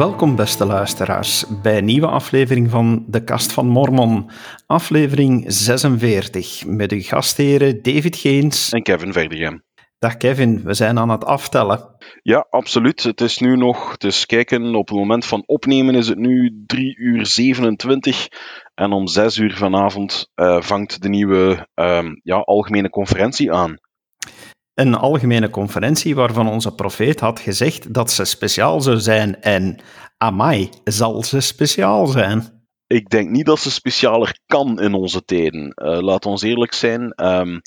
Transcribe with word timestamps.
Welkom, 0.00 0.36
beste 0.36 0.66
luisteraars, 0.66 1.44
bij 1.62 1.78
een 1.78 1.84
nieuwe 1.84 2.06
aflevering 2.06 2.70
van 2.70 3.04
De 3.06 3.24
Kast 3.24 3.52
van 3.52 3.66
Mormon, 3.66 4.30
aflevering 4.66 5.44
46, 5.46 6.66
met 6.66 6.92
uw 6.92 7.00
gastheren 7.00 7.82
David 7.82 8.16
Geens 8.16 8.70
en 8.70 8.82
Kevin 8.82 9.12
Verdegem. 9.12 9.62
Dag 9.98 10.16
Kevin, 10.16 10.62
we 10.62 10.74
zijn 10.74 10.98
aan 10.98 11.08
het 11.08 11.24
aftellen. 11.24 11.96
Ja, 12.22 12.46
absoluut. 12.50 13.02
Het 13.02 13.20
is 13.20 13.38
nu 13.38 13.56
nog, 13.56 13.96
dus 13.96 14.26
kijken, 14.26 14.74
op 14.74 14.88
het 14.88 14.98
moment 14.98 15.26
van 15.26 15.42
opnemen 15.46 15.94
is 15.94 16.08
het 16.08 16.18
nu 16.18 16.62
3 16.66 16.96
uur 16.96 17.26
27 17.26 18.28
en 18.74 18.92
om 18.92 19.06
6 19.06 19.36
uur 19.36 19.56
vanavond 19.56 20.30
uh, 20.34 20.60
vangt 20.60 21.02
de 21.02 21.08
nieuwe 21.08 21.68
uh, 21.74 22.08
ja, 22.22 22.36
algemene 22.36 22.90
conferentie 22.90 23.52
aan. 23.52 23.78
Een 24.80 24.94
algemene 24.94 25.50
conferentie 25.50 26.14
waarvan 26.14 26.48
onze 26.48 26.74
profeet 26.74 27.20
had 27.20 27.40
gezegd 27.40 27.94
dat 27.94 28.10
ze 28.10 28.24
speciaal 28.24 28.80
zou 28.80 28.96
zijn 28.96 29.40
en 29.40 29.78
amai, 30.16 30.68
zal 30.84 31.22
ze 31.22 31.40
speciaal 31.40 32.06
zijn? 32.06 32.64
Ik 32.86 33.08
denk 33.08 33.30
niet 33.30 33.46
dat 33.46 33.58
ze 33.58 33.70
specialer 33.70 34.38
kan 34.46 34.80
in 34.80 34.94
onze 34.94 35.24
tijden. 35.24 35.72
Uh, 35.74 35.98
laat 35.98 36.26
ons 36.26 36.42
eerlijk 36.42 36.72
zijn. 36.72 37.24
Um, 37.24 37.60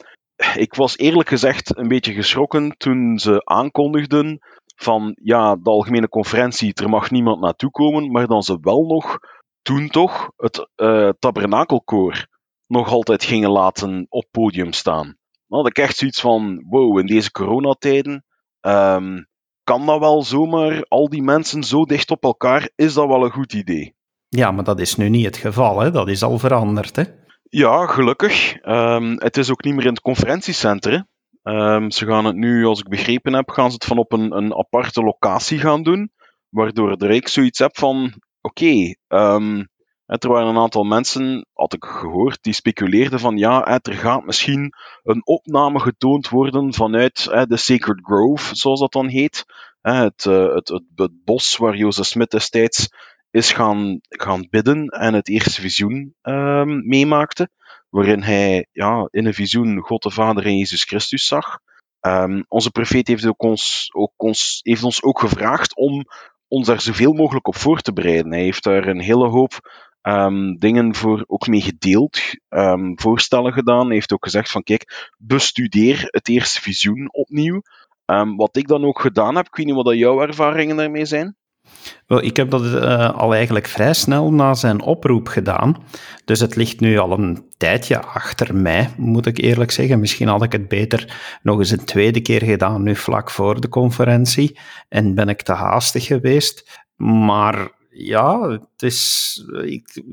ik 0.55 0.73
was 0.76 0.98
eerlijk 0.98 1.30
gezegd 1.30 1.77
een 1.77 1.88
beetje 1.88 2.13
geschrokken 2.13 2.77
toen 2.77 3.20
ze 3.20 3.45
aankondigden 3.45 4.40
van 4.76 5.18
ja, 5.23 5.55
de 5.55 5.70
algemene 5.70 6.09
conferentie, 6.09 6.73
er 6.73 6.90
mag 6.90 7.12
niemand 7.12 7.41
naartoe 7.41 7.71
komen, 7.71 8.12
maar 8.12 8.27
dan 8.27 8.43
ze 8.43 8.57
wel 8.62 8.85
nog 8.85 9.18
toen 9.62 9.88
toch 9.88 10.32
het 10.35 10.70
uh, 10.76 11.09
tabernakelkoor 11.20 12.27
nog 12.68 12.91
altijd 12.91 13.23
gingen 13.23 13.52
laten 13.52 14.05
op 14.09 14.26
podium 14.32 14.73
staan. 14.73 15.21
Had 15.53 15.67
ik 15.67 15.77
echt 15.77 15.98
zoiets 15.98 16.21
van, 16.21 16.66
wow, 16.70 16.99
in 16.99 17.05
deze 17.05 17.32
coronatijden, 17.32 18.26
um, 18.62 19.27
kan 19.63 19.85
dat 19.85 19.99
wel 19.99 20.23
zomaar, 20.23 20.85
al 20.87 21.10
die 21.10 21.23
mensen 21.23 21.63
zo 21.63 21.85
dicht 21.85 22.12
op 22.12 22.23
elkaar, 22.23 22.70
is 22.76 22.93
dat 22.93 23.07
wel 23.07 23.23
een 23.23 23.32
goed 23.32 23.54
idee? 23.54 23.95
Ja, 24.29 24.51
maar 24.51 24.63
dat 24.63 24.79
is 24.79 24.95
nu 24.95 25.10
niet 25.10 25.26
het 25.26 25.37
geval, 25.37 25.79
hè? 25.79 25.91
dat 25.91 26.10
is 26.10 26.23
al 26.23 26.40
veranderd. 26.40 26.95
Hè? 26.95 27.04
Ja, 27.43 27.87
gelukkig. 27.87 28.65
Um, 28.65 29.15
het 29.20 29.37
is 29.37 29.51
ook 29.51 29.63
niet 29.63 29.73
meer 29.73 29.85
in 29.85 29.93
het 29.93 30.01
conferentiecentrum. 30.01 31.07
Um, 31.43 31.91
ze 31.91 32.05
gaan 32.05 32.26
het 32.26 32.35
nu, 32.35 32.65
als 32.65 32.79
ik 32.79 32.90
begrepen 32.90 33.34
heb, 33.34 33.49
gaan 33.49 33.67
ze 33.70 33.73
het 33.73 33.85
van 33.85 33.98
op 33.98 34.12
een, 34.12 34.38
een 34.38 34.55
aparte 34.55 35.01
locatie 35.01 35.60
gaan 35.60 35.84
doen. 35.84 36.12
Waardoor 36.49 37.12
ik 37.12 37.27
zoiets 37.27 37.60
heb 37.60 37.77
van: 37.77 38.13
oké, 38.41 38.63
okay, 38.63 38.98
um, 39.07 39.70
er 40.22 40.30
waren 40.30 40.48
een 40.48 40.58
aantal 40.58 40.84
mensen, 40.84 41.46
had 41.54 41.74
ik 41.74 41.84
gehoord, 41.84 42.38
die 42.42 42.54
speculeerden 42.54 43.20
van 43.20 43.38
ja, 43.38 43.80
er 43.82 43.94
gaat 43.94 44.26
misschien 44.26 44.74
een 45.04 45.26
opname 45.26 45.80
getoond 45.80 46.30
worden 46.30 46.74
vanuit 46.74 47.24
de 47.24 47.58
Sacred 47.58 48.00
Grove, 48.02 48.56
zoals 48.56 48.80
dat 48.80 48.91
dan 48.91 49.08
heet. 49.08 49.46
Het, 49.82 50.26
uh, 50.26 50.54
het, 50.54 50.68
het, 50.68 50.84
het, 50.96 51.24
bos 51.24 51.58
waar 51.58 51.76
Jozef 51.76 52.06
Smith 52.06 52.32
destijds 52.32 52.90
is 53.32 53.52
gaan, 53.52 54.00
gaan 54.10 54.48
bidden 54.50 54.88
en 54.88 55.14
het 55.14 55.30
eerste 55.30 55.62
visioen 55.62 56.16
um, 56.22 56.88
meemaakte, 56.88 57.50
waarin 57.90 58.22
hij 58.22 58.68
ja, 58.72 59.08
in 59.12 59.26
een 59.26 59.34
visioen 59.34 59.80
God 59.80 60.04
de 60.04 60.12
Vader 60.12 60.46
en 60.46 60.58
Jezus 60.58 60.84
Christus 60.84 61.26
zag. 61.26 61.60
Um, 62.02 62.46
onze 62.48 62.72
profeet 62.72 63.08
heeft, 63.08 63.26
ook 63.26 63.41
ons, 63.41 63.90
ook 63.94 64.14
ons, 64.18 64.59
heeft 64.62 64.84
ons 64.84 65.03
ook 65.03 65.19
gevraagd 65.19 65.75
om 65.75 66.06
ons 66.47 66.68
daar 66.68 66.81
zoveel 66.81 67.14
mogelijk 67.14 67.47
op 67.47 67.56
voor 67.56 67.80
te 67.80 67.94
bereiden. 67.94 68.31
Hij 68.31 68.41
heeft 68.41 68.64
daar 68.64 68.88
een 68.88 69.02
hele 69.02 69.28
hoop 69.28 69.59
um, 70.03 70.57
dingen 70.59 70.96
voor 70.96 71.23
ook 71.28 71.47
mee 71.47 71.62
gedeeld, 71.62 72.19
voorstellen 72.96 73.53
gedaan. 73.53 73.85
Hij 73.85 73.94
heeft 73.94 74.13
ook 74.13 74.23
gezegd 74.23 74.51
van 74.51 74.63
kijk, 74.63 75.13
bestudeer 75.18 76.07
het 76.07 76.29
eerste 76.29 76.62
visioen 76.62 77.13
opnieuw. 77.13 77.62
wat 78.35 78.56
ik 78.56 78.68
dan 78.68 78.85
ook 78.85 79.00
gedaan 79.00 79.35
heb, 79.35 79.45
ik 79.45 79.56
weet 79.56 79.66
niet 79.66 79.75
wat 79.75 79.94
jouw 79.94 80.22
ervaringen 80.22 80.75
daarmee 80.75 81.05
zijn. 81.05 81.35
Wel, 82.07 82.23
ik 82.23 82.38
heb 82.38 82.50
dat 82.50 82.63
uh, 82.63 83.13
al 83.17 83.33
eigenlijk 83.33 83.67
vrij 83.67 83.94
snel 83.94 84.33
na 84.33 84.53
zijn 84.53 84.81
oproep 84.81 85.28
gedaan. 85.28 85.83
Dus 86.25 86.39
het 86.39 86.55
ligt 86.55 86.79
nu 86.79 86.97
al 86.97 87.11
een 87.11 87.49
tijdje 87.57 88.01
achter 88.01 88.55
mij, 88.55 88.89
moet 88.97 89.25
ik 89.25 89.38
eerlijk 89.38 89.72
zeggen. 89.72 89.99
Misschien 89.99 90.28
had 90.28 90.44
ik 90.44 90.51
het 90.51 90.67
beter 90.67 91.19
nog 91.41 91.59
eens 91.59 91.72
een 91.72 91.85
tweede 91.85 92.22
keer 92.22 92.44
gedaan, 92.44 92.83
nu 92.83 92.95
vlak 92.95 93.31
voor 93.31 93.61
de 93.61 93.69
conferentie. 93.69 94.59
En 94.89 95.16
ben 95.16 95.29
ik 95.29 95.41
te 95.41 95.53
haastig 95.53 96.05
geweest. 96.05 96.81
Maar 96.95 97.72
ja, 97.93 98.49
het 98.49 98.81
is. 98.81 99.37
Ik, 99.63 100.03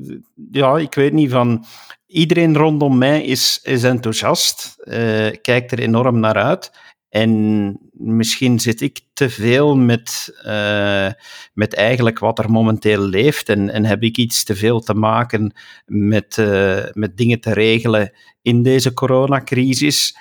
ja, 0.51 0.77
ik 0.77 0.93
weet 0.93 1.13
niet 1.13 1.31
van. 1.31 1.65
Iedereen 2.05 2.55
rondom 2.55 2.97
mij 2.97 3.23
is, 3.23 3.59
is 3.63 3.83
enthousiast, 3.83 4.75
uh, 4.83 5.29
kijkt 5.41 5.71
er 5.71 5.79
enorm 5.79 6.19
naar 6.19 6.35
uit. 6.35 6.71
En 7.09 7.79
misschien 7.91 8.59
zit 8.59 8.81
ik 8.81 8.99
te 9.13 9.29
veel 9.29 9.77
met, 9.77 10.33
uh, 10.45 11.09
met 11.53 11.73
eigenlijk 11.73 12.19
wat 12.19 12.39
er 12.39 12.51
momenteel 12.51 13.01
leeft 13.01 13.49
en, 13.49 13.69
en 13.69 13.85
heb 13.85 14.03
ik 14.03 14.17
iets 14.17 14.43
te 14.43 14.55
veel 14.55 14.79
te 14.79 14.93
maken 14.93 15.53
met, 15.85 16.37
met 16.93 17.17
dingen 17.17 17.39
te 17.39 17.53
regelen 17.53 18.13
in 18.41 18.63
deze 18.63 18.93
coronacrisis. 18.93 20.17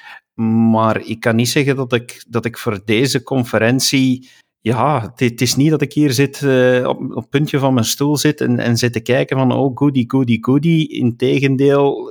Maar 0.70 1.00
ik 1.00 1.20
kan 1.20 1.36
niet 1.36 1.48
zeggen 1.48 1.76
dat 1.76 1.92
ik, 1.92 2.24
dat 2.28 2.44
ik 2.44 2.58
voor 2.58 2.80
deze 2.84 3.22
conferentie 3.22 4.30
ja, 4.62 5.12
het, 5.14 5.40
is 5.40 5.56
niet 5.56 5.70
dat 5.70 5.82
ik 5.82 5.92
hier 5.92 6.12
zit, 6.12 6.40
uh, 6.40 6.88
op, 6.88 7.00
op 7.00 7.14
het 7.14 7.30
puntje 7.30 7.58
van 7.58 7.74
mijn 7.74 7.86
stoel 7.86 8.16
zit 8.16 8.40
en, 8.40 8.58
en 8.58 8.76
zit 8.76 8.92
te 8.92 9.00
kijken 9.00 9.36
van, 9.36 9.52
oh, 9.52 9.76
goody, 9.76 10.04
goody, 10.06 10.38
goody. 10.40 10.86
Integendeel, 10.88 12.10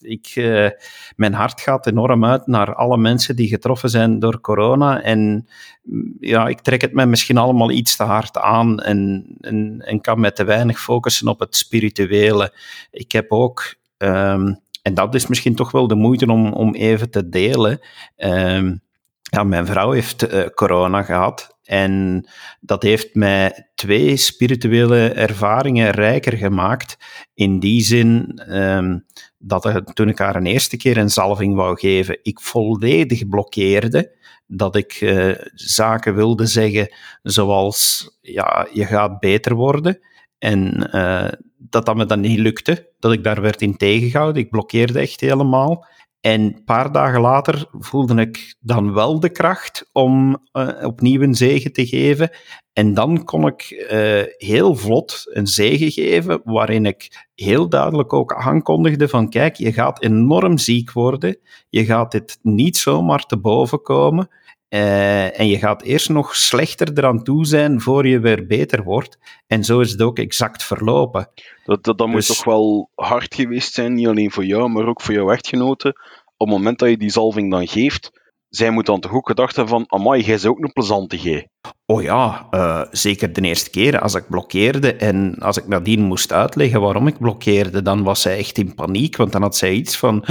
ik, 0.00 0.32
uh, 0.34 0.68
mijn 1.16 1.32
hart 1.32 1.60
gaat 1.60 1.86
enorm 1.86 2.24
uit 2.24 2.46
naar 2.46 2.74
alle 2.74 2.96
mensen 2.96 3.36
die 3.36 3.48
getroffen 3.48 3.90
zijn 3.90 4.18
door 4.18 4.40
corona. 4.40 5.02
En 5.02 5.48
mm, 5.82 6.16
ja, 6.20 6.46
ik 6.46 6.60
trek 6.60 6.80
het 6.80 6.92
me 6.92 7.06
misschien 7.06 7.38
allemaal 7.38 7.70
iets 7.70 7.96
te 7.96 8.04
hard 8.04 8.38
aan 8.38 8.80
en, 8.80 9.26
en, 9.40 9.82
en 9.86 10.00
kan 10.00 10.20
me 10.20 10.32
te 10.32 10.44
weinig 10.44 10.80
focussen 10.80 11.28
op 11.28 11.40
het 11.40 11.56
spirituele. 11.56 12.54
Ik 12.90 13.12
heb 13.12 13.32
ook, 13.32 13.74
um, 13.98 14.60
en 14.82 14.94
dat 14.94 15.14
is 15.14 15.26
misschien 15.26 15.54
toch 15.54 15.70
wel 15.70 15.86
de 15.86 15.94
moeite 15.94 16.26
om, 16.26 16.52
om 16.52 16.74
even 16.74 17.10
te 17.10 17.28
delen. 17.28 17.80
Um, 18.16 18.82
ja, 19.22 19.44
mijn 19.44 19.66
vrouw 19.66 19.90
heeft 19.90 20.32
uh, 20.32 20.46
corona 20.54 21.02
gehad 21.02 21.53
en 21.64 22.24
dat 22.60 22.82
heeft 22.82 23.14
mij 23.14 23.70
twee 23.74 24.16
spirituele 24.16 25.08
ervaringen 25.08 25.90
rijker 25.90 26.36
gemaakt. 26.36 26.96
In 27.34 27.58
die 27.58 27.80
zin 27.80 28.42
um, 28.48 29.04
dat 29.38 29.82
toen 29.94 30.08
ik 30.08 30.18
haar 30.18 30.36
een 30.36 30.46
eerste 30.46 30.76
keer 30.76 30.96
een 30.96 31.10
zalving 31.10 31.54
wou 31.54 31.78
geven, 31.78 32.18
ik 32.22 32.40
volledig 32.40 33.28
blokkeerde. 33.28 34.22
Dat 34.46 34.76
ik 34.76 35.00
uh, 35.00 35.34
zaken 35.54 36.14
wilde 36.14 36.46
zeggen 36.46 36.94
zoals, 37.22 38.08
ja, 38.20 38.68
je 38.72 38.84
gaat 38.84 39.20
beter 39.20 39.54
worden. 39.54 39.98
En 40.38 40.90
uh, 40.92 41.28
dat 41.58 41.86
dat 41.86 41.96
me 41.96 42.06
dan 42.06 42.20
niet 42.20 42.38
lukte, 42.38 42.90
dat 42.98 43.12
ik 43.12 43.24
daar 43.24 43.40
werd 43.40 43.62
in 43.62 43.76
tegengehouden. 43.76 44.42
Ik 44.42 44.50
blokkeerde 44.50 44.98
echt 44.98 45.20
helemaal. 45.20 45.86
En 46.24 46.40
een 46.40 46.64
paar 46.64 46.92
dagen 46.92 47.20
later 47.20 47.66
voelde 47.70 48.20
ik 48.20 48.56
dan 48.60 48.92
wel 48.92 49.20
de 49.20 49.30
kracht 49.30 49.88
om 49.92 50.38
uh, 50.52 50.68
opnieuw 50.82 51.20
een 51.20 51.34
zegen 51.34 51.72
te 51.72 51.86
geven. 51.86 52.30
En 52.72 52.94
dan 52.94 53.24
kon 53.24 53.46
ik 53.46 53.86
uh, 53.92 54.22
heel 54.36 54.74
vlot 54.74 55.22
een 55.24 55.46
zegen 55.46 55.90
geven, 55.90 56.40
waarin 56.44 56.86
ik 56.86 57.28
heel 57.34 57.68
duidelijk 57.68 58.12
ook 58.12 58.34
aankondigde 58.34 59.08
van 59.08 59.30
kijk, 59.30 59.56
je 59.56 59.72
gaat 59.72 60.02
enorm 60.02 60.58
ziek 60.58 60.92
worden, 60.92 61.38
je 61.68 61.84
gaat 61.84 62.12
dit 62.12 62.38
niet 62.42 62.76
zomaar 62.76 63.26
te 63.26 63.38
boven 63.38 63.82
komen. 63.82 64.28
Uh, 64.74 65.40
en 65.40 65.46
je 65.46 65.58
gaat 65.58 65.82
eerst 65.82 66.08
nog 66.08 66.36
slechter 66.36 66.90
eraan 66.94 67.22
toe 67.22 67.46
zijn 67.46 67.80
voor 67.80 68.06
je 68.06 68.18
weer 68.18 68.46
beter 68.46 68.82
wordt. 68.82 69.18
En 69.46 69.64
zo 69.64 69.80
is 69.80 69.90
het 69.90 70.02
ook 70.02 70.18
exact 70.18 70.64
verlopen. 70.64 71.28
Dat, 71.64 71.84
dat, 71.84 71.98
dat 71.98 72.06
dus... 72.06 72.14
moet 72.14 72.36
toch 72.36 72.44
wel 72.44 72.90
hard 72.94 73.34
geweest 73.34 73.72
zijn, 73.72 73.94
niet 73.94 74.06
alleen 74.06 74.30
voor 74.30 74.44
jou, 74.44 74.68
maar 74.68 74.86
ook 74.86 75.00
voor 75.00 75.14
jouw 75.14 75.30
echtgenoten. 75.30 75.90
Op 76.36 76.48
het 76.48 76.56
moment 76.56 76.78
dat 76.78 76.88
je 76.88 76.96
die 76.96 77.10
zalving 77.10 77.50
dan 77.50 77.66
geeft, 77.66 78.10
zij 78.48 78.70
moet 78.70 78.86
dan 78.86 79.00
toch 79.00 79.12
ook 79.12 79.28
gedacht 79.28 79.56
hebben 79.56 79.74
van, 79.74 80.00
amai, 80.00 80.22
jij 80.22 80.34
is 80.34 80.46
ook 80.46 80.58
een 80.58 80.72
plezante 80.72 81.18
gij. 81.18 81.48
Oh 81.86 82.02
ja, 82.02 82.46
uh, 82.50 82.82
zeker 82.90 83.32
de 83.32 83.40
eerste 83.40 83.70
keer 83.70 84.00
als 84.00 84.14
ik 84.14 84.28
blokkeerde 84.28 84.94
en 84.94 85.36
als 85.38 85.56
ik 85.56 85.66
nadien 85.66 86.02
moest 86.02 86.32
uitleggen 86.32 86.80
waarom 86.80 87.06
ik 87.06 87.18
blokkeerde, 87.18 87.82
dan 87.82 88.02
was 88.02 88.20
zij 88.20 88.38
echt 88.38 88.58
in 88.58 88.74
paniek, 88.74 89.16
want 89.16 89.32
dan 89.32 89.42
had 89.42 89.56
zij 89.56 89.72
iets 89.72 89.96
van, 89.96 90.24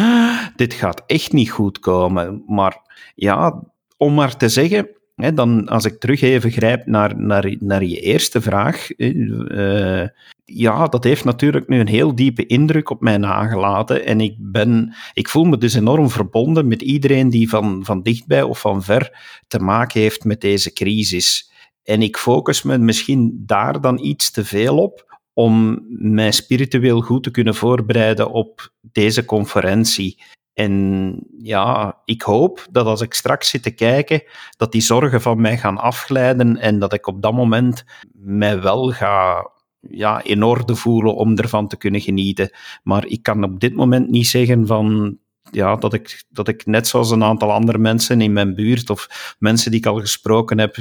dit 0.56 0.74
gaat 0.74 1.04
echt 1.06 1.32
niet 1.32 1.52
goed 1.52 1.80
komen. 1.80 2.44
Maar 2.48 2.78
ja, 3.16 3.64
om 4.04 4.14
maar 4.14 4.38
te 4.38 4.50
zeggen, 4.50 4.90
hè, 5.16 5.34
dan 5.34 5.68
als 5.68 5.86
ik 5.86 6.00
terug 6.00 6.22
even 6.22 6.52
grijp 6.52 6.86
naar, 6.86 7.20
naar, 7.20 7.56
naar 7.60 7.84
je 7.84 8.00
eerste 8.00 8.42
vraag, 8.42 8.90
uh, 8.98 10.08
ja, 10.46 10.88
dat 10.88 11.04
heeft 11.04 11.24
natuurlijk 11.24 11.68
nu 11.68 11.80
een 11.80 11.88
heel 11.88 12.16
diepe 12.16 12.46
indruk 12.46 12.90
op 12.90 13.02
mij 13.02 13.18
nagelaten. 13.18 14.06
En 14.06 14.22
ik, 14.22 14.36
ben, 14.40 14.96
ik 15.14 15.30
voel 15.30 15.44
me 15.44 15.58
dus 15.58 15.74
enorm 15.74 16.10
verbonden 16.10 16.68
met 16.68 16.82
iedereen 16.82 17.30
die 17.30 17.50
van, 17.50 17.86
van 17.86 18.02
dichtbij 18.02 18.44
of 18.44 18.60
van 18.60 18.84
ver 18.84 19.20
te 19.48 19.60
maken 19.60 20.02
heeft 20.02 20.24
met 20.24 20.42
deze 20.42 20.74
crisis. 20.74 21.52
En 21.84 22.02
ik 22.02 22.18
focus 22.18 22.64
me 22.64 22.78
misschien 22.78 23.44
daar 23.46 23.82
dan 23.82 24.00
iets 24.00 24.32
te 24.32 24.46
veel 24.46 24.78
op 24.78 25.20
om 25.34 25.86
mij 25.90 26.32
spiritueel 26.32 27.02
goed 27.02 27.24
te 27.24 27.32
kunnen 27.32 27.56
voorbereiden 27.56 28.32
op 28.32 28.72
deze 28.82 29.26
conferentie. 29.26 30.22
En 30.54 31.20
ja, 31.38 31.98
ik 32.06 32.22
hoop 32.22 32.68
dat 32.72 32.86
als 32.86 33.02
ik 33.02 33.14
straks 33.14 33.50
zit 33.50 33.64
te 33.64 33.72
kijken, 33.72 34.24
dat 34.58 34.72
die 34.72 34.82
zorgen 34.82 35.22
van 35.22 35.42
mij 35.42 35.58
gaan 35.58 35.78
afglijden 35.78 36.58
en 36.58 36.80
dat 36.80 36.94
ik 36.94 37.08
op 37.08 37.22
dat 37.22 37.34
moment 37.34 37.86
mij 38.14 38.62
wel 38.62 38.92
ga 38.92 39.50
ja, 39.80 40.24
in 40.24 40.44
orde 40.44 40.76
voelen 40.76 41.16
om 41.16 41.38
ervan 41.38 41.68
te 41.68 41.78
kunnen 41.78 42.02
genieten. 42.02 42.56
Maar 42.84 43.06
ik 43.06 43.24
kan 43.24 43.44
op 43.44 43.60
dit 43.60 43.76
moment 43.76 44.10
niet 44.10 44.28
zeggen 44.28 44.68
van 44.68 45.18
ja, 45.52 45.76
dat, 45.76 45.94
ik, 45.94 46.24
dat 46.30 46.48
ik 46.48 46.66
net 46.66 46.88
zoals 46.88 47.12
een 47.12 47.24
aantal 47.24 47.52
andere 47.52 47.78
mensen 47.78 48.22
in 48.22 48.34
mijn 48.34 48.56
buurt 48.56 48.90
of 48.90 49.36
mensen 49.40 49.72
die 49.72 49.80
ik 49.80 49.86
al 49.86 50.00
gesproken 50.00 50.60
heb, 50.60 50.76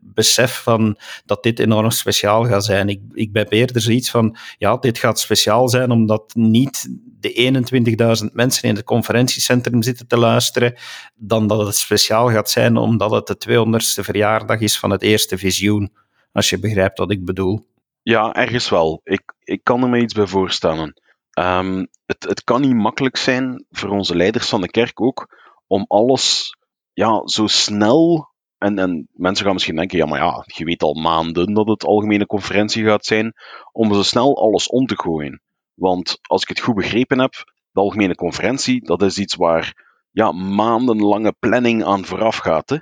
besef 0.00 0.62
van 0.62 0.98
dat 1.24 1.42
dit 1.42 1.58
enorm 1.58 1.90
speciaal 1.90 2.44
gaat 2.44 2.64
zijn. 2.64 2.88
Ik, 2.88 3.00
ik 3.12 3.32
ben 3.32 3.48
eerder 3.48 3.80
zoiets 3.80 4.10
van, 4.10 4.36
ja, 4.58 4.76
dit 4.76 4.98
gaat 4.98 5.20
speciaal 5.20 5.68
zijn 5.68 5.90
omdat 5.90 6.34
niet 6.34 6.88
de 7.20 8.22
21.000 8.24 8.32
mensen 8.32 8.68
in 8.68 8.74
het 8.74 8.84
conferentiecentrum 8.84 9.82
zitten 9.82 10.06
te 10.06 10.18
luisteren, 10.18 10.74
dan 11.14 11.46
dat 11.46 11.66
het 11.66 11.76
speciaal 11.76 12.30
gaat 12.30 12.50
zijn 12.50 12.76
omdat 12.76 13.10
het 13.10 13.26
de 13.26 13.48
200ste 13.48 14.04
verjaardag 14.04 14.60
is 14.60 14.78
van 14.78 14.90
het 14.90 15.02
eerste 15.02 15.38
visioen. 15.38 15.92
Als 16.32 16.50
je 16.50 16.58
begrijpt 16.58 16.98
wat 16.98 17.10
ik 17.10 17.24
bedoel. 17.24 17.66
Ja, 18.02 18.34
ergens 18.34 18.68
wel. 18.68 19.00
Ik, 19.04 19.34
ik 19.44 19.60
kan 19.64 19.82
er 19.82 19.88
me 19.88 20.00
iets 20.00 20.14
bij 20.14 20.26
voorstellen. 20.26 21.00
Um, 21.38 21.88
het, 22.06 22.24
het 22.24 22.44
kan 22.44 22.60
niet 22.60 22.74
makkelijk 22.74 23.16
zijn 23.16 23.64
voor 23.70 23.90
onze 23.90 24.16
leiders 24.16 24.48
van 24.48 24.60
de 24.60 24.70
kerk 24.70 25.00
ook 25.00 25.36
om 25.66 25.84
alles 25.88 26.56
ja, 26.92 27.26
zo 27.26 27.46
snel. 27.46 28.28
En, 28.58 28.78
en 28.78 29.08
mensen 29.12 29.44
gaan 29.44 29.54
misschien 29.54 29.76
denken: 29.76 29.98
ja, 29.98 30.06
maar 30.06 30.20
ja, 30.20 30.44
je 30.46 30.64
weet 30.64 30.82
al 30.82 30.94
maanden 30.94 31.54
dat 31.54 31.68
het 31.68 31.84
algemene 31.84 32.26
conferentie 32.26 32.84
gaat 32.84 33.04
zijn. 33.04 33.32
Om 33.72 33.94
zo 33.94 34.02
snel 34.02 34.36
alles 34.36 34.68
om 34.68 34.86
te 34.86 34.98
gooien. 34.98 35.42
Want 35.78 36.18
als 36.22 36.42
ik 36.42 36.48
het 36.48 36.60
goed 36.60 36.74
begrepen 36.74 37.18
heb, 37.18 37.32
de 37.70 37.80
algemene 37.80 38.14
conferentie, 38.14 38.84
dat 38.84 39.02
is 39.02 39.18
iets 39.18 39.34
waar 39.34 39.86
ja, 40.10 40.32
maandenlange 40.32 41.34
planning 41.38 41.84
aan 41.84 42.04
vooraf 42.04 42.36
gaat. 42.36 42.70
Hè? 42.70 42.76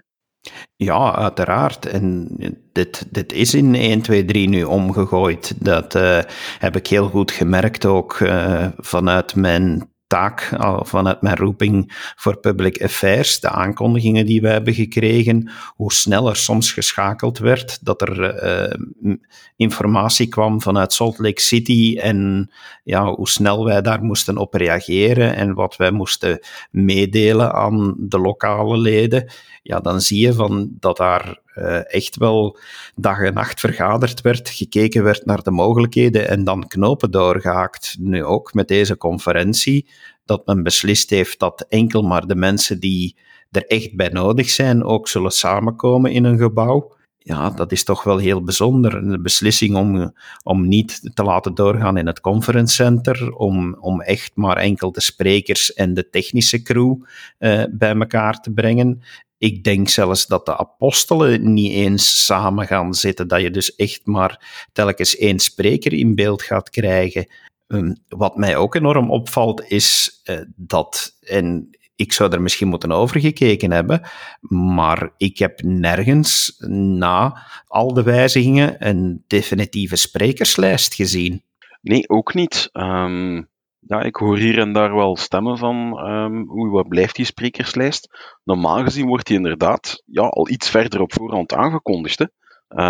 Ja, 0.76 1.14
uiteraard. 1.14 1.87
En 1.87 2.28
dit, 2.72 3.06
dit 3.10 3.32
is 3.32 3.54
in 3.54 3.75
1, 3.75 4.02
2, 4.02 4.25
3 4.25 4.48
nu 4.48 4.64
omgegooid. 4.64 5.64
Dat 5.64 5.94
uh, 5.94 6.20
heb 6.58 6.76
ik 6.76 6.87
heel 6.87 7.08
goed 7.08 7.31
gemerkt 7.31 7.84
ook 7.84 8.19
uh, 8.20 8.66
vanuit 8.76 9.34
mijn 9.34 9.90
taak, 10.06 10.50
vanuit 10.80 11.22
mijn 11.22 11.36
roeping 11.36 11.92
voor 12.16 12.38
public 12.38 12.82
affairs, 12.82 13.40
de 13.40 13.48
aankondigingen 13.48 14.26
die 14.26 14.40
we 14.40 14.48
hebben 14.48 14.74
gekregen, 14.74 15.50
hoe 15.74 15.92
sneller 15.92 16.36
soms 16.36 16.72
geschakeld 16.72 17.38
werd, 17.38 17.84
dat 17.84 18.02
er 18.02 18.44
uh, 18.44 19.16
informatie 19.56 20.28
kwam 20.28 20.62
vanuit 20.62 20.92
Salt 20.92 21.18
Lake 21.18 21.40
City 21.40 21.98
en 22.00 22.50
ja, 22.84 23.04
hoe 23.04 23.28
snel 23.28 23.64
wij 23.64 23.82
daar 23.82 24.02
moesten 24.02 24.36
op 24.36 24.54
reageren 24.54 25.36
en 25.36 25.54
wat 25.54 25.76
wij 25.76 25.90
moesten 25.90 26.38
meedelen 26.70 27.52
aan 27.52 27.94
de 27.98 28.18
lokale 28.18 28.78
leden. 28.78 29.30
Ja, 29.62 29.80
dan 29.80 30.00
zie 30.00 30.20
je 30.20 30.32
van 30.32 30.68
dat 30.80 30.96
daar 30.96 31.44
uh, 31.58 31.94
echt 31.94 32.16
wel 32.16 32.58
dag 32.94 33.20
en 33.20 33.34
nacht 33.34 33.60
vergaderd 33.60 34.20
werd, 34.20 34.48
gekeken 34.48 35.02
werd 35.02 35.24
naar 35.24 35.42
de 35.42 35.50
mogelijkheden 35.50 36.28
en 36.28 36.44
dan 36.44 36.66
knopen 36.66 37.10
doorgehaakt. 37.10 37.96
Nu 37.98 38.24
ook 38.24 38.54
met 38.54 38.68
deze 38.68 38.96
conferentie, 38.96 39.88
dat 40.24 40.46
men 40.46 40.62
beslist 40.62 41.10
heeft 41.10 41.38
dat 41.38 41.66
enkel 41.68 42.02
maar 42.02 42.26
de 42.26 42.36
mensen 42.36 42.80
die 42.80 43.16
er 43.50 43.66
echt 43.66 43.96
bij 43.96 44.08
nodig 44.08 44.50
zijn 44.50 44.84
ook 44.84 45.08
zullen 45.08 45.30
samenkomen 45.30 46.12
in 46.12 46.24
een 46.24 46.38
gebouw. 46.38 46.94
Ja, 47.18 47.50
dat 47.50 47.72
is 47.72 47.84
toch 47.84 48.02
wel 48.02 48.18
heel 48.18 48.42
bijzonder. 48.42 49.08
De 49.08 49.20
beslissing 49.20 49.76
om, 49.76 50.12
om 50.42 50.68
niet 50.68 51.10
te 51.14 51.22
laten 51.22 51.54
doorgaan 51.54 51.96
in 51.96 52.06
het 52.06 52.20
conference 52.20 52.74
center, 52.74 53.32
om, 53.32 53.76
om 53.80 54.00
echt 54.00 54.30
maar 54.34 54.56
enkel 54.56 54.92
de 54.92 55.00
sprekers 55.00 55.72
en 55.72 55.94
de 55.94 56.08
technische 56.08 56.62
crew 56.62 56.94
uh, 57.38 57.64
bij 57.70 57.94
elkaar 57.94 58.40
te 58.40 58.52
brengen. 58.52 59.02
Ik 59.38 59.64
denk 59.64 59.88
zelfs 59.88 60.26
dat 60.26 60.46
de 60.46 60.56
apostelen 60.56 61.52
niet 61.52 61.72
eens 61.72 62.24
samen 62.24 62.66
gaan 62.66 62.94
zitten, 62.94 63.28
dat 63.28 63.40
je 63.40 63.50
dus 63.50 63.74
echt 63.74 64.06
maar 64.06 64.66
telkens 64.72 65.16
één 65.16 65.38
spreker 65.38 65.92
in 65.92 66.14
beeld 66.14 66.42
gaat 66.42 66.70
krijgen. 66.70 67.26
Ehm, 67.66 67.94
wat 68.08 68.36
mij 68.36 68.56
ook 68.56 68.74
enorm 68.74 69.10
opvalt 69.10 69.70
is 69.70 70.20
uh, 70.24 70.40
dat, 70.56 71.16
en 71.20 71.70
ik 71.96 72.12
zou 72.12 72.32
er 72.32 72.42
misschien 72.42 72.68
moeten 72.68 72.92
overgekeken 72.92 73.70
hebben, 73.70 74.00
maar 74.48 75.10
ik 75.16 75.38
heb 75.38 75.62
nergens 75.62 76.56
na 76.68 77.46
al 77.66 77.94
de 77.94 78.02
wijzigingen 78.02 78.86
een 78.88 79.24
definitieve 79.26 79.96
sprekerslijst 79.96 80.94
gezien. 80.94 81.42
Nee, 81.80 82.08
ook 82.08 82.34
niet. 82.34 82.68
Um, 82.72 83.48
ja, 83.86 84.02
ik 84.02 84.16
hoor 84.16 84.36
hier 84.36 84.58
en 84.58 84.72
daar 84.72 84.94
wel 84.94 85.16
stemmen 85.16 85.58
van 85.58 86.08
um, 86.08 86.50
oei, 86.58 86.70
wat 86.70 86.88
blijft 86.88 87.16
die 87.16 87.24
sprekerslijst? 87.24 88.08
Normaal 88.44 88.82
gezien 88.82 89.06
wordt 89.06 89.26
die 89.26 89.36
inderdaad 89.36 90.02
ja, 90.06 90.22
al 90.22 90.48
iets 90.48 90.70
verder 90.70 91.00
op 91.00 91.12
voorhand 91.12 91.52
aangekondigd. 91.52 92.18
Hè? 92.18 92.26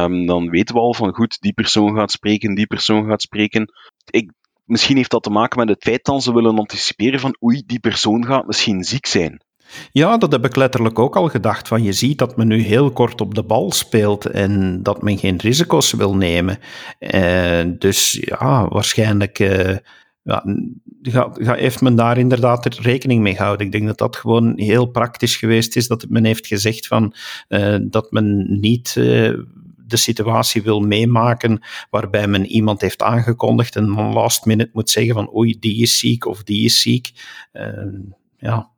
Um, 0.04 0.26
dan 0.26 0.50
weten 0.50 0.74
we 0.74 0.80
al 0.80 0.94
van 0.94 1.14
goed, 1.14 1.40
die 1.40 1.52
persoon 1.52 1.96
gaat 1.96 2.10
spreken, 2.10 2.54
die 2.54 2.66
persoon 2.66 3.06
gaat 3.06 3.22
spreken. 3.22 3.72
Ik, 4.10 4.32
misschien 4.64 4.96
heeft 4.96 5.10
dat 5.10 5.22
te 5.22 5.30
maken 5.30 5.58
met 5.58 5.68
het 5.68 5.82
feit 5.82 6.04
dat 6.04 6.22
ze 6.22 6.34
willen 6.34 6.58
anticiperen 6.58 7.20
van 7.20 7.36
oei, 7.44 7.62
die 7.66 7.80
persoon 7.80 8.26
gaat 8.26 8.46
misschien 8.46 8.84
ziek 8.84 9.06
zijn. 9.06 9.44
Ja, 9.92 10.16
dat 10.16 10.32
heb 10.32 10.44
ik 10.44 10.56
letterlijk 10.56 10.98
ook 10.98 11.16
al 11.16 11.28
gedacht. 11.28 11.68
Van 11.68 11.82
je 11.82 11.92
ziet 11.92 12.18
dat 12.18 12.36
men 12.36 12.48
nu 12.48 12.60
heel 12.60 12.90
kort 12.90 13.20
op 13.20 13.34
de 13.34 13.42
bal 13.44 13.72
speelt 13.72 14.26
en 14.26 14.82
dat 14.82 15.02
men 15.02 15.18
geen 15.18 15.36
risico's 15.36 15.92
wil 15.92 16.16
nemen. 16.16 16.58
Uh, 16.98 17.62
dus 17.78 18.12
ja, 18.20 18.68
waarschijnlijk 18.68 19.38
uh, 19.38 19.76
ja, 20.22 20.44
ga, 21.10 21.30
ga, 21.32 21.54
heeft 21.54 21.80
men 21.80 21.94
daar 21.94 22.18
inderdaad 22.18 22.74
rekening 22.74 23.22
mee 23.22 23.34
gehouden. 23.34 23.66
Ik 23.66 23.72
denk 23.72 23.86
dat 23.86 23.98
dat 23.98 24.16
gewoon 24.16 24.52
heel 24.56 24.86
praktisch 24.86 25.36
geweest 25.36 25.76
is, 25.76 25.88
dat 25.88 26.06
men 26.08 26.24
heeft 26.24 26.46
gezegd 26.46 26.86
van, 26.86 27.14
uh, 27.48 27.76
dat 27.82 28.10
men 28.10 28.60
niet 28.60 28.94
uh, 28.98 29.38
de 29.76 29.96
situatie 29.96 30.62
wil 30.62 30.80
meemaken 30.80 31.60
waarbij 31.90 32.26
men 32.26 32.46
iemand 32.46 32.80
heeft 32.80 33.02
aangekondigd 33.02 33.76
en 33.76 33.86
dan 33.86 34.12
last 34.12 34.44
minute 34.44 34.70
moet 34.72 34.90
zeggen 34.90 35.14
van 35.14 35.34
oei, 35.34 35.58
die 35.58 35.82
is 35.82 35.98
ziek 35.98 36.26
of 36.26 36.42
die 36.42 36.64
is 36.64 36.80
ziek. 36.80 37.10
Uh, 37.52 38.00
ja. 38.36 38.70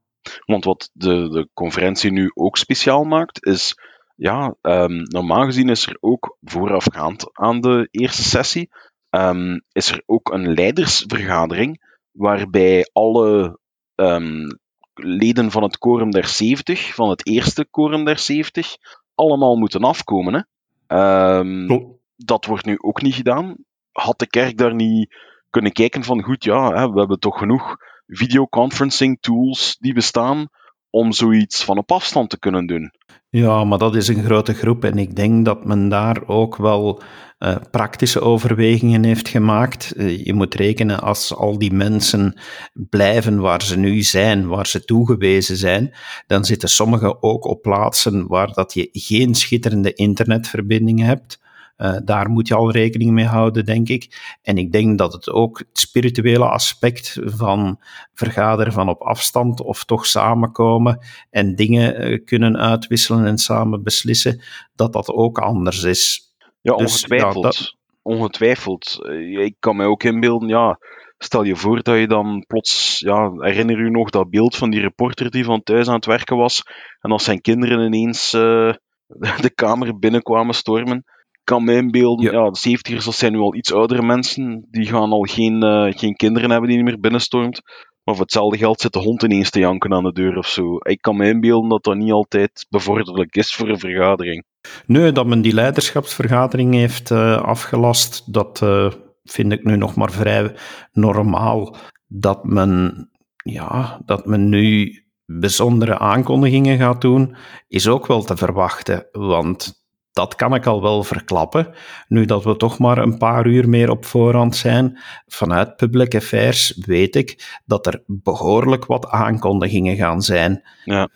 Want 0.44 0.64
wat 0.64 0.90
de, 0.92 1.28
de 1.28 1.48
conferentie 1.54 2.12
nu 2.12 2.30
ook 2.34 2.56
speciaal 2.56 3.04
maakt, 3.04 3.46
is 3.46 3.74
ja, 4.16 4.54
um, 4.62 5.02
normaal 5.02 5.44
gezien 5.44 5.68
is 5.68 5.86
er 5.86 5.96
ook 6.00 6.36
voorafgaand 6.42 7.28
aan 7.32 7.60
de 7.60 7.88
eerste 7.90 8.22
sessie 8.22 8.70
um, 9.10 9.62
is 9.72 9.90
er 9.90 10.02
ook 10.06 10.32
een 10.32 10.52
leidersvergadering 10.52 11.86
waarbij 12.18 12.88
alle 12.92 13.58
um, 13.94 14.58
leden 14.94 15.50
van 15.50 15.62
het 15.62 15.78
Quorum 15.78 16.10
der 16.10 16.26
70, 16.26 16.94
van 16.94 17.10
het 17.10 17.26
eerste 17.26 17.66
Quorum 17.70 18.04
der 18.04 18.18
70, 18.18 18.76
allemaal 19.14 19.56
moeten 19.56 19.80
afkomen. 19.80 20.34
Hè? 20.34 21.38
Um, 21.38 21.70
oh. 21.70 21.96
Dat 22.16 22.44
wordt 22.44 22.64
nu 22.64 22.78
ook 22.78 23.02
niet 23.02 23.14
gedaan. 23.14 23.56
Had 23.92 24.18
de 24.18 24.26
kerk 24.26 24.56
daar 24.56 24.74
niet 24.74 25.14
kunnen 25.50 25.72
kijken 25.72 26.04
van 26.04 26.22
goed, 26.22 26.44
ja, 26.44 26.72
hè, 26.72 26.90
we 26.90 26.98
hebben 26.98 27.18
toch 27.18 27.38
genoeg 27.38 27.76
videoconferencing 28.06 29.18
tools 29.20 29.76
die 29.80 29.94
bestaan 29.94 30.48
om 30.90 31.12
zoiets 31.12 31.64
van 31.64 31.78
op 31.78 31.92
afstand 31.92 32.30
te 32.30 32.38
kunnen 32.38 32.66
doen. 32.66 32.92
Ja, 33.30 33.64
maar 33.64 33.78
dat 33.78 33.96
is 33.96 34.08
een 34.08 34.24
grote 34.24 34.54
groep 34.54 34.84
en 34.84 34.98
ik 34.98 35.16
denk 35.16 35.44
dat 35.44 35.64
men 35.64 35.88
daar 35.88 36.26
ook 36.26 36.56
wel 36.56 37.02
uh, 37.38 37.56
praktische 37.70 38.20
overwegingen 38.20 39.04
heeft 39.04 39.28
gemaakt. 39.28 39.92
Uh, 39.96 40.24
je 40.24 40.34
moet 40.34 40.54
rekenen 40.54 41.00
als 41.00 41.34
al 41.34 41.58
die 41.58 41.72
mensen 41.72 42.40
blijven 42.72 43.40
waar 43.40 43.62
ze 43.62 43.78
nu 43.78 44.02
zijn, 44.02 44.46
waar 44.46 44.66
ze 44.66 44.84
toegewezen 44.84 45.56
zijn, 45.56 45.94
dan 46.26 46.44
zitten 46.44 46.68
sommigen 46.68 47.22
ook 47.22 47.44
op 47.44 47.62
plaatsen 47.62 48.26
waar 48.26 48.52
dat 48.52 48.74
je 48.74 48.88
geen 48.92 49.34
schitterende 49.34 49.92
internetverbinding 49.92 51.00
hebt. 51.00 51.38
Uh, 51.78 51.96
daar 52.04 52.30
moet 52.30 52.48
je 52.48 52.54
al 52.54 52.70
rekening 52.70 53.10
mee 53.10 53.24
houden, 53.24 53.64
denk 53.64 53.88
ik. 53.88 54.36
En 54.42 54.58
ik 54.58 54.72
denk 54.72 54.98
dat 54.98 55.12
het 55.12 55.30
ook 55.30 55.58
het 55.58 55.78
spirituele 55.78 56.48
aspect 56.48 57.18
van 57.24 57.80
vergaderen 58.14 58.72
van 58.72 58.88
op 58.88 59.02
afstand 59.02 59.60
of 59.60 59.84
toch 59.84 60.06
samenkomen 60.06 61.06
en 61.30 61.54
dingen 61.54 62.10
uh, 62.10 62.24
kunnen 62.24 62.56
uitwisselen 62.56 63.26
en 63.26 63.38
samen 63.38 63.82
beslissen, 63.82 64.42
dat 64.74 64.92
dat 64.92 65.08
ook 65.08 65.38
anders 65.38 65.82
is. 65.82 66.34
Ja, 66.60 66.76
dus, 66.76 66.92
ongetwijfeld. 66.92 67.34
Ja, 67.34 67.40
dat... 67.40 67.76
Ongetwijfeld. 68.02 68.98
Eh, 69.02 69.44
ik 69.44 69.56
kan 69.58 69.76
mij 69.76 69.86
ook 69.86 70.02
inbeelden, 70.02 70.48
ja, 70.48 70.78
stel 71.18 71.42
je 71.42 71.56
voor 71.56 71.82
dat 71.82 71.98
je 71.98 72.06
dan 72.06 72.44
plots, 72.46 72.98
ja, 72.98 73.32
herinner 73.32 73.84
je 73.84 73.90
nog 73.90 74.10
dat 74.10 74.30
beeld 74.30 74.56
van 74.56 74.70
die 74.70 74.80
reporter 74.80 75.30
die 75.30 75.44
van 75.44 75.62
thuis 75.62 75.88
aan 75.88 75.94
het 75.94 76.06
werken 76.06 76.36
was 76.36 76.62
en 77.00 77.10
als 77.10 77.24
zijn 77.24 77.40
kinderen 77.40 77.86
ineens 77.86 78.34
uh, 78.34 78.72
de 79.40 79.50
kamer 79.54 79.98
binnenkwamen 79.98 80.54
stormen 80.54 81.04
kan 81.48 81.64
mij 81.64 81.76
inbeelden, 81.76 82.32
ja. 82.32 82.32
ja, 82.32 82.50
de 82.50 82.78
70ers, 82.78 83.04
dat 83.04 83.14
zijn 83.14 83.32
nu 83.32 83.38
al 83.38 83.54
iets 83.54 83.72
oudere 83.72 84.02
mensen, 84.02 84.66
die 84.70 84.86
gaan 84.86 85.10
al 85.10 85.22
geen, 85.22 85.64
uh, 85.64 85.92
geen 85.92 86.16
kinderen 86.16 86.50
hebben 86.50 86.68
die 86.68 86.76
niet 86.78 86.86
meer 86.86 87.00
binnenstormt. 87.00 87.62
Maar 88.02 88.14
voor 88.14 88.24
hetzelfde 88.24 88.58
geld 88.58 88.80
zit 88.80 88.92
de 88.92 88.98
hond 88.98 89.22
ineens 89.22 89.50
te 89.50 89.58
janken 89.58 89.92
aan 89.92 90.02
de 90.02 90.12
deur 90.12 90.36
of 90.36 90.46
zo. 90.46 90.76
Ik 90.76 91.00
kan 91.00 91.16
me 91.16 91.28
inbeelden 91.28 91.68
dat 91.68 91.84
dat 91.84 91.96
niet 91.96 92.12
altijd 92.12 92.66
bevorderlijk 92.68 93.36
is 93.36 93.54
voor 93.54 93.68
een 93.68 93.78
vergadering. 93.78 94.44
Nee, 94.86 95.12
dat 95.12 95.26
men 95.26 95.40
die 95.40 95.52
leiderschapsvergadering 95.52 96.74
heeft 96.74 97.10
uh, 97.10 97.42
afgelast, 97.42 98.32
dat 98.32 98.60
uh, 98.64 98.90
vind 99.24 99.52
ik 99.52 99.64
nu 99.64 99.76
nog 99.76 99.94
maar 99.94 100.10
vrij 100.10 100.56
normaal. 100.92 101.76
Dat 102.06 102.44
men 102.44 103.08
ja, 103.44 104.00
dat 104.04 104.26
men 104.26 104.48
nu 104.48 104.92
bijzondere 105.24 105.98
aankondigingen 105.98 106.78
gaat 106.78 107.00
doen, 107.00 107.36
is 107.68 107.88
ook 107.88 108.06
wel 108.06 108.22
te 108.22 108.36
verwachten. 108.36 109.08
Want 109.10 109.78
dat 110.18 110.34
kan 110.34 110.54
ik 110.54 110.66
al 110.66 110.82
wel 110.82 111.02
verklappen. 111.02 111.74
Nu 112.08 112.24
dat 112.24 112.44
we 112.44 112.56
toch 112.56 112.78
maar 112.78 112.98
een 112.98 113.18
paar 113.18 113.46
uur 113.46 113.68
meer 113.68 113.90
op 113.90 114.04
voorhand 114.04 114.56
zijn, 114.56 114.98
vanuit 115.26 115.76
Public 115.76 116.14
Affairs 116.14 116.78
weet 116.86 117.16
ik 117.16 117.60
dat 117.64 117.86
er 117.86 118.02
behoorlijk 118.06 118.86
wat 118.86 119.08
aankondigingen 119.08 119.96
gaan 119.96 120.22
zijn. 120.22 120.62
Ja. 120.84 121.08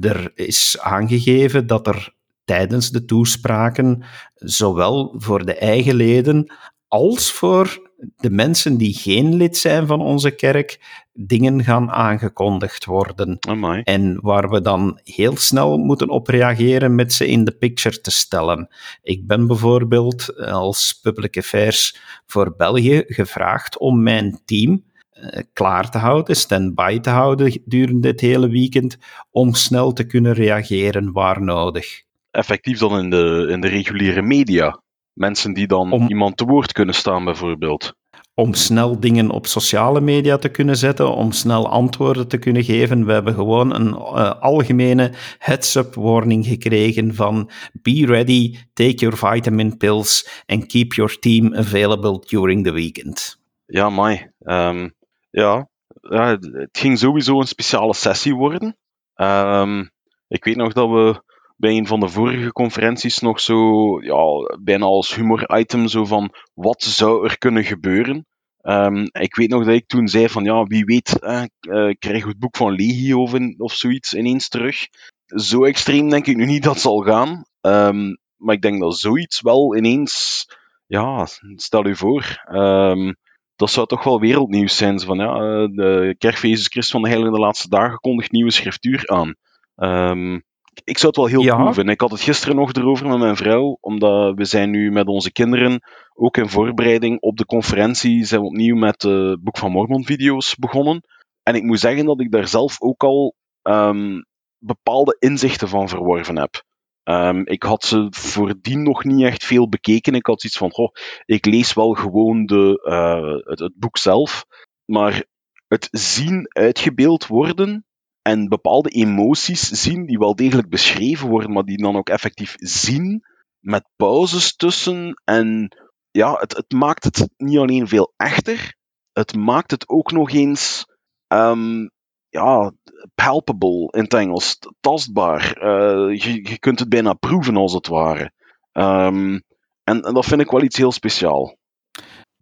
Er 0.00 0.30
is 0.34 0.76
aangegeven 0.80 1.66
dat 1.66 1.86
er 1.86 2.14
tijdens 2.44 2.90
de 2.90 3.04
toespraken, 3.04 4.02
zowel 4.34 5.14
voor 5.16 5.44
de 5.44 5.54
eigen 5.54 5.94
leden 5.94 6.52
als 6.88 7.32
voor 7.32 7.90
de 8.16 8.30
mensen 8.30 8.76
die 8.76 8.94
geen 8.94 9.34
lid 9.34 9.56
zijn 9.56 9.86
van 9.86 10.00
onze 10.00 10.30
kerk, 10.30 10.78
dingen 11.12 11.64
gaan 11.64 11.90
aangekondigd 11.90 12.84
worden. 12.84 13.36
Amai. 13.40 13.80
En 13.84 14.18
waar 14.20 14.50
we 14.50 14.60
dan 14.60 15.00
heel 15.04 15.36
snel 15.36 15.78
moeten 15.78 16.08
op 16.08 16.28
reageren 16.28 16.94
met 16.94 17.12
ze 17.12 17.26
in 17.26 17.44
de 17.44 17.52
picture 17.52 18.00
te 18.00 18.10
stellen. 18.10 18.68
Ik 19.02 19.26
ben 19.26 19.46
bijvoorbeeld 19.46 20.36
als 20.40 20.98
Public 21.02 21.36
Affairs 21.36 21.96
voor 22.26 22.54
België 22.56 23.02
gevraagd 23.06 23.78
om 23.78 24.02
mijn 24.02 24.40
team 24.44 24.84
eh, 25.10 25.42
klaar 25.52 25.90
te 25.90 25.98
houden, 25.98 26.36
stand-by 26.36 26.98
te 27.00 27.10
houden 27.10 27.50
gedurende 27.50 28.08
het 28.08 28.20
hele 28.20 28.48
weekend, 28.48 28.98
om 29.30 29.54
snel 29.54 29.92
te 29.92 30.04
kunnen 30.06 30.32
reageren 30.32 31.12
waar 31.12 31.42
nodig. 31.42 32.02
Effectief 32.30 32.78
dan 32.78 32.98
in 32.98 33.10
de, 33.10 33.46
in 33.50 33.60
de 33.60 33.68
reguliere 33.68 34.22
media. 34.22 34.80
Mensen 35.16 35.52
die 35.52 35.66
dan 35.66 35.92
Om- 35.92 36.08
iemand 36.08 36.36
te 36.36 36.44
woord 36.44 36.72
kunnen 36.72 36.94
staan, 36.94 37.24
bijvoorbeeld. 37.24 37.94
om 38.34 38.54
snel 38.54 39.00
dingen 39.00 39.30
op 39.30 39.46
sociale 39.46 40.00
media 40.00 40.36
te 40.36 40.48
kunnen 40.48 40.76
zetten, 40.76 41.14
om 41.14 41.32
snel 41.32 41.68
antwoorden 41.68 42.28
te 42.28 42.38
kunnen 42.38 42.64
geven. 42.64 43.06
We 43.06 43.12
hebben 43.12 43.34
gewoon 43.34 43.74
een 43.74 43.94
eh, 43.94 44.40
algemene 44.40 45.12
heads-up 45.38 45.94
warning 45.94 46.46
gekregen 46.46 47.14
van 47.14 47.50
be 47.72 48.06
ready, 48.06 48.56
take 48.72 48.94
your 48.94 49.16
vitamin 49.16 49.76
pills 49.76 50.42
and 50.46 50.66
keep 50.66 50.92
your 50.92 51.18
team 51.18 51.54
available 51.54 52.22
during 52.26 52.64
the 52.64 52.72
weekend. 52.72 53.38
Ja, 53.66 53.90
mai. 53.90 54.30
Ehm, 54.40 54.88
ja. 55.30 55.68
ja, 56.00 56.26
het 56.38 56.78
ging 56.78 56.98
sowieso 56.98 57.40
een 57.40 57.46
speciale 57.46 57.94
sessie 57.94 58.34
worden. 58.34 58.76
Ehm, 59.14 59.84
ik 60.28 60.44
weet 60.44 60.56
nog 60.56 60.72
dat 60.72 60.88
we 60.88 61.22
bij 61.56 61.76
een 61.76 61.86
van 61.86 62.00
de 62.00 62.08
vorige 62.08 62.52
conferenties 62.52 63.18
nog 63.18 63.40
zo, 63.40 63.58
ja, 64.00 64.56
bijna 64.60 64.84
als 64.84 65.14
humor-item, 65.14 65.88
zo 65.88 66.04
van 66.04 66.34
wat 66.54 66.82
zou 66.82 67.28
er 67.28 67.38
kunnen 67.38 67.64
gebeuren. 67.64 68.26
Ehm, 68.60 69.06
ik 69.12 69.34
weet 69.36 69.48
nog 69.48 69.64
dat 69.64 69.74
ik 69.74 69.86
toen 69.86 70.08
zei 70.08 70.28
van 70.28 70.44
ja, 70.44 70.62
wie 70.64 70.84
weet, 70.84 71.18
eh, 71.18 71.42
eh, 71.42 71.94
krijgen 71.98 72.22
we 72.22 72.28
het 72.28 72.38
boek 72.38 72.56
van 72.56 72.72
Legio 72.72 73.22
of, 73.22 73.34
of 73.56 73.72
zoiets 73.72 74.14
ineens 74.14 74.48
terug. 74.48 74.86
Zo 75.26 75.64
extreem 75.64 76.08
denk 76.08 76.26
ik 76.26 76.36
nu 76.36 76.44
niet 76.44 76.62
dat 76.62 76.78
zal 76.78 76.98
gaan. 76.98 77.44
Ehm, 77.60 78.14
maar 78.36 78.54
ik 78.54 78.62
denk 78.62 78.80
dat 78.80 78.98
zoiets 78.98 79.40
wel 79.40 79.76
ineens, 79.76 80.44
ja, 80.86 81.26
stel 81.54 81.86
u 81.86 81.96
voor. 81.96 82.42
ehm, 82.44 83.12
dat 83.56 83.70
zou 83.70 83.86
toch 83.86 84.04
wel 84.04 84.20
wereldnieuws 84.20 84.76
zijn. 84.76 85.00
Van, 85.00 85.18
ja, 85.18 85.34
eh, 85.34 85.68
de 85.70 86.14
kerk 86.18 86.36
van 86.36 86.48
Jezus 86.48 86.66
Christus 86.66 86.92
van 86.92 87.02
de 87.02 87.08
Heilige 87.08 87.32
de 87.32 87.38
Laatste 87.38 87.68
Dagen 87.68 87.98
kondigt 87.98 88.30
nieuwe 88.32 88.50
schriftuur 88.50 89.08
aan. 89.08 89.34
Ehm, 89.76 90.40
ik 90.84 90.98
zou 90.98 91.06
het 91.06 91.16
wel 91.16 91.26
heel 91.26 91.42
Ja. 91.42 91.56
cool 91.56 91.72
vinden. 91.72 91.94
Ik 91.94 92.00
had 92.00 92.10
het 92.10 92.20
gisteren 92.20 92.56
nog 92.56 92.72
erover 92.72 93.08
met 93.08 93.18
mijn 93.18 93.36
vrouw, 93.36 93.78
omdat 93.80 94.34
we 94.36 94.44
zijn 94.44 94.70
nu 94.70 94.90
met 94.90 95.06
onze 95.06 95.32
kinderen, 95.32 95.80
ook 96.14 96.36
in 96.36 96.48
voorbereiding 96.48 97.20
op 97.20 97.36
de 97.36 97.44
conferentie, 97.46 98.24
zijn 98.24 98.40
we 98.40 98.46
opnieuw 98.46 98.76
met 98.76 99.00
de 99.00 99.38
Boek 99.42 99.58
van 99.58 99.70
Mormon 99.70 100.04
video's 100.04 100.54
begonnen. 100.54 101.02
En 101.42 101.54
ik 101.54 101.62
moet 101.62 101.80
zeggen 101.80 102.04
dat 102.04 102.20
ik 102.20 102.30
daar 102.30 102.48
zelf 102.48 102.80
ook 102.80 103.04
al 103.04 103.34
ehm, 103.62 104.20
bepaalde 104.58 105.16
inzichten 105.18 105.68
van 105.68 105.88
verworven 105.88 106.38
heb. 106.38 106.64
Ehm, 107.02 107.40
ik 107.44 107.62
had 107.62 107.84
ze 107.84 108.06
voordien 108.10 108.82
nog 108.82 109.04
niet 109.04 109.22
echt 109.26 109.44
veel 109.44 109.68
bekeken. 109.68 110.14
Ik 110.14 110.26
had 110.26 110.44
iets 110.44 110.56
van, 110.56 110.70
goh, 110.70 110.92
ik 111.24 111.46
lees 111.46 111.72
wel 111.74 111.92
gewoon 111.92 112.46
de, 112.46 112.80
eh, 112.82 113.50
het, 113.50 113.58
het 113.58 113.72
boek 113.76 113.98
zelf, 113.98 114.44
maar 114.84 115.24
het 115.68 115.88
zien 115.90 116.46
uitgebeeld 116.48 117.26
worden 117.26 117.85
en 118.26 118.48
bepaalde 118.48 118.88
emoties 118.88 119.68
zien 119.68 120.06
die 120.06 120.18
wel 120.18 120.34
degelijk 120.34 120.68
beschreven 120.68 121.28
worden, 121.28 121.52
maar 121.52 121.64
die 121.64 121.82
dan 121.82 121.96
ook 121.96 122.08
effectief 122.08 122.54
zien 122.58 123.24
met 123.58 123.88
pauzes 123.96 124.56
tussen. 124.56 125.20
En 125.24 125.76
ja, 126.10 126.32
het, 126.32 126.56
het 126.56 126.72
maakt 126.72 127.04
het 127.04 127.28
niet 127.36 127.58
alleen 127.58 127.88
veel 127.88 128.12
echter, 128.16 128.74
het 129.12 129.34
maakt 129.34 129.70
het 129.70 129.88
ook 129.88 130.12
nog 130.12 130.30
eens 130.30 130.86
ehm, 131.26 131.88
ja, 132.28 132.72
palpable 133.14 133.88
in 133.90 134.02
het 134.02 134.14
Engels, 134.14 134.58
tastbaar. 134.80 135.52
Eh, 135.52 136.20
je, 136.22 136.48
je 136.50 136.58
kunt 136.58 136.78
het 136.78 136.88
bijna 136.88 137.12
proeven 137.12 137.56
als 137.56 137.72
het 137.72 137.86
ware. 137.86 138.32
Ehm, 138.72 139.40
en, 139.84 140.02
en 140.02 140.14
dat 140.14 140.26
vind 140.26 140.40
ik 140.40 140.50
wel 140.50 140.62
iets 140.62 140.76
heel 140.76 140.92
speciaal. 140.92 141.56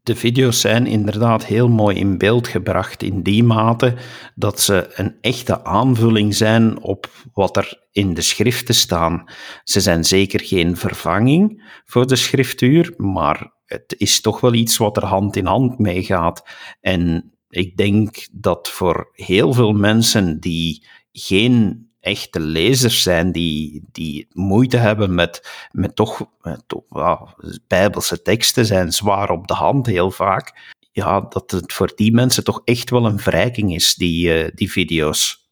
De 0.04 0.16
video's 0.16 0.60
zijn 0.60 0.86
inderdaad 0.86 1.44
heel 1.44 1.68
mooi 1.68 1.96
in 1.96 2.18
beeld 2.18 2.48
gebracht 2.48 3.02
in 3.02 3.22
die 3.22 3.42
mate 3.42 3.94
dat 4.34 4.60
ze 4.60 4.90
een 4.94 5.16
echte 5.20 5.64
aanvulling 5.64 6.34
zijn 6.34 6.82
op 6.82 7.10
wat 7.32 7.56
er 7.56 7.86
in 7.92 8.14
de 8.14 8.20
schriften 8.20 8.74
staan. 8.74 9.24
Ze 9.62 9.80
zijn 9.80 10.04
zeker 10.04 10.40
geen 10.40 10.76
vervanging 10.76 11.72
voor 11.84 12.06
de 12.06 12.16
schriftuur, 12.16 12.94
maar 12.96 13.52
het 13.64 13.94
is 13.98 14.20
toch 14.20 14.40
wel 14.40 14.54
iets 14.54 14.76
wat 14.76 14.96
er 14.96 15.04
hand 15.04 15.36
in 15.36 15.46
hand 15.46 15.78
mee 15.78 16.02
gaat. 16.02 16.48
En 16.80 17.32
ik 17.48 17.76
denk 17.76 18.26
dat 18.32 18.68
voor 18.68 19.10
heel 19.12 19.52
veel 19.52 19.72
mensen 19.72 20.40
die 20.40 20.86
geen 21.12 21.88
echte 22.04 22.40
lezers 22.40 23.02
zijn, 23.02 23.32
die, 23.32 23.84
die 23.92 24.26
moeite 24.32 24.76
hebben 24.76 25.14
met, 25.14 25.66
met 25.70 25.96
toch, 25.96 26.26
toch 26.66 26.82
ja, 26.90 27.34
bijbelse 27.66 28.22
teksten, 28.22 28.66
zijn 28.66 28.92
zwaar 28.92 29.30
op 29.30 29.46
de 29.46 29.54
hand 29.54 29.86
heel 29.86 30.10
vaak. 30.10 30.72
Ja, 30.92 31.20
dat 31.20 31.50
het 31.50 31.72
voor 31.72 31.92
die 31.94 32.12
mensen 32.12 32.44
toch 32.44 32.60
echt 32.64 32.90
wel 32.90 33.06
een 33.06 33.18
verrijking 33.18 33.74
is, 33.74 33.94
die, 33.94 34.34
eh, 34.34 34.50
die 34.54 34.70
video's. 34.70 35.48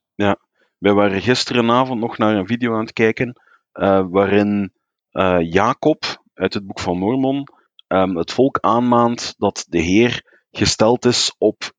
Wij 0.79 0.93
waren 0.93 1.21
gisterenavond 1.21 2.01
nog 2.01 2.19
naar 2.19 2.37
een 2.37 2.47
video 2.47 2.75
aan 2.75 2.85
het 2.85 2.93
kijken 2.93 3.41
eh, 3.73 4.07
waarin 4.11 4.73
eh, 5.11 5.39
Jacob 5.41 6.23
uit 6.35 6.55
het 6.55 6.67
boek 6.67 6.81
van 6.81 6.99
Mormon 6.99 7.45
ehm, 7.87 8.17
het 8.17 8.33
volk 8.33 8.59
aanmaant 8.61 9.35
dat 9.39 9.67
de 9.69 9.79
Heer 9.79 10.41
gesteld 10.51 11.05
is 11.05 11.35
op 11.39 11.73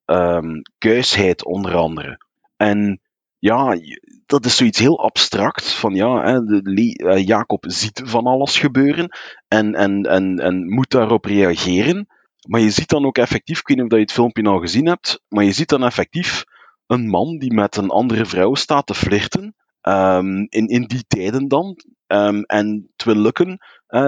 kuisheid 0.77 1.45
onder 1.45 1.75
andere. 1.75 2.17
En 2.57 3.01
ja, 3.39 3.77
dat 4.25 4.45
is 4.45 4.55
zoiets 4.55 4.79
heel 4.79 5.03
abstract 5.03 5.73
van 5.73 5.95
ja, 5.95 6.23
hè, 6.23 6.61
eh, 6.93 7.25
Jacob 7.25 7.65
ziet 7.67 8.01
van 8.05 8.25
alles 8.25 8.59
gebeuren 8.59 9.17
en, 9.47 9.75
en, 9.75 10.03
en, 10.03 10.39
en 10.39 10.73
moet 10.73 10.89
daarop 10.89 11.25
reageren. 11.25 12.07
Maar 12.47 12.61
je 12.61 12.69
ziet 12.69 12.89
dan 12.89 13.05
ook 13.05 13.17
effectief, 13.17 13.59
ik 13.59 13.67
weet 13.67 13.77
niet 13.77 13.85
of 13.85 13.97
je 13.97 14.03
het 14.03 14.11
filmpje 14.11 14.41
nou 14.41 14.59
gezien 14.59 14.87
hebt, 14.87 15.21
maar 15.27 15.43
je 15.43 15.51
ziet 15.51 15.69
dan 15.69 15.83
effectief 15.83 16.43
een 16.87 17.07
man 17.07 17.37
die 17.37 17.53
met 17.53 17.75
een 17.75 17.89
andere 17.89 18.25
vrouw 18.25 18.53
staat 18.53 18.85
te 18.85 18.93
flirten. 18.93 19.55
ehm, 19.81 20.45
in, 20.49 20.67
in 20.67 20.85
die 20.85 21.03
tijden 21.07 21.47
dan. 21.47 21.77
Ehm, 22.07 22.41
en 22.41 22.89
het 22.95 23.03
wil 23.05 23.15
lukken. 23.15 23.57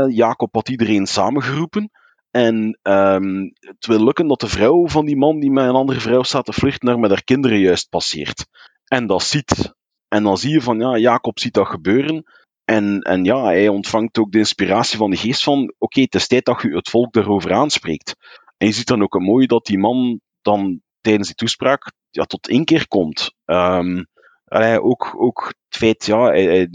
Jacob 0.08 0.54
had 0.54 0.70
iedereen 0.70 1.06
samengeroepen. 1.08 1.92
En 2.32 2.80
ehm, 2.82 3.50
het 3.60 3.86
wil 3.86 4.04
lukken 4.04 4.28
dat 4.28 4.40
de 4.40 4.48
vrouw 4.48 4.88
van 4.88 5.06
die 5.06 5.18
man 5.18 5.40
die 5.40 5.52
met 5.52 5.66
een 5.66 5.76
andere 5.76 6.00
vrouw 6.00 6.24
staat 6.24 6.46
te 6.46 6.54
flirten, 6.54 6.88
daar 6.88 7.00
met 7.00 7.10
haar 7.10 7.24
kinderen 7.24 7.60
juist 7.60 7.90
passeert. 7.90 8.46
En 8.86 9.08
dat 9.08 9.24
ziet. 9.24 9.74
En 10.16 10.24
dan 10.24 10.38
zie 10.38 10.52
je 10.52 10.62
van, 10.62 10.80
ja, 10.80 10.98
Jacob 10.98 11.40
ziet 11.40 11.54
dat 11.54 11.68
gebeuren. 11.68 12.24
En, 12.66 13.00
en 13.00 13.24
ja, 13.24 13.44
hij 13.44 13.68
ontvangt 13.68 14.18
ook 14.18 14.32
de 14.32 14.38
inspiratie 14.38 14.98
van 14.98 15.10
de 15.10 15.18
geest 15.18 15.44
van, 15.44 15.74
oké, 15.78 16.02
het 16.02 16.16
is 16.16 16.28
tijd 16.28 16.46
dat 16.46 16.62
je 16.62 16.76
het 16.76 16.90
volk 16.90 17.14
daarover 17.14 17.54
aanspreekt. 17.54 18.16
En 18.58 18.68
je 18.68 18.74
ziet 18.74 18.88
dan 18.88 19.02
ook 19.02 19.16
een 19.16 19.24
mooi 19.24 19.46
dat 19.46 19.66
die 19.66 19.78
man 19.78 20.20
dan 20.42 20.82
tijdens 21.02 21.28
die 21.28 21.36
toespraak 21.36 21.92
ja, 22.10 22.24
tot 22.24 22.50
één 22.50 22.66
keer 22.66 22.88
komt. 22.88 23.34
Ehm, 23.46 24.04
allee, 24.46 24.82
ook, 24.82 25.14
ook 25.18 25.46
het 25.46 25.78
feit, 25.78 26.06
ja, 26.06 26.26
hij, 26.26 26.68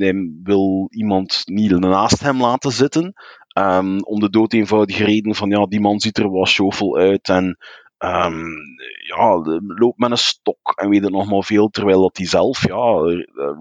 wil 0.42 0.88
iemand 0.90 1.42
niet 1.44 1.70
naast 1.70 2.20
hem 2.20 2.40
laten 2.40 2.72
zitten. 2.72 3.12
ehm, 3.48 3.98
om 3.98 4.20
de 4.20 4.30
dood 4.30 4.52
eenvoudige 4.52 5.04
reden 5.04 5.34
van, 5.34 5.50
ja, 5.50 5.66
die 5.66 5.80
man 5.80 6.00
ziet 6.00 6.18
er 6.18 6.30
wat 6.30 6.50
chauffel 6.50 6.96
uit 6.96 7.28
en 7.28 7.56
ehm, 8.00 8.48
ja, 9.06 9.40
loopt 9.66 9.98
met 9.98 10.10
een 10.10 10.18
stok 10.18 10.72
en 10.74 10.88
weet 10.88 11.02
het 11.02 11.12
nog 11.12 11.30
maar 11.30 11.44
veel, 11.44 11.68
terwijl 11.68 12.00
dat 12.02 12.16
hij 12.16 12.26
zelf, 12.26 12.66
ja, 12.66 13.00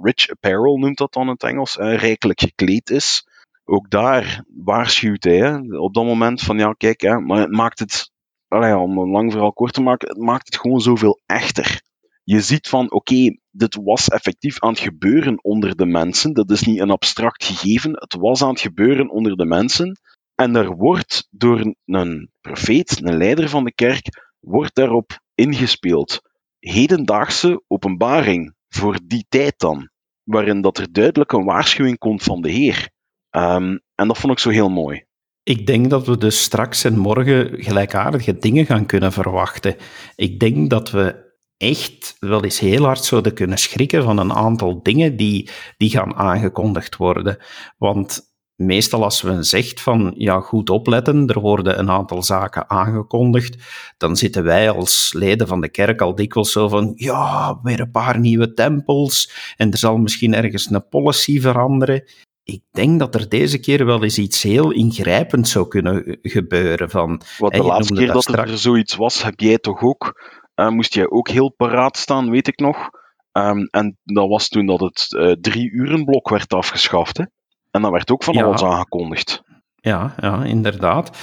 rich 0.02 0.30
apparel 0.30 0.78
noemt 0.78 0.98
dat 0.98 1.14
dan 1.14 1.24
in 1.24 1.30
het 1.30 1.44
Engels, 1.44 1.78
eh, 1.78 1.98
rijkelijk 1.98 2.40
gekleed 2.40 2.90
is. 2.90 3.28
Ook 3.66 3.90
daar 3.90 4.44
waarschuwt 4.64 5.24
hij 5.24 5.38
hè, 5.38 5.78
op 5.78 5.94
dat 5.94 6.06
moment 6.06 6.42
van, 6.42 6.58
ja, 6.58 6.74
kijk, 6.74 7.02
hè, 7.02 7.20
maar 7.20 7.40
het 7.40 7.52
maakt 7.52 7.80
het 7.80 8.12
om 8.50 9.12
lang 9.12 9.32
verhaal 9.32 9.54
kort 9.54 9.74
te 9.74 9.82
maken, 9.82 10.08
het 10.08 10.18
maakt 10.18 10.46
het 10.46 10.58
gewoon 10.58 10.82
zoveel 10.82 11.20
echter. 11.26 11.82
Je 12.24 12.42
ziet 12.42 12.68
van, 12.68 12.92
oké, 12.92 13.38
dit 13.52 13.80
was 13.84 14.08
effectief 14.08 14.60
aan 14.60 14.70
het 14.70 14.80
gebeuren 14.80 15.44
onder 15.44 15.76
de 15.76 15.86
mensen. 15.86 16.34
Dat 16.34 16.52
is 16.52 16.62
niet 16.62 16.80
een 16.80 16.92
abstract 16.92 17.44
gegeven. 17.44 17.92
Het 17.94 18.16
was 18.16 18.42
aan 18.42 18.50
het 18.50 18.60
gebeuren 18.60 19.10
onder 19.10 19.36
de 19.36 19.46
mensen. 19.46 20.00
En 20.36 20.56
er 20.56 20.76
wordt 20.76 21.28
door 21.30 21.76
een 21.86 22.32
profeet, 22.42 23.02
een 23.04 23.18
leider 23.18 23.50
van 23.50 23.64
de 23.64 23.74
kerk, 23.74 24.29
wordt 24.40 24.76
daarop 24.76 25.20
ingespeeld. 25.36 26.22
hedendaagse 26.60 27.64
openbaring 27.68 28.54
voor 28.68 29.00
die 29.04 29.26
tijd 29.30 29.54
dan, 29.58 29.90
waarin 30.24 30.62
dat 30.62 30.78
er 30.78 30.92
duidelijk 30.92 31.32
een 31.32 31.46
waarschuwing 31.46 31.98
komt 31.98 32.24
van 32.24 32.42
de 32.42 32.52
Heer. 32.52 32.90
Ehm, 33.30 33.78
en 33.96 34.08
dat 34.08 34.18
vond 34.18 34.34
ik 34.34 34.40
zo 34.40 34.50
heel 34.50 34.70
mooi. 34.70 35.06
Ik 35.44 35.66
denk 35.66 35.90
dat 35.90 36.06
we 36.06 36.18
dus 36.18 36.42
straks 36.42 36.84
en 36.84 36.98
morgen 36.98 37.64
gelijkaardige 37.64 38.38
dingen 38.38 38.66
gaan 38.66 38.86
kunnen 38.86 39.12
verwachten. 39.12 39.76
Ik 40.16 40.40
denk 40.40 40.70
dat 40.70 40.92
we 40.92 41.28
echt 41.58 42.16
wel 42.20 42.44
eens 42.44 42.60
heel 42.60 42.84
hard 42.84 43.04
zouden 43.04 43.34
kunnen 43.34 43.58
schrikken 43.58 44.04
van 44.04 44.18
een 44.18 44.34
aantal 44.34 44.84
dingen 44.84 45.16
die, 45.16 45.50
die 45.78 45.90
gaan 45.90 46.16
aangekondigd 46.16 46.96
worden. 46.96 47.38
Want 47.78 48.29
meestal 48.60 49.04
als 49.04 49.22
men 49.22 49.44
zegt 49.44 49.82
van 49.82 50.14
ja, 50.16 50.40
goed 50.40 50.70
opletten, 50.70 51.28
er 51.28 51.40
worden 51.40 51.80
een 51.80 51.90
aantal 51.90 52.24
zaken 52.24 52.70
aangekondigd, 52.70 53.58
dan 53.98 54.16
zitten 54.16 54.44
wij 54.44 54.70
als 54.70 55.14
leden 55.14 55.48
van 55.48 55.62
de 55.62 55.70
kerk 55.70 56.02
al 56.02 56.16
dikwijls 56.16 56.52
zo 56.52 56.68
van 56.68 56.92
ja, 56.96 57.60
weer 57.64 57.80
een 57.80 57.92
paar 57.92 58.20
nieuwe 58.20 58.54
tempels 58.54 59.54
en 59.58 59.72
er 59.72 59.78
zal 59.78 59.98
misschien 59.98 60.34
ergens 60.34 60.70
een 60.70 60.88
policy 60.90 61.42
veranderen. 61.42 62.04
Ik 62.44 62.62
denk 62.72 63.00
dat 63.00 63.16
er 63.16 63.30
deze 63.30 63.60
keer 63.60 63.86
wel 63.86 64.04
eens 64.04 64.18
iets 64.18 64.44
heel 64.44 64.72
ingrijpends 64.72 65.52
zou 65.52 65.68
kunnen 65.68 66.18
gebeuren. 66.22 66.90
Van, 66.90 67.22
Wat 67.38 67.54
de 67.54 67.64
laatste 67.64 67.94
keer 67.94 68.14
dat 68.14 68.28
er 68.28 68.58
zoiets 68.58 68.96
was, 68.96 69.24
heb 69.24 69.40
jij 69.40 69.58
toch 69.58 69.82
ook, 69.82 70.22
uh, 70.56 70.70
moest 70.70 70.94
jij 70.94 71.10
ook 71.10 71.30
heel 71.30 71.54
paraat 71.54 71.98
staan, 71.98 72.30
weet 72.30 72.48
ik 72.48 72.60
nog. 72.60 72.90
Um, 73.32 73.68
en 73.72 73.98
dat 74.04 74.28
was 74.28 74.48
toen 74.48 74.66
dat 74.66 74.80
het 74.80 75.06
uh, 75.10 75.32
drie 75.32 75.72
uren 75.72 76.06
blok 76.06 76.30
werd 76.30 76.54
afgeschaft. 76.54 77.18
Hè? 77.18 77.24
En 77.72 77.82
dat 77.82 77.92
werd 77.92 78.12
ook 78.12 78.24
van 78.24 78.38
alles 78.38 78.64
aangekondigd. 78.64 79.44
Ja, 79.76 80.16
ja 80.20 80.44
inderdaad. 80.44 81.18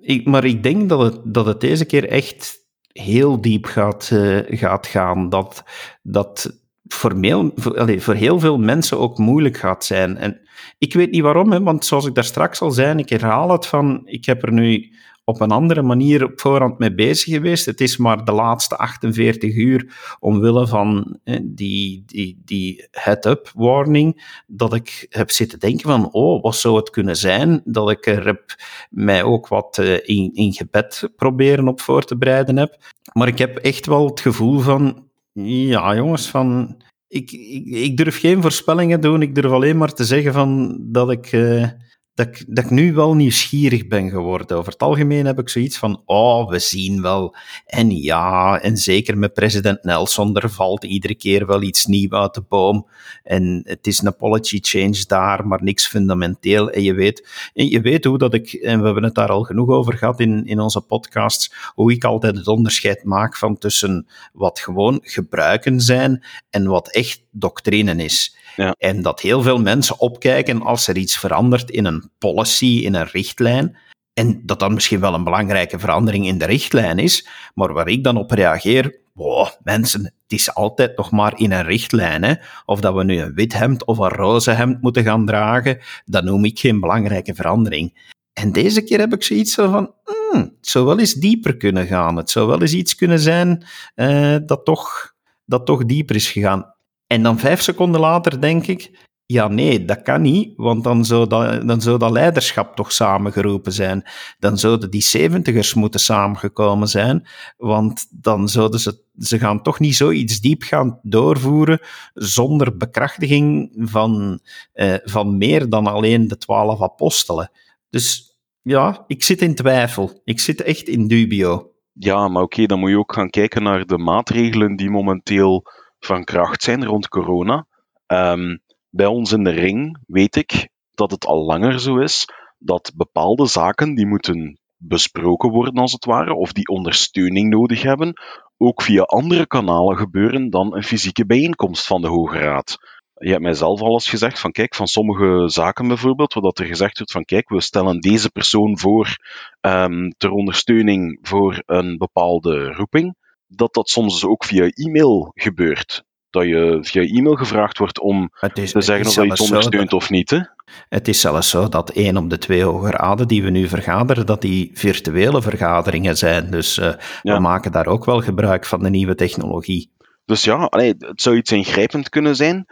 Ik, 0.00 0.26
maar 0.26 0.44
ik 0.44 0.62
denk 0.62 0.88
dat 0.88 1.00
het, 1.00 1.20
dat 1.24 1.46
het 1.46 1.60
deze 1.60 1.84
keer 1.84 2.08
echt 2.08 2.60
heel 2.92 3.40
diep 3.40 3.64
gaat, 3.64 4.10
uh, 4.12 4.38
gaat 4.46 4.86
gaan. 4.86 5.28
Dat, 5.28 5.64
dat 6.02 6.60
voor, 6.84 7.16
heel, 7.20 7.50
voor, 7.54 7.78
allez, 7.78 8.04
voor 8.04 8.14
heel 8.14 8.40
veel 8.40 8.58
mensen 8.58 8.98
ook 8.98 9.18
moeilijk 9.18 9.56
gaat 9.56 9.84
zijn. 9.84 10.16
En 10.16 10.40
ik 10.78 10.94
weet 10.94 11.10
niet 11.10 11.22
waarom, 11.22 11.52
hè, 11.52 11.62
want 11.62 11.84
zoals 11.84 12.06
ik 12.06 12.14
daar 12.14 12.24
straks 12.24 12.60
al 12.60 12.70
zei, 12.70 12.98
ik 12.98 13.08
herhaal 13.08 13.50
het 13.50 13.66
van, 13.66 14.00
ik 14.04 14.24
heb 14.24 14.42
er 14.42 14.52
nu 14.52 14.92
op 15.24 15.40
een 15.40 15.50
andere 15.50 15.82
manier 15.82 16.24
op 16.24 16.40
voorhand 16.40 16.78
mee 16.78 16.94
bezig 16.94 17.34
geweest. 17.34 17.66
Het 17.66 17.80
is 17.80 17.96
maar 17.96 18.24
de 18.24 18.32
laatste 18.32 18.76
48 18.76 19.54
uur, 19.54 20.16
omwille 20.20 20.66
van 20.66 21.18
die, 21.42 22.02
die, 22.06 22.40
die 22.44 22.88
head-up 22.90 23.50
warning, 23.54 24.40
dat 24.46 24.74
ik 24.74 25.06
heb 25.08 25.30
zitten 25.30 25.58
denken 25.58 25.88
van, 25.88 26.12
oh, 26.12 26.42
wat 26.42 26.56
zou 26.56 26.76
het 26.76 26.90
kunnen 26.90 27.16
zijn 27.16 27.60
dat 27.64 27.90
ik 27.90 28.06
er 28.06 28.26
heb 28.26 28.54
mij 28.90 29.22
ook 29.22 29.48
wat 29.48 29.78
eh, 29.78 29.94
in, 29.94 30.30
in 30.34 30.52
gebed 30.52 31.10
proberen 31.16 31.68
op 31.68 31.80
voor 31.80 32.04
te 32.04 32.16
bereiden 32.16 32.56
heb. 32.56 32.76
Maar 33.12 33.28
ik 33.28 33.38
heb 33.38 33.56
echt 33.56 33.86
wel 33.86 34.06
het 34.06 34.20
gevoel 34.20 34.58
van, 34.58 35.08
ja 35.32 35.94
jongens, 35.94 36.28
van... 36.28 36.76
Ik, 37.08 37.32
ik, 37.66 37.96
durf 37.96 38.20
geen 38.20 38.42
voorspellingen 38.42 39.00
doen, 39.00 39.22
ik 39.22 39.34
durf 39.34 39.52
alleen 39.52 39.76
maar 39.76 39.92
te 39.92 40.04
zeggen 40.04 40.32
van 40.32 40.78
dat 40.80 41.10
ik... 41.10 41.32
Uh, 41.32 41.68
dat 42.14 42.26
ik, 42.26 42.44
dat 42.48 42.64
ik 42.64 42.70
nu 42.70 42.92
wel 42.92 43.14
nieuwsgierig 43.14 43.86
ben 43.86 44.10
geworden. 44.10 44.56
Over 44.56 44.72
het 44.72 44.82
algemeen 44.82 45.26
heb 45.26 45.38
ik 45.38 45.48
zoiets 45.48 45.78
van, 45.78 46.02
oh, 46.04 46.50
we 46.50 46.58
zien 46.58 47.02
wel. 47.02 47.36
En 47.66 47.90
ja, 47.90 48.60
en 48.60 48.76
zeker 48.76 49.18
met 49.18 49.32
president 49.32 49.84
Nelson, 49.84 50.36
er 50.36 50.50
valt 50.50 50.84
iedere 50.84 51.14
keer 51.14 51.46
wel 51.46 51.62
iets 51.62 51.86
nieuws 51.86 52.10
uit 52.10 52.34
de 52.34 52.44
boom. 52.48 52.88
En 53.22 53.62
het 53.64 53.86
is 53.86 54.02
een 54.02 54.16
policy 54.16 54.58
change 54.60 55.04
daar, 55.06 55.46
maar 55.46 55.62
niks 55.62 55.86
fundamenteel. 55.86 56.70
En 56.70 56.82
je 56.82 56.94
weet, 56.94 57.50
en 57.54 57.68
je 57.68 57.80
weet 57.80 58.04
hoe 58.04 58.18
dat 58.18 58.34
ik, 58.34 58.52
en 58.52 58.78
we 58.78 58.84
hebben 58.84 59.04
het 59.04 59.14
daar 59.14 59.30
al 59.30 59.42
genoeg 59.42 59.68
over 59.68 59.98
gehad 59.98 60.20
in, 60.20 60.46
in 60.46 60.60
onze 60.60 60.80
podcasts, 60.80 61.54
hoe 61.74 61.92
ik 61.92 62.04
altijd 62.04 62.36
het 62.36 62.48
onderscheid 62.48 63.04
maak 63.04 63.36
van 63.36 63.58
tussen 63.58 64.06
wat 64.32 64.60
gewoon 64.60 65.00
gebruiken 65.02 65.80
zijn 65.80 66.24
en 66.50 66.66
wat 66.66 66.90
echt 66.90 67.22
doctrine 67.30 68.04
is. 68.04 68.36
Ja. 68.56 68.74
En 68.78 69.02
dat 69.02 69.20
heel 69.20 69.42
veel 69.42 69.58
mensen 69.58 70.00
opkijken 70.00 70.62
als 70.62 70.88
er 70.88 70.96
iets 70.96 71.18
verandert 71.18 71.70
in 71.70 71.84
een 71.84 72.10
policy, 72.18 72.80
in 72.84 72.94
een 72.94 73.08
richtlijn. 73.12 73.76
En 74.14 74.42
dat 74.44 74.60
dan 74.60 74.74
misschien 74.74 75.00
wel 75.00 75.14
een 75.14 75.24
belangrijke 75.24 75.78
verandering 75.78 76.26
in 76.26 76.38
de 76.38 76.44
richtlijn 76.44 76.98
is, 76.98 77.28
maar 77.54 77.72
waar 77.72 77.88
ik 77.88 78.04
dan 78.04 78.16
op 78.16 78.30
reageer, 78.30 79.00
wow, 79.12 79.48
mensen, 79.62 80.04
het 80.04 80.32
is 80.32 80.54
altijd 80.54 80.96
nog 80.96 81.10
maar 81.10 81.38
in 81.38 81.52
een 81.52 81.64
richtlijn. 81.64 82.24
Hè? 82.24 82.34
Of 82.64 82.80
dat 82.80 82.94
we 82.94 83.04
nu 83.04 83.20
een 83.20 83.34
wit 83.34 83.52
hemd 83.52 83.84
of 83.84 83.98
een 83.98 84.08
roze 84.08 84.50
hemd 84.50 84.82
moeten 84.82 85.04
gaan 85.04 85.26
dragen, 85.26 85.78
dat 86.04 86.24
noem 86.24 86.44
ik 86.44 86.58
geen 86.58 86.80
belangrijke 86.80 87.34
verandering. 87.34 88.10
En 88.32 88.52
deze 88.52 88.82
keer 88.82 88.98
heb 88.98 89.12
ik 89.12 89.22
zoiets 89.22 89.54
van, 89.54 89.94
hmm, 90.04 90.40
het 90.40 90.68
zou 90.68 90.84
wel 90.84 90.98
eens 90.98 91.14
dieper 91.14 91.56
kunnen 91.56 91.86
gaan. 91.86 92.16
Het 92.16 92.30
zou 92.30 92.46
wel 92.46 92.60
eens 92.60 92.72
iets 92.72 92.94
kunnen 92.94 93.18
zijn 93.18 93.64
uh, 93.96 94.36
dat, 94.46 94.64
toch, 94.64 95.14
dat 95.44 95.66
toch 95.66 95.84
dieper 95.84 96.16
is 96.16 96.30
gegaan. 96.30 96.74
En 97.12 97.22
dan 97.22 97.38
vijf 97.38 97.60
seconden 97.60 98.00
later 98.00 98.40
denk 98.40 98.66
ik, 98.66 99.08
ja, 99.26 99.48
nee, 99.48 99.84
dat 99.84 100.02
kan 100.02 100.22
niet, 100.22 100.52
want 100.56 100.84
dan 100.84 101.04
zou 101.04 101.26
dat, 101.26 101.66
dan 101.68 101.80
zou 101.80 101.98
dat 101.98 102.10
leiderschap 102.10 102.76
toch 102.76 102.92
samengeroepen 102.92 103.72
zijn. 103.72 104.02
Dan 104.38 104.58
zouden 104.58 104.90
die 104.90 105.02
zeventigers 105.02 105.74
moeten 105.74 106.00
samengekomen 106.00 106.88
zijn, 106.88 107.26
want 107.56 108.06
dan 108.10 108.48
zouden 108.48 108.80
ze, 108.80 109.02
ze 109.18 109.38
gaan 109.38 109.62
toch 109.62 109.80
niet 109.80 109.96
zoiets 109.96 110.40
diep 110.40 110.62
gaan 110.62 110.98
doorvoeren 111.02 111.80
zonder 112.14 112.76
bekrachtiging 112.76 113.72
van, 113.76 114.40
eh, 114.72 114.94
van 115.04 115.38
meer 115.38 115.68
dan 115.68 115.86
alleen 115.86 116.28
de 116.28 116.38
twaalf 116.38 116.82
apostelen. 116.82 117.50
Dus 117.90 118.36
ja, 118.62 119.04
ik 119.06 119.22
zit 119.22 119.42
in 119.42 119.54
twijfel. 119.54 120.20
Ik 120.24 120.40
zit 120.40 120.62
echt 120.62 120.88
in 120.88 121.08
dubio. 121.08 121.72
Ja, 121.92 122.28
maar 122.28 122.42
oké, 122.42 122.66
dan 122.66 122.78
moet 122.78 122.90
je 122.90 122.98
ook 122.98 123.12
gaan 123.12 123.30
kijken 123.30 123.62
naar 123.62 123.86
de 123.86 123.98
maatregelen 123.98 124.76
die 124.76 124.90
momenteel 124.90 125.66
van 126.04 126.24
kracht 126.24 126.62
zijn 126.62 126.84
rond 126.84 127.08
corona. 127.08 127.66
Um, 128.06 128.62
bij 128.90 129.06
ons 129.06 129.32
in 129.32 129.44
de 129.44 129.50
ring 129.50 129.98
weet 130.06 130.36
ik 130.36 130.68
dat 130.94 131.10
het 131.10 131.26
al 131.26 131.44
langer 131.44 131.80
zo 131.80 131.98
is 131.98 132.28
dat 132.58 132.92
bepaalde 132.94 133.46
zaken 133.46 133.94
die 133.94 134.06
moeten 134.06 134.60
besproken 134.76 135.50
worden 135.50 135.74
als 135.74 135.92
het 135.92 136.04
ware, 136.04 136.34
of 136.34 136.52
die 136.52 136.68
ondersteuning 136.68 137.50
nodig 137.50 137.82
hebben, 137.82 138.12
ook 138.56 138.82
via 138.82 139.02
andere 139.02 139.46
kanalen 139.46 139.96
gebeuren 139.96 140.50
dan 140.50 140.74
een 140.76 140.82
fysieke 140.82 141.26
bijeenkomst 141.26 141.86
van 141.86 142.00
de 142.00 142.08
Hoge 142.08 142.38
Raad. 142.38 142.76
Je 143.14 143.30
hebt 143.30 143.42
mij 143.42 143.54
zelf 143.54 143.80
al 143.80 143.92
eens 143.92 144.08
gezegd 144.08 144.40
van 144.40 144.52
kijk, 144.52 144.74
van 144.74 144.86
sommige 144.86 145.48
zaken 145.48 145.88
bijvoorbeeld, 145.88 146.32
dat 146.32 146.58
er 146.58 146.66
gezegd 146.66 146.96
wordt 146.96 147.12
van 147.12 147.24
kijk, 147.24 147.48
we 147.48 147.60
stellen 147.60 148.00
deze 148.00 148.30
persoon 148.30 148.78
voor 148.78 149.16
um, 149.60 150.10
ter 150.16 150.30
ondersteuning 150.30 151.18
voor 151.22 151.62
een 151.66 151.98
bepaalde 151.98 152.72
roeping 152.72 153.14
dat 153.54 153.74
dat 153.74 153.88
soms 153.88 154.24
ook 154.24 154.44
via 154.44 154.68
e-mail 154.68 155.30
gebeurt. 155.34 156.04
Dat 156.30 156.44
je 156.44 156.78
via 156.82 157.02
e-mail 157.02 157.34
gevraagd 157.34 157.78
wordt 157.78 158.00
om 158.00 158.30
is, 158.54 158.72
te 158.72 158.80
zeggen 158.80 159.06
of 159.06 159.14
je 159.14 159.24
iets 159.24 159.40
ondersteunt 159.40 159.92
of 159.92 160.10
niet. 160.10 160.30
Hè? 160.30 160.40
Het 160.88 161.08
is 161.08 161.20
zelfs 161.20 161.50
zo 161.50 161.68
dat 161.68 161.90
één 161.90 162.16
op 162.16 162.30
de 162.30 162.38
twee 162.38 162.62
hoge 162.62 162.90
raden 162.90 163.28
die 163.28 163.42
we 163.42 163.50
nu 163.50 163.68
vergaderen, 163.68 164.26
dat 164.26 164.40
die 164.40 164.70
virtuele 164.74 165.42
vergaderingen 165.42 166.16
zijn. 166.16 166.50
Dus 166.50 166.78
uh, 166.78 166.92
ja. 167.22 167.34
we 167.34 167.40
maken 167.40 167.72
daar 167.72 167.86
ook 167.86 168.04
wel 168.04 168.20
gebruik 168.20 168.66
van 168.66 168.82
de 168.82 168.90
nieuwe 168.90 169.14
technologie. 169.14 169.90
Dus 170.24 170.44
ja, 170.44 170.54
allee, 170.54 170.94
het 170.98 171.22
zou 171.22 171.36
iets 171.36 171.52
ingrijpend 171.52 172.08
kunnen 172.08 172.36
zijn. 172.36 172.66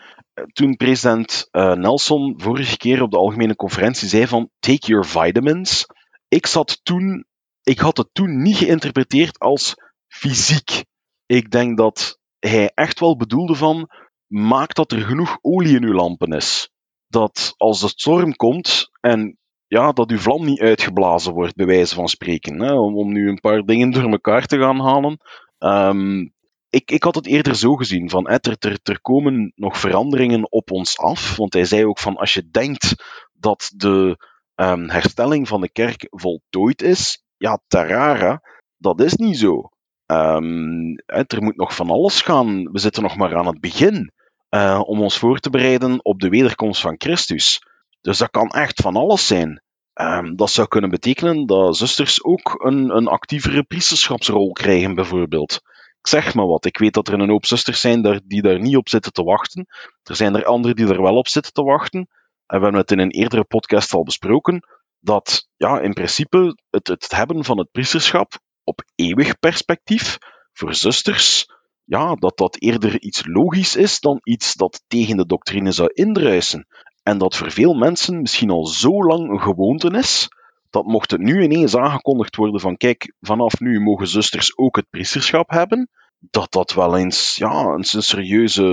Toen 0.53 0.77
president 0.77 1.49
uh, 1.53 1.73
Nelson 1.73 2.35
vorige 2.37 2.77
keer 2.77 3.03
op 3.03 3.11
de 3.11 3.17
algemene 3.17 3.57
conferentie 3.57 4.09
zei 4.09 4.27
van 4.27 4.51
take 4.59 4.87
your 4.87 5.07
vitamins. 5.07 5.87
Ik 6.29 6.47
zat 6.47 6.81
toen, 6.83 7.25
ik 7.63 7.79
had 7.79 7.97
het 7.97 8.09
toen 8.13 8.43
niet 8.43 8.57
geïnterpreteerd 8.57 9.39
als 9.39 9.75
fysiek. 10.11 10.85
Ik 11.27 11.51
denk 11.51 11.77
dat 11.77 12.19
hij 12.39 12.71
echt 12.75 13.01
wel 13.01 13.17
bedoelde 13.17 13.55
van, 13.55 13.89
maak 14.27 14.75
dat 14.75 14.93
er 14.93 15.01
genoeg 15.01 15.39
olie 15.41 15.77
in 15.77 15.85
uw 15.85 15.95
lampen 15.95 16.33
is. 16.33 16.71
Dat 17.07 17.55
als 17.57 17.81
de 17.81 17.89
storm 17.89 18.37
komt 18.37 18.91
en 19.01 19.39
ja, 19.67 19.93
dat 19.93 20.11
uw 20.11 20.19
vlam 20.19 20.45
niet 20.45 20.61
uitgeblazen 20.61 21.33
wordt, 21.33 21.55
bij 21.55 21.67
wijze 21.67 21.95
van 21.95 22.09
spreken. 22.09 22.61
Hè, 22.61 22.73
om, 22.73 23.13
nu 23.13 23.29
een 23.29 23.41
paar 23.41 23.63
dingen 23.63 23.91
door 23.91 24.11
elkaar 24.11 24.47
te 24.47 24.59
gaan 24.59 24.81
halen. 24.81 25.19
Um, 25.59 26.33
ik, 26.71 26.91
ik 26.91 27.03
had 27.03 27.15
het 27.15 27.27
eerder 27.27 27.55
zo 27.55 27.77
gezien, 27.77 28.11
van 28.11 28.29
er, 28.29 28.57
er, 28.59 28.79
er 28.83 29.01
komen 29.01 29.53
nog 29.55 29.79
veranderingen 29.79 30.53
op 30.53 30.71
ons 30.71 30.99
af. 30.99 31.37
Want 31.37 31.53
hij 31.53 31.65
zei 31.65 31.87
ook 31.87 31.99
van, 31.99 32.17
als 32.17 32.35
je 32.35 32.51
denkt 32.51 32.95
dat 33.33 33.73
de 33.77 34.17
um, 34.55 34.91
herstelling 34.91 35.49
van 35.49 35.61
de 35.61 35.71
kerk 35.71 36.07
voltooid 36.11 36.83
is, 36.83 37.25
ja, 37.37 37.61
tarara, 37.67 38.43
dat 38.77 39.01
is 39.01 39.15
niet 39.15 39.39
zo. 39.39 39.69
Um, 40.11 40.97
er 41.07 41.43
moet 41.43 41.57
nog 41.57 41.75
van 41.75 41.91
alles 41.91 42.23
gaan. 42.23 42.63
We 42.63 42.79
zitten 42.79 43.03
nog 43.03 43.17
maar 43.17 43.37
aan 43.37 43.47
het 43.47 43.61
begin 43.61 44.13
uh, 44.51 44.83
om 44.85 45.01
ons 45.01 45.19
voor 45.19 45.39
te 45.39 45.51
bereiden 45.51 46.05
op 46.05 46.21
de 46.21 46.29
wederkomst 46.29 46.81
van 46.81 46.95
Christus. 46.99 47.63
Dus 48.01 48.19
dat 48.19 48.31
kan 48.31 48.49
echt 48.49 48.81
van 48.81 48.97
alles 48.97 49.27
zijn. 49.27 49.63
Um, 49.95 50.37
dat 50.37 50.51
zou 50.51 50.69
kunnen 50.69 50.91
betekenen 50.91 51.47
dat 51.47 51.77
zusters 51.77 52.25
ook 52.25 52.65
een, 52.65 52.97
een 52.97 53.09
actievere 53.09 53.63
priesterschapsrol 53.63 54.53
krijgen, 54.53 54.95
bijvoorbeeld. 54.95 55.61
Ik 56.01 56.07
zeg 56.07 56.35
maar 56.35 56.47
wat. 56.47 56.65
Ik 56.65 56.79
weet 56.79 56.95
dat 56.95 57.09
er 57.09 57.21
een 57.21 57.29
hoop 57.29 57.47
zusters 57.47 57.81
zijn 57.81 58.23
die 58.27 58.43
daar 58.43 58.61
niet 58.61 58.77
op 58.77 58.89
zitten 58.89 59.13
te 59.13 59.23
wachten. 59.23 59.67
Er 60.03 60.17
zijn 60.17 60.35
er 60.35 60.45
anderen 60.45 60.77
die 60.77 60.89
er 60.89 61.03
wel 61.03 61.17
op 61.17 61.29
zitten 61.29 61.53
te 61.53 61.63
wachten. 61.63 62.01
En 62.47 62.59
we 62.59 62.63
hebben 62.63 62.81
het 62.81 62.91
in 62.91 62.99
een 62.99 63.11
eerdere 63.11 63.45
podcast 63.45 63.93
al 63.95 64.03
besproken. 64.03 64.63
Dat 65.01 65.49
ja, 65.57 65.81
in 65.81 65.93
principe 65.93 66.57
het, 66.71 66.89
het 66.89 67.11
hebben 67.11 67.45
van 67.45 67.59
het 67.59 67.71
priesterschap 67.71 68.39
op 68.65 68.83
eeuwig 68.95 69.39
perspectief 69.39 70.19
voor 70.53 70.75
zusters 70.75 71.47
ja, 71.91 72.15
dat 72.15 72.37
dat 72.37 72.57
eerder 72.61 73.01
iets 73.01 73.27
logisch 73.27 73.77
is 73.77 74.01
dan 74.01 74.21
iets 74.23 74.55
dat 74.55 74.83
tegen 74.87 75.17
de 75.17 75.27
doctrine 75.27 75.73
zou 75.73 75.91
indruisen. 75.93 76.67
En 77.03 77.19
dat 77.19 77.37
voor 77.37 77.51
veel 77.51 77.75
mensen 77.75 78.21
misschien 78.21 78.51
al 78.51 78.67
zo 78.67 79.05
lang 79.05 79.31
een 79.31 79.41
gewoonte 79.41 79.91
is, 79.91 80.29
dat 80.71 80.85
mocht 80.85 81.11
het 81.11 81.21
nu 81.21 81.43
ineens 81.43 81.77
aangekondigd 81.77 82.37
worden 82.37 82.61
van 82.61 82.77
kijk, 82.77 83.15
vanaf 83.21 83.61
nu 83.61 83.81
mogen 83.81 84.07
zusters 84.07 84.57
ook 84.57 84.77
het 84.77 84.91
priesterschap 84.91 85.51
hebben, 85.51 85.89
dat 86.19 86.53
dat 86.53 86.73
wel 86.73 86.97
eens 86.97 87.37
ja, 87.37 87.65
een, 87.65 87.85
serieuze 87.85 88.65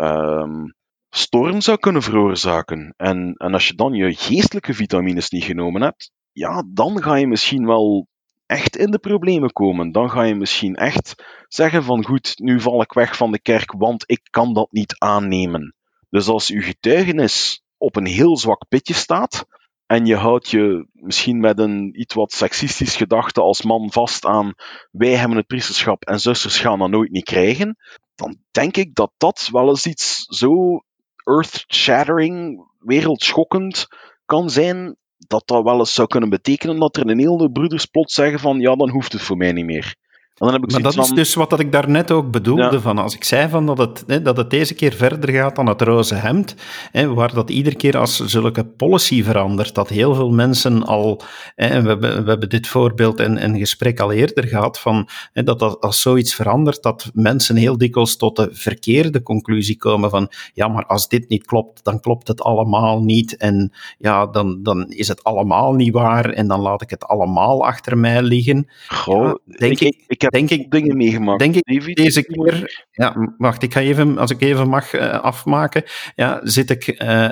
um, 0.00 0.74
storm 1.08 1.60
zou 1.60 1.78
kunnen 1.78 2.02
veroorzaken. 2.02 2.94
En, 2.96 3.34
en 3.36 3.52
als 3.52 3.68
je 3.68 3.74
dan 3.74 3.92
je 3.92 4.14
geestelijke 4.14 4.74
vitamines 4.74 5.30
niet 5.30 5.44
genomen 5.44 5.82
hebt, 5.82 6.10
ja, 6.32 6.64
dan 6.72 7.02
ga 7.02 7.14
je 7.14 7.26
misschien 7.26 7.66
wel 7.66 8.06
echt 8.46 8.76
in 8.76 8.90
de 8.90 8.98
problemen 8.98 9.52
komen. 9.52 9.92
Dan 9.92 10.10
ga 10.10 10.22
je 10.22 10.34
misschien 10.34 10.74
echt 10.74 11.14
zeggen 11.48 11.82
van 11.82 12.04
goed, 12.04 12.32
nu 12.38 12.60
val 12.60 12.82
ik 12.82 12.92
weg 12.92 13.16
van 13.16 13.32
de 13.32 13.40
kerk, 13.40 13.72
want 13.72 14.04
ik 14.06 14.20
kan 14.30 14.54
dat 14.54 14.68
niet 14.70 14.94
aannemen. 14.98 15.74
Dus 16.10 16.28
als 16.28 16.50
uw 16.50 16.62
getuigenis 16.62 17.62
op 17.76 17.96
een 17.96 18.06
heel 18.06 18.36
zwak 18.36 18.68
pitje 18.68 18.94
staat, 18.94 19.46
en 19.86 20.06
je 20.06 20.16
houdt 20.16 20.50
je 20.50 20.86
misschien 20.92 21.40
met 21.40 21.58
een 21.58 22.00
iets 22.00 22.14
wat 22.14 22.32
seksistisch 22.32 22.96
gedachte 22.96 23.40
als 23.40 23.62
man 23.62 23.92
vast 23.92 24.24
aan 24.24 24.54
wij 24.90 25.16
hebben 25.16 25.36
het 25.36 25.46
priesterschap 25.46 26.04
en 26.04 26.20
zusters 26.20 26.58
gaan 26.58 26.78
dat 26.78 26.90
nooit 26.90 27.10
niet 27.10 27.24
krijgen, 27.24 27.76
dan 28.14 28.36
denk 28.50 28.76
ik 28.76 28.94
dat 28.94 29.12
dat 29.16 29.48
wel 29.52 29.68
eens 29.68 29.86
iets 29.86 30.22
zo 30.22 30.82
earth-shattering, 31.24 32.66
wereldschokkend 32.78 33.86
kan 34.24 34.50
zijn, 34.50 34.96
dat 35.26 35.42
dat 35.46 35.62
wel 35.62 35.78
eens 35.78 35.94
zou 35.94 36.08
kunnen 36.08 36.28
betekenen 36.30 36.78
dat 36.78 36.96
er 36.96 37.10
een 37.10 37.18
hele 37.18 37.50
broeders 37.50 37.86
plots 37.86 38.14
zeggen 38.14 38.38
van 38.38 38.60
ja, 38.60 38.76
dan 38.76 38.90
hoeft 38.90 39.12
het 39.12 39.22
voor 39.22 39.36
mij 39.36 39.52
niet 39.52 39.64
meer 39.64 39.96
maar 40.38 40.82
dat 40.82 40.98
is 40.98 41.10
dus 41.10 41.34
wat 41.34 41.60
ik 41.60 41.72
daarnet 41.72 42.10
ook 42.10 42.30
bedoelde. 42.30 42.80
Van 42.80 42.98
als 42.98 43.14
ik 43.14 43.24
zei 43.24 43.48
van 43.48 43.66
dat, 43.66 43.78
het, 43.78 44.04
hè, 44.06 44.22
dat 44.22 44.36
het 44.36 44.50
deze 44.50 44.74
keer 44.74 44.92
verder 44.92 45.30
gaat 45.30 45.56
dan 45.56 45.66
het 45.66 45.80
roze 45.80 46.14
hemd, 46.14 46.54
hè, 46.90 47.14
waar 47.14 47.34
dat 47.34 47.50
iedere 47.50 47.76
keer 47.76 47.96
als 47.96 48.24
zulke 48.24 48.64
policy 48.64 49.22
verandert, 49.22 49.74
dat 49.74 49.88
heel 49.88 50.14
veel 50.14 50.30
mensen 50.30 50.82
al, 50.82 51.20
hè, 51.54 51.82
we, 51.82 51.88
hebben, 51.88 52.24
we 52.24 52.28
hebben 52.30 52.48
dit 52.48 52.66
voorbeeld 52.66 53.20
in 53.20 53.36
een 53.36 53.58
gesprek 53.58 54.00
al 54.00 54.12
eerder 54.12 54.46
gehad, 54.46 54.80
van, 54.80 55.08
hè, 55.32 55.42
dat, 55.42 55.58
dat 55.58 55.80
als 55.80 56.00
zoiets 56.00 56.34
verandert, 56.34 56.82
dat 56.82 57.10
mensen 57.12 57.56
heel 57.56 57.78
dikwijls 57.78 58.16
tot 58.16 58.36
de 58.36 58.48
verkeerde 58.52 59.22
conclusie 59.22 59.76
komen 59.76 60.10
van 60.10 60.30
ja, 60.52 60.68
maar 60.68 60.86
als 60.86 61.08
dit 61.08 61.28
niet 61.28 61.46
klopt, 61.46 61.84
dan 61.84 62.00
klopt 62.00 62.28
het 62.28 62.42
allemaal 62.42 63.02
niet 63.02 63.36
en 63.36 63.72
ja, 63.98 64.26
dan, 64.26 64.62
dan 64.62 64.90
is 64.90 65.08
het 65.08 65.24
allemaal 65.24 65.74
niet 65.74 65.92
waar 65.92 66.30
en 66.30 66.48
dan 66.48 66.60
laat 66.60 66.82
ik 66.82 66.90
het 66.90 67.04
allemaal 67.04 67.66
achter 67.66 67.98
mij 67.98 68.22
liggen. 68.22 68.68
Goh, 68.88 69.34
denk 69.58 69.80
ik, 69.80 70.04
ik 70.06 70.22
heb 70.24 70.32
denk 70.32 70.50
ik, 70.50 70.70
dingen 70.70 70.96
meegemaakt. 70.96 71.38
Denk 71.38 71.54
ik 71.54 71.96
deze 71.96 72.22
keer, 72.22 72.86
ja, 72.90 73.34
wacht, 73.38 73.62
ik 73.62 73.72
ga 73.72 73.80
even, 73.80 74.18
als 74.18 74.30
ik 74.30 74.40
even 74.40 74.68
mag 74.68 74.94
uh, 74.94 75.20
afmaken, 75.20 75.82
ja, 76.14 76.40
zit 76.42 76.70
ik 76.70 77.02
uh, 77.02 77.28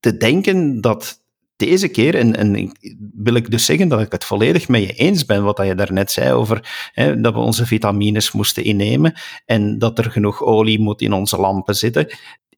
te 0.00 0.16
denken 0.16 0.80
dat 0.80 1.24
deze 1.56 1.88
keer, 1.88 2.14
en, 2.14 2.36
en 2.36 2.72
wil 3.14 3.34
ik 3.34 3.50
dus 3.50 3.64
zeggen 3.64 3.88
dat 3.88 4.00
ik 4.00 4.12
het 4.12 4.24
volledig 4.24 4.68
met 4.68 4.82
je 4.82 4.92
eens 4.92 5.24
ben, 5.24 5.42
wat 5.42 5.60
je 5.64 5.74
daarnet 5.74 6.10
zei 6.10 6.32
over 6.32 6.90
hè, 6.92 7.20
dat 7.20 7.32
we 7.32 7.38
onze 7.38 7.66
vitamines 7.66 8.32
moesten 8.32 8.64
innemen 8.64 9.14
en 9.44 9.78
dat 9.78 9.98
er 9.98 10.10
genoeg 10.10 10.42
olie 10.42 10.80
moet 10.80 11.00
in 11.00 11.12
onze 11.12 11.36
lampen 11.36 11.74
zitten. 11.74 12.06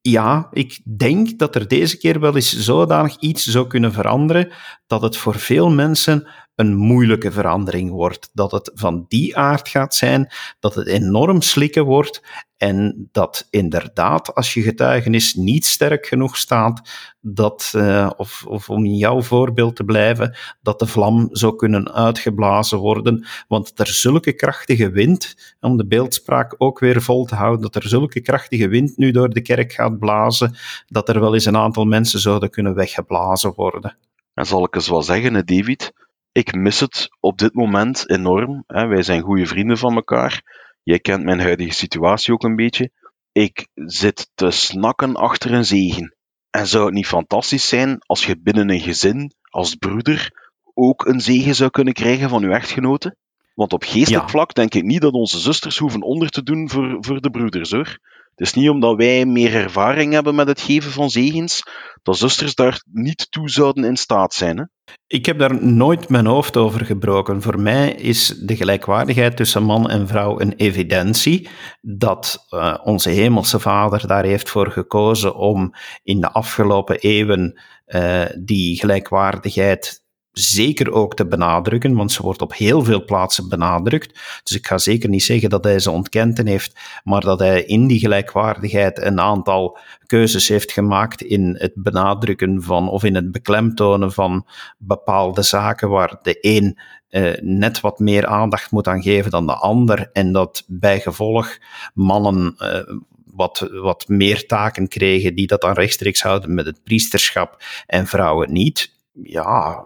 Ja, 0.01 0.49
ik 0.53 0.81
denk 0.97 1.39
dat 1.39 1.55
er 1.55 1.69
deze 1.69 1.99
keer 1.99 2.21
wel 2.21 2.35
eens 2.35 2.59
zodanig 2.59 3.17
iets 3.17 3.45
zou 3.45 3.67
kunnen 3.67 3.93
veranderen 3.93 4.53
dat 4.87 5.03
het 5.03 5.17
voor 5.17 5.35
veel 5.35 5.71
mensen 5.71 6.29
een 6.59 6.77
moeilijke 6.77 7.33
verandering 7.33 7.91
wordt. 7.91 8.31
Dat 8.33 8.51
het 8.51 8.71
van 8.75 9.05
die 9.09 9.37
aard 9.37 9.69
gaat 9.69 9.95
zijn, 9.95 10.33
dat 10.61 10.75
het 10.75 10.87
enorm 10.87 11.43
slikken 11.43 11.85
wordt 11.85 12.23
en 12.59 13.09
dat 13.13 13.47
inderdaad, 13.51 14.35
als 14.35 14.55
je 14.55 14.63
getuigenis 14.63 15.35
niet 15.35 15.67
sterk 15.67 16.07
genoeg 16.07 16.37
staat, 16.37 16.91
dat, 17.21 17.73
uh, 17.77 18.11
of, 18.17 18.45
of 18.47 18.71
om 18.71 18.85
in 18.85 18.97
jouw 18.97 19.23
voorbeeld 19.23 19.77
te 19.77 19.85
blijven, 19.85 20.37
dat 20.63 20.79
de 20.79 20.87
vlam 20.87 21.29
zou 21.33 21.57
kunnen 21.57 21.93
uitgeblazen 21.93 22.79
worden. 22.79 23.27
Want 23.49 23.79
er 23.79 23.87
zulke 23.87 24.33
krachtige 24.33 24.91
wind, 24.91 25.55
om 25.61 25.77
de 25.77 25.87
beeldspraak 25.87 26.55
ook 26.59 26.79
weer 26.79 27.03
vol 27.03 27.25
te 27.25 27.35
houden, 27.35 27.61
dat 27.61 27.75
er 27.75 27.89
zulke 27.89 28.21
krachtige 28.21 28.69
wind 28.69 28.97
nu 28.97 29.11
door 29.11 29.29
de 29.29 29.43
kerk 29.43 29.73
gaat 29.73 29.99
blazen, 29.99 30.57
dat 30.87 31.09
er 31.09 31.21
wel 31.21 31.35
eens 31.35 31.45
een 31.45 31.57
aantal 31.57 31.85
mensen 31.85 32.21
zouden 32.21 32.51
kunnen 32.51 32.75
weggeblazen 32.75 33.53
worden. 33.55 33.97
En 34.35 34.47
zal 34.47 34.65
ik 34.65 34.75
eens 34.75 34.89
wel 34.89 35.03
zeggen, 35.03 35.47
David, 35.47 35.93
ik 36.33 36.55
mis 36.55 36.81
het 36.81 37.09
op 37.21 37.39
dit 37.39 37.55
moment 37.55 38.11
enorm. 38.11 38.65
Hè. 38.67 38.87
Wij 38.87 39.03
zijn 39.03 39.23
goede 39.23 39.47
vrienden 39.47 39.79
van 39.79 39.95
elkaar. 39.95 40.43
Jij 40.83 40.99
kent 40.99 41.25
mijn 41.25 41.41
huidige 41.41 41.73
situatie 41.73 42.33
ook 42.33 42.43
een 42.43 42.57
beetje. 42.57 42.91
Ik 43.33 43.69
zit 43.75 44.31
te 44.35 44.51
snakken 44.51 45.17
achter 45.17 45.53
een 45.53 45.65
zegen. 45.65 46.17
En 46.51 46.67
zou 46.67 46.85
het 46.85 46.95
niet 46.95 47.07
fantastisch 47.07 47.69
zijn 47.69 47.99
als 48.07 48.27
je 48.27 48.41
binnen 48.41 48.71
een 48.71 48.81
gezin, 48.81 49.33
als 49.51 49.75
broeder, 49.75 50.31
ook 50.75 51.07
een 51.07 51.21
zegen 51.21 51.55
zou 51.55 51.71
kunnen 51.71 51.95
krijgen 51.95 52.29
van 52.29 52.43
uw 52.43 52.51
echtgenote? 52.51 53.17
Want 53.55 53.73
op 53.73 53.83
geestelijk 53.85 54.31
vlak 54.31 54.55
denk 54.55 54.75
ik 54.75 54.83
niet 54.83 55.01
dat 55.01 55.13
onze 55.13 55.39
zusters 55.39 55.79
hoeven 55.79 56.03
onder 56.03 56.29
te 56.29 56.43
doen 56.43 56.71
voor, 56.71 56.97
voor 57.01 57.21
de 57.21 57.31
broeders 57.31 57.71
hoor. 57.71 57.99
Het 58.39 58.47
is 58.47 58.55
niet 58.55 58.69
omdat 58.69 58.97
wij 58.97 59.27
meer 59.27 59.55
ervaring 59.55 60.13
hebben 60.13 60.35
met 60.35 60.49
het 60.49 60.61
geven 60.61 60.91
van 60.91 61.11
zegens, 61.11 61.63
dat 62.03 62.19
zusters 62.19 62.55
daar 62.55 62.83
niet 62.93 63.27
toe 63.31 63.51
zouden 63.51 63.85
in 63.85 63.97
staat 63.97 64.35
zijn. 64.35 64.59
Hè? 64.59 64.65
Ik 65.07 65.27
heb 65.27 65.39
daar 65.39 65.65
nooit 65.65 66.09
mijn 66.09 66.27
hoofd 66.27 66.57
over 66.57 66.85
gebroken. 66.85 67.43
Voor 67.43 67.61
mij 67.61 67.91
is 67.91 68.27
de 68.27 68.57
gelijkwaardigheid 68.57 69.37
tussen 69.37 69.63
man 69.63 69.91
en 69.91 70.09
vrouw 70.09 70.41
een 70.41 70.53
evidentie. 70.53 71.49
Dat 71.81 72.47
uh, 72.51 72.75
onze 72.83 73.11
Hemelse 73.11 73.61
Vader 73.61 74.07
daar 74.07 74.25
heeft 74.25 74.49
voor 74.49 74.71
gekozen 74.71 75.35
om 75.35 75.75
in 76.03 76.21
de 76.21 76.33
afgelopen 76.33 76.99
eeuwen 76.99 77.61
uh, 77.87 78.25
die 78.45 78.79
gelijkwaardigheid 78.79 80.07
zeker 80.39 80.93
ook 80.93 81.15
te 81.15 81.27
benadrukken, 81.27 81.95
want 81.95 82.13
ze 82.13 82.23
wordt 82.23 82.43
op 82.43 82.55
heel 82.55 82.85
veel 82.85 83.05
plaatsen 83.05 83.49
benadrukt. 83.49 84.41
Dus 84.43 84.57
ik 84.57 84.67
ga 84.67 84.79
zeker 84.79 85.09
niet 85.09 85.23
zeggen 85.23 85.51
dat 85.51 85.65
hij 85.65 85.79
ze 85.79 85.91
ontkend 85.91 86.39
heeft, 86.39 86.81
maar 87.05 87.21
dat 87.21 87.39
hij 87.39 87.63
in 87.63 87.87
die 87.87 87.99
gelijkwaardigheid 87.99 89.03
een 89.03 89.21
aantal 89.21 89.79
keuzes 90.07 90.49
heeft 90.49 90.73
gemaakt 90.73 91.23
in 91.23 91.57
het 91.59 91.73
benadrukken 91.75 92.63
van 92.63 92.89
of 92.89 93.05
in 93.05 93.15
het 93.15 93.33
beklemtonen 93.33 94.13
van 94.13 94.47
bepaalde 94.79 95.43
zaken 95.43 95.89
waar 95.89 96.19
de 96.23 96.39
een 96.41 96.79
uh, 97.11 97.35
net 97.41 97.81
wat 97.81 97.99
meer 97.99 98.27
aandacht 98.27 98.71
moet 98.71 98.87
aan 98.87 99.03
geven 99.03 99.31
dan 99.31 99.47
de 99.47 99.55
ander 99.55 100.11
en 100.13 100.33
dat 100.33 100.65
bij 100.67 101.01
gevolg 101.01 101.59
mannen 101.95 102.55
uh, 102.59 102.97
wat, 103.25 103.69
wat 103.73 104.09
meer 104.09 104.47
taken 104.47 104.89
kregen 104.89 105.35
die 105.35 105.47
dat 105.47 105.61
dan 105.61 105.73
rechtstreeks 105.73 106.23
houden 106.23 106.55
met 106.55 106.67
het 106.67 106.83
priesterschap 106.85 107.63
en 107.87 108.07
vrouwen 108.07 108.53
niet. 108.53 108.93
Ja, 109.13 109.85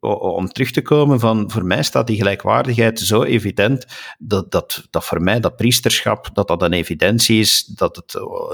Om 0.00 0.48
terug 0.48 0.70
te 0.70 0.82
komen, 0.82 1.20
van, 1.20 1.50
voor 1.50 1.64
mij 1.64 1.82
staat 1.82 2.06
die 2.06 2.16
gelijkwaardigheid 2.16 3.00
zo 3.00 3.22
evident 3.22 3.86
dat, 4.18 4.50
dat, 4.50 4.86
dat 4.90 5.04
voor 5.04 5.22
mij 5.22 5.40
dat 5.40 5.56
priesterschap, 5.56 6.30
dat 6.32 6.48
dat 6.48 6.62
een 6.62 6.72
evidentie 6.72 7.40
is, 7.40 7.64
dat 7.64 7.96
het, 7.96 8.12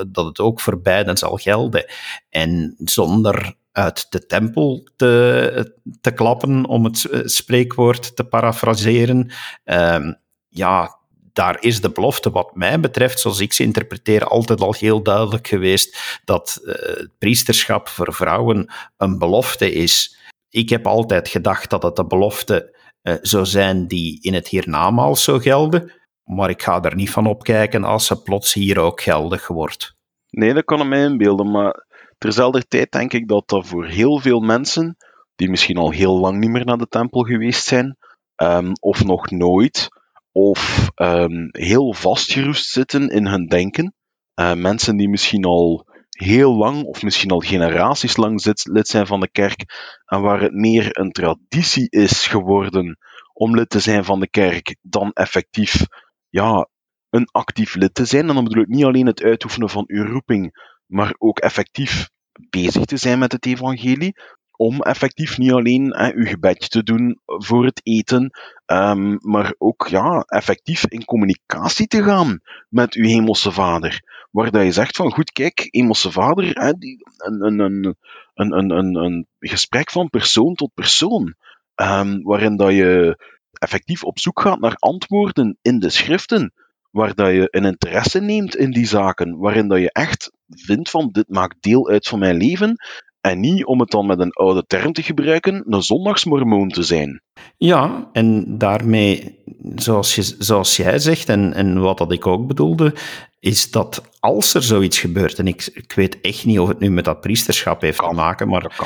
dat 0.09 0.27
het 0.27 0.41
ook 0.41 0.61
voor 0.61 0.81
beiden 0.81 1.17
zal 1.17 1.37
gelden. 1.37 1.85
En 2.31 2.75
zonder 2.79 3.55
uit 3.73 4.07
de 4.11 4.27
tempel 4.27 4.89
te, 4.97 5.75
te 6.01 6.11
klappen, 6.11 6.67
om 6.67 6.85
het 6.85 7.09
spreekwoord 7.25 8.17
te 8.17 8.25
parafraseren, 8.25 9.33
um, 9.65 10.21
ja, 10.49 11.01
daar 11.33 11.57
is 11.61 11.81
de 11.81 11.91
belofte, 11.91 12.31
wat 12.31 12.55
mij 12.55 12.81
betreft, 12.81 13.21
zoals 13.21 13.41
ik 13.41 13.53
ze 13.53 13.63
interpreteer, 13.63 14.27
altijd 14.27 14.61
al 14.61 14.75
heel 14.79 15.03
duidelijk 15.03 15.47
geweest 15.47 16.21
dat 16.25 16.61
uh, 16.65 16.75
het 16.75 17.11
priesterschap 17.19 17.89
voor 17.89 18.15
vrouwen 18.15 18.73
een 18.97 19.19
belofte 19.19 19.73
is 19.73 20.17
ik 20.53 20.69
heb 20.69 20.87
altijd 20.87 21.29
gedacht 21.29 21.71
dat 21.71 21.83
het 21.83 21.97
de 21.97 22.07
belofte 22.07 22.79
uh, 23.03 23.15
zou 23.21 23.47
zijn 23.47 23.87
die 23.87 24.21
in 24.21 24.35
het 24.35 24.49
hiernamaals 24.49 25.25
zou 25.25 25.41
gelden, 25.41 25.93
maar 26.25 26.51
ik 26.51 26.63
ga 26.63 26.83
er 26.83 26.95
niet 26.95 27.11
van 27.11 27.27
opkijken 27.27 27.85
als 27.85 28.07
ze 28.07 28.23
plots 28.23 28.53
hier 28.53 28.79
ook 28.79 29.01
geldig 29.01 29.49
wordt. 29.49 29.95
Nee, 30.31 30.55
dat 30.55 30.65
kan 30.65 30.81
ik 30.81 30.87
mij 30.87 31.05
inbeelden, 31.05 31.51
maar 31.51 31.87
terzelfde 32.19 32.67
tijd 32.67 32.93
denk 32.93 33.13
ik 33.13 33.29
dat 33.29 33.49
dat 33.49 33.67
voor 33.67 33.87
heel 33.87 34.19
veel 34.19 34.41
mensen, 34.41 34.97
die 35.35 35.51
misschien 35.51 35.77
al 35.77 35.91
heel 35.91 36.19
lang 36.19 36.39
niet 36.39 36.51
meer 36.51 36.65
naar 36.65 36.79
de 36.79 36.89
tempel 36.89 37.23
geweest 37.23 37.65
zijn, 37.65 37.97
um, 38.37 38.73
of 38.81 39.05
nog 39.05 39.31
nooit, 39.31 39.89
of 40.33 40.89
um, 40.95 41.49
heel 41.51 41.93
vastgeroest 41.93 42.71
zitten 42.71 43.09
in 43.09 43.27
hun 43.27 43.47
denken, 43.47 43.95
uh, 44.41 44.55
mensen 44.55 44.97
die 44.97 45.09
misschien 45.09 45.45
al 45.45 45.87
heel 46.23 46.57
lang, 46.57 46.85
of 46.85 47.03
misschien 47.03 47.31
al 47.31 47.41
generaties 47.41 48.17
lang 48.17 48.45
lid 48.63 48.89
zijn 48.89 49.07
van 49.07 49.21
de 49.21 49.31
kerk, 49.31 49.65
en 50.05 50.21
waar 50.21 50.41
het 50.41 50.53
meer 50.53 50.99
een 50.99 51.13
traditie 51.13 51.91
is 51.91 52.27
geworden 52.27 52.99
om 53.33 53.55
lid 53.55 53.71
te 53.71 53.81
zijn 53.81 54.05
van 54.05 54.21
de 54.21 54.29
kerk, 54.31 54.77
dan 54.81 55.13
effectief 55.13 55.87
ja, 56.29 56.69
een 57.11 57.29
actief 57.31 57.75
lid 57.75 57.95
te 57.95 58.05
zijn. 58.05 58.29
En 58.29 58.35
dan 58.35 58.45
bedoel 58.45 58.63
ik 58.63 58.69
niet 58.69 58.85
alleen 58.85 59.07
het 59.07 59.23
uitoefenen 59.23 59.69
van 59.69 59.85
uw 59.87 60.05
roeping, 60.05 60.71
maar 60.87 61.15
ook 61.19 61.39
effectief 61.39 62.09
bezig 62.51 62.85
te 62.85 62.97
zijn 62.97 63.19
met 63.19 63.33
het 63.33 63.47
evangelie. 63.47 64.15
om 64.57 64.81
effectief 64.81 65.39
niet 65.39 65.53
alleen 65.53 66.15
uw 66.15 66.27
gebedje 66.27 66.69
te 66.69 66.83
doen 66.83 67.21
voor 67.25 67.65
het 67.65 67.81
eten, 67.83 68.31
um, 68.67 69.19
maar 69.21 69.55
ook 69.59 69.87
ja, 69.91 70.21
effectief 70.21 70.87
in 70.87 71.05
communicatie 71.05 71.87
te 71.87 72.03
gaan 72.03 72.41
met 72.69 72.95
uw 72.95 73.05
hemelse 73.05 73.53
vader. 73.53 74.01
Waar 74.33 74.51
dat 74.51 74.65
je 74.65 74.73
zegt 74.73 74.97
van, 74.97 75.13
goed, 75.13 75.33
kijk, 75.33 75.69
hemelse 75.71 76.11
vader, 76.11 76.45
hè, 76.45 76.73
die, 76.73 76.97
een, 77.17 77.45
een, 77.47 77.59
een, 77.59 77.97
een, 78.35 78.71
een, 78.71 78.95
een, 78.95 79.27
gesprek 79.39 79.91
van 79.91 80.11
persoon 80.11 80.55
tot 80.55 80.75
persoon, 80.75 81.35
um, 81.75 82.23
waarin 82.23 82.57
dat 82.57 82.73
je 82.73 83.19
effectief 83.53 84.05
op 84.05 84.19
zoek 84.19 84.41
gaat 84.41 84.61
naar 84.61 84.75
antwoorden 84.75 85.59
in 85.63 85.79
de 85.79 85.91
schriften, 85.91 86.53
waar 86.91 87.15
dat 87.15 87.33
je 87.33 87.49
een 87.51 87.65
interesse 87.65 88.21
neemt 88.21 88.57
in 88.57 88.71
die 88.71 88.87
zaken, 88.87 89.39
waarin 89.39 89.69
dat 89.69 89.79
je 89.79 89.93
echt 89.93 90.33
vindt 90.49 90.91
van 90.91 91.09
dit 91.11 91.29
maakt 91.29 91.63
deel 91.63 91.89
uit 91.89 92.09
van 92.09 92.19
mijn 92.19 92.37
leven 92.37 92.77
en 93.23 93.41
niet, 93.41 93.65
om 93.65 93.81
het 93.81 93.91
dan 93.91 94.07
met 94.07 94.19
een 94.19 94.33
oude 94.33 94.65
term 94.67 94.93
te 94.93 95.03
gebruiken, 95.03 95.65
een 95.67 95.83
zondagsmormoon 95.83 96.69
te 96.69 96.83
zijn. 96.83 97.23
Ja, 97.57 98.09
en 98.13 98.59
daarmee, 98.59 99.39
zoals, 99.75 100.15
je, 100.15 100.35
zoals 100.39 100.77
jij 100.77 100.99
zegt, 100.99 101.29
en, 101.29 101.55
en 101.55 101.81
wat 101.81 101.99
dat 101.99 102.13
ik 102.13 102.27
ook 102.27 102.47
bedoelde, 102.47 102.95
is 103.41 103.71
dat 103.71 104.03
als 104.21 104.55
er 104.55 104.63
zoiets 104.63 105.01
gebeurt, 105.01 105.39
en 105.39 105.47
ik, 105.47 105.71
ik 105.75 105.93
weet 105.93 106.21
echt 106.21 106.45
niet 106.45 106.59
of 106.59 106.69
het 106.69 106.79
nu 106.79 106.91
met 106.91 107.05
dat 107.05 107.21
priesterschap 107.21 107.81
heeft 107.81 107.99
te 107.99 108.13
maken, 108.15 108.49
maar 108.49 108.77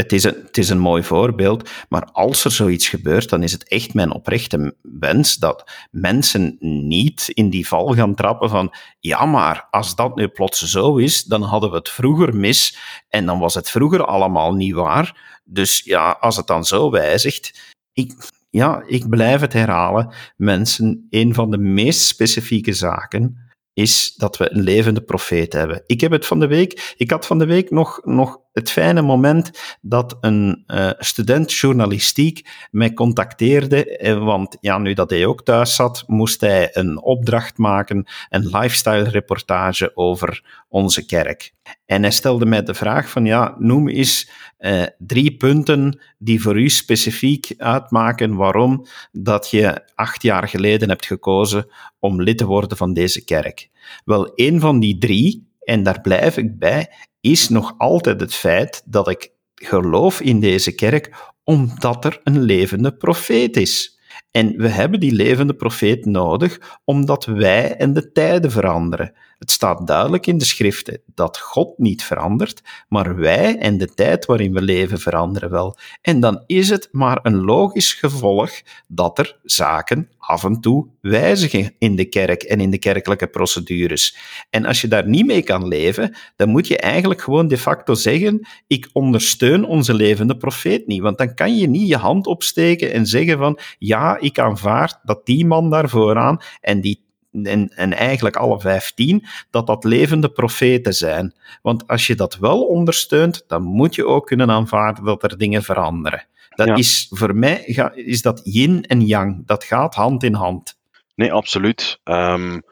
het 0.00 0.12
is, 0.12 0.24
een, 0.24 0.36
het 0.46 0.58
is 0.58 0.68
een 0.68 0.78
mooi 0.78 1.02
voorbeeld, 1.02 1.70
maar 1.88 2.04
als 2.12 2.44
er 2.44 2.50
zoiets 2.50 2.88
gebeurt, 2.88 3.28
dan 3.28 3.42
is 3.42 3.52
het 3.52 3.68
echt 3.68 3.94
mijn 3.94 4.12
oprechte 4.12 4.76
wens 4.82 5.36
dat 5.36 5.70
mensen 5.90 6.56
niet 6.88 7.28
in 7.28 7.50
die 7.50 7.68
val 7.68 7.94
gaan 7.94 8.14
trappen 8.14 8.48
van 8.48 8.74
ja, 9.00 9.26
maar 9.26 9.66
als 9.70 9.94
dat 9.94 10.16
nu 10.16 10.28
plots 10.28 10.62
zo 10.62 10.96
is, 10.96 11.24
dan 11.24 11.42
hadden 11.42 11.70
we 11.70 11.76
het 11.76 11.88
vroeger 11.88 12.36
mis 12.36 12.78
en 13.08 13.26
dan 13.26 13.38
was 13.38 13.54
het 13.54 13.70
vroeger 13.70 14.04
allemaal 14.04 14.54
niet 14.54 14.74
waar. 14.74 15.38
Dus 15.44 15.82
ja, 15.84 16.10
als 16.20 16.36
het 16.36 16.46
dan 16.46 16.64
zo 16.64 16.90
wijzigt, 16.90 17.74
ik, 17.92 18.12
ja, 18.50 18.82
ik 18.86 19.08
blijf 19.08 19.40
het 19.40 19.52
herhalen, 19.52 20.14
mensen, 20.36 21.06
een 21.10 21.34
van 21.34 21.50
de 21.50 21.58
meest 21.58 22.00
specifieke 22.00 22.72
zaken 22.72 23.50
is 23.72 24.14
dat 24.16 24.36
we 24.36 24.52
een 24.52 24.62
levende 24.62 25.00
profeet 25.00 25.52
hebben. 25.52 25.82
Ik 25.86 26.00
heb 26.00 26.10
het 26.10 26.26
van 26.26 26.40
de 26.40 26.46
week, 26.46 26.94
ik 26.96 27.10
had 27.10 27.26
van 27.26 27.38
de 27.38 27.46
week 27.46 27.70
nog, 27.70 28.00
nog 28.04 28.38
het 28.52 28.70
fijne 28.70 29.02
moment 29.02 29.78
dat 29.80 30.16
een 30.20 30.64
uh, 30.66 30.90
student 30.98 31.52
journalistiek 31.52 32.48
mij 32.70 32.92
contacteerde, 32.92 33.96
eh, 33.96 34.24
want 34.24 34.56
ja, 34.60 34.78
nu 34.78 34.94
dat 34.94 35.10
hij 35.10 35.26
ook 35.26 35.44
thuis 35.44 35.74
zat, 35.74 36.04
moest 36.06 36.40
hij 36.40 36.68
een 36.72 37.02
opdracht 37.02 37.58
maken, 37.58 38.06
een 38.28 38.46
lifestyle 38.46 39.08
reportage 39.08 39.96
over 39.96 40.62
onze 40.68 41.06
kerk. 41.06 41.52
En 41.86 42.02
hij 42.02 42.10
stelde 42.10 42.46
mij 42.46 42.62
de 42.62 42.74
vraag 42.74 43.10
van, 43.10 43.24
ja, 43.24 43.54
noem 43.58 43.88
eens 43.88 44.30
uh, 44.58 44.82
drie 44.98 45.36
punten 45.36 46.00
die 46.18 46.42
voor 46.42 46.60
u 46.60 46.68
specifiek 46.68 47.54
uitmaken 47.56 48.34
waarom 48.34 48.86
dat 49.12 49.50
je 49.50 49.82
acht 49.94 50.22
jaar 50.22 50.48
geleden 50.48 50.88
hebt 50.88 51.06
gekozen 51.06 51.66
om 51.98 52.22
lid 52.22 52.38
te 52.38 52.46
worden 52.46 52.76
van 52.76 52.92
deze 52.92 53.24
kerk. 53.24 53.68
Wel, 54.04 54.32
een 54.34 54.60
van 54.60 54.80
die 54.80 54.98
drie, 54.98 55.49
en 55.60 55.82
daar 55.82 56.00
blijf 56.00 56.36
ik 56.36 56.58
bij, 56.58 56.90
is 57.20 57.48
nog 57.48 57.74
altijd 57.78 58.20
het 58.20 58.34
feit 58.34 58.82
dat 58.84 59.08
ik 59.08 59.32
geloof 59.54 60.20
in 60.20 60.40
deze 60.40 60.74
kerk 60.74 61.32
omdat 61.44 62.04
er 62.04 62.20
een 62.24 62.40
levende 62.40 62.96
profeet 62.96 63.56
is. 63.56 63.98
En 64.30 64.56
we 64.56 64.68
hebben 64.68 65.00
die 65.00 65.12
levende 65.12 65.54
profeet 65.54 66.04
nodig 66.04 66.78
omdat 66.84 67.24
wij 67.24 67.76
en 67.76 67.92
de 67.92 68.12
tijden 68.12 68.50
veranderen. 68.50 69.14
Het 69.40 69.50
staat 69.50 69.86
duidelijk 69.86 70.26
in 70.26 70.38
de 70.38 70.44
schriften 70.44 71.00
dat 71.14 71.38
God 71.38 71.78
niet 71.78 72.02
verandert, 72.02 72.62
maar 72.88 73.16
wij 73.16 73.58
en 73.58 73.78
de 73.78 73.94
tijd 73.94 74.26
waarin 74.26 74.52
we 74.52 74.62
leven 74.62 74.98
veranderen 74.98 75.50
wel. 75.50 75.76
En 76.02 76.20
dan 76.20 76.42
is 76.46 76.68
het 76.68 76.88
maar 76.92 77.18
een 77.22 77.40
logisch 77.40 77.92
gevolg 77.92 78.50
dat 78.88 79.18
er 79.18 79.38
zaken 79.42 80.08
af 80.18 80.44
en 80.44 80.60
toe 80.60 80.86
wijzigen 81.00 81.74
in 81.78 81.96
de 81.96 82.04
kerk 82.04 82.42
en 82.42 82.60
in 82.60 82.70
de 82.70 82.78
kerkelijke 82.78 83.26
procedures. 83.26 84.16
En 84.50 84.64
als 84.64 84.80
je 84.80 84.88
daar 84.88 85.08
niet 85.08 85.26
mee 85.26 85.42
kan 85.42 85.68
leven, 85.68 86.16
dan 86.36 86.48
moet 86.48 86.66
je 86.66 86.78
eigenlijk 86.78 87.20
gewoon 87.20 87.48
de 87.48 87.58
facto 87.58 87.94
zeggen: 87.94 88.46
ik 88.66 88.88
ondersteun 88.92 89.64
onze 89.64 89.94
levende 89.94 90.36
profeet 90.36 90.86
niet. 90.86 91.00
Want 91.00 91.18
dan 91.18 91.34
kan 91.34 91.56
je 91.56 91.68
niet 91.68 91.88
je 91.88 91.96
hand 91.96 92.26
opsteken 92.26 92.92
en 92.92 93.06
zeggen 93.06 93.38
van 93.38 93.58
ja, 93.78 94.18
ik 94.18 94.38
aanvaard 94.38 94.98
dat 95.02 95.26
die 95.26 95.46
man 95.46 95.70
daar 95.70 95.88
vooraan 95.88 96.40
en 96.60 96.80
die 96.80 97.08
en, 97.32 97.68
en 97.68 97.92
eigenlijk 97.92 98.36
alle 98.36 98.60
vijftien, 98.60 99.26
dat 99.50 99.66
dat 99.66 99.84
levende 99.84 100.28
profeten 100.28 100.94
zijn. 100.94 101.34
Want 101.62 101.86
als 101.86 102.06
je 102.06 102.14
dat 102.14 102.36
wel 102.36 102.66
ondersteunt, 102.66 103.44
dan 103.46 103.62
moet 103.62 103.94
je 103.94 104.06
ook 104.06 104.26
kunnen 104.26 104.50
aanvaarden 104.50 105.04
dat 105.04 105.22
er 105.22 105.38
dingen 105.38 105.62
veranderen. 105.62 106.26
Dat 106.54 106.78
is 106.78 107.06
voor 107.10 107.36
mij 107.36 107.64
is 107.94 108.22
dat 108.22 108.40
yin 108.44 108.84
en 108.84 109.06
yang. 109.06 109.46
Dat 109.46 109.64
gaat 109.64 109.94
hand 109.94 110.22
in 110.22 110.34
hand. 110.34 110.78
Nee, 111.14 111.32
absoluut. 111.32 112.00
Um, 112.04 112.62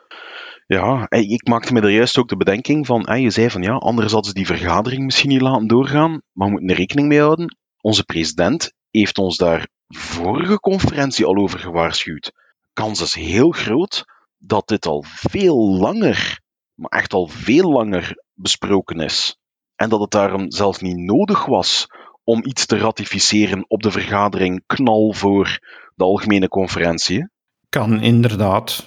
ja, 0.66 1.06
ik 1.08 1.48
maakte 1.48 1.72
me 1.72 1.80
er 1.80 1.90
juist 1.90 2.18
ook 2.18 2.28
de 2.28 2.36
bedenking 2.36 2.86
van, 2.86 3.20
je 3.20 3.30
zei 3.30 3.50
van 3.50 3.62
ja, 3.62 3.74
anders 3.74 4.12
hadden 4.12 4.30
ze 4.30 4.36
die 4.36 4.46
vergadering 4.46 5.04
misschien 5.04 5.28
niet 5.28 5.40
laten 5.40 5.66
doorgaan, 5.66 6.10
maar 6.32 6.46
we 6.46 6.50
moeten 6.50 6.68
er 6.68 6.76
rekening 6.76 7.08
mee 7.08 7.20
houden. 7.20 7.56
Onze 7.80 8.04
president 8.04 8.72
heeft 8.90 9.18
ons 9.18 9.36
daar 9.36 9.68
vorige 9.88 10.60
conferentie 10.60 11.24
al 11.24 11.36
over 11.36 11.58
gewaarschuwd. 11.58 12.32
Kans 12.72 13.00
is 13.00 13.14
heel 13.14 13.50
groot 13.50 14.04
dat 14.38 14.68
dit 14.68 14.86
al 14.86 15.04
veel 15.06 15.56
langer, 15.78 16.40
maar 16.74 16.90
echt 16.90 17.12
al 17.12 17.26
veel 17.26 17.70
langer 17.70 18.24
besproken 18.34 19.00
is. 19.00 19.38
En 19.76 19.88
dat 19.88 20.00
het 20.00 20.10
daarom 20.10 20.50
zelfs 20.50 20.80
niet 20.80 20.96
nodig 20.96 21.46
was 21.46 21.86
om 22.24 22.44
iets 22.44 22.66
te 22.66 22.78
ratificeren 22.78 23.64
op 23.68 23.82
de 23.82 23.90
vergadering 23.90 24.62
knal 24.66 25.12
voor 25.12 25.58
de 25.94 26.04
algemene 26.04 26.48
conferentie. 26.48 27.28
Kan 27.68 28.00
inderdaad. 28.00 28.86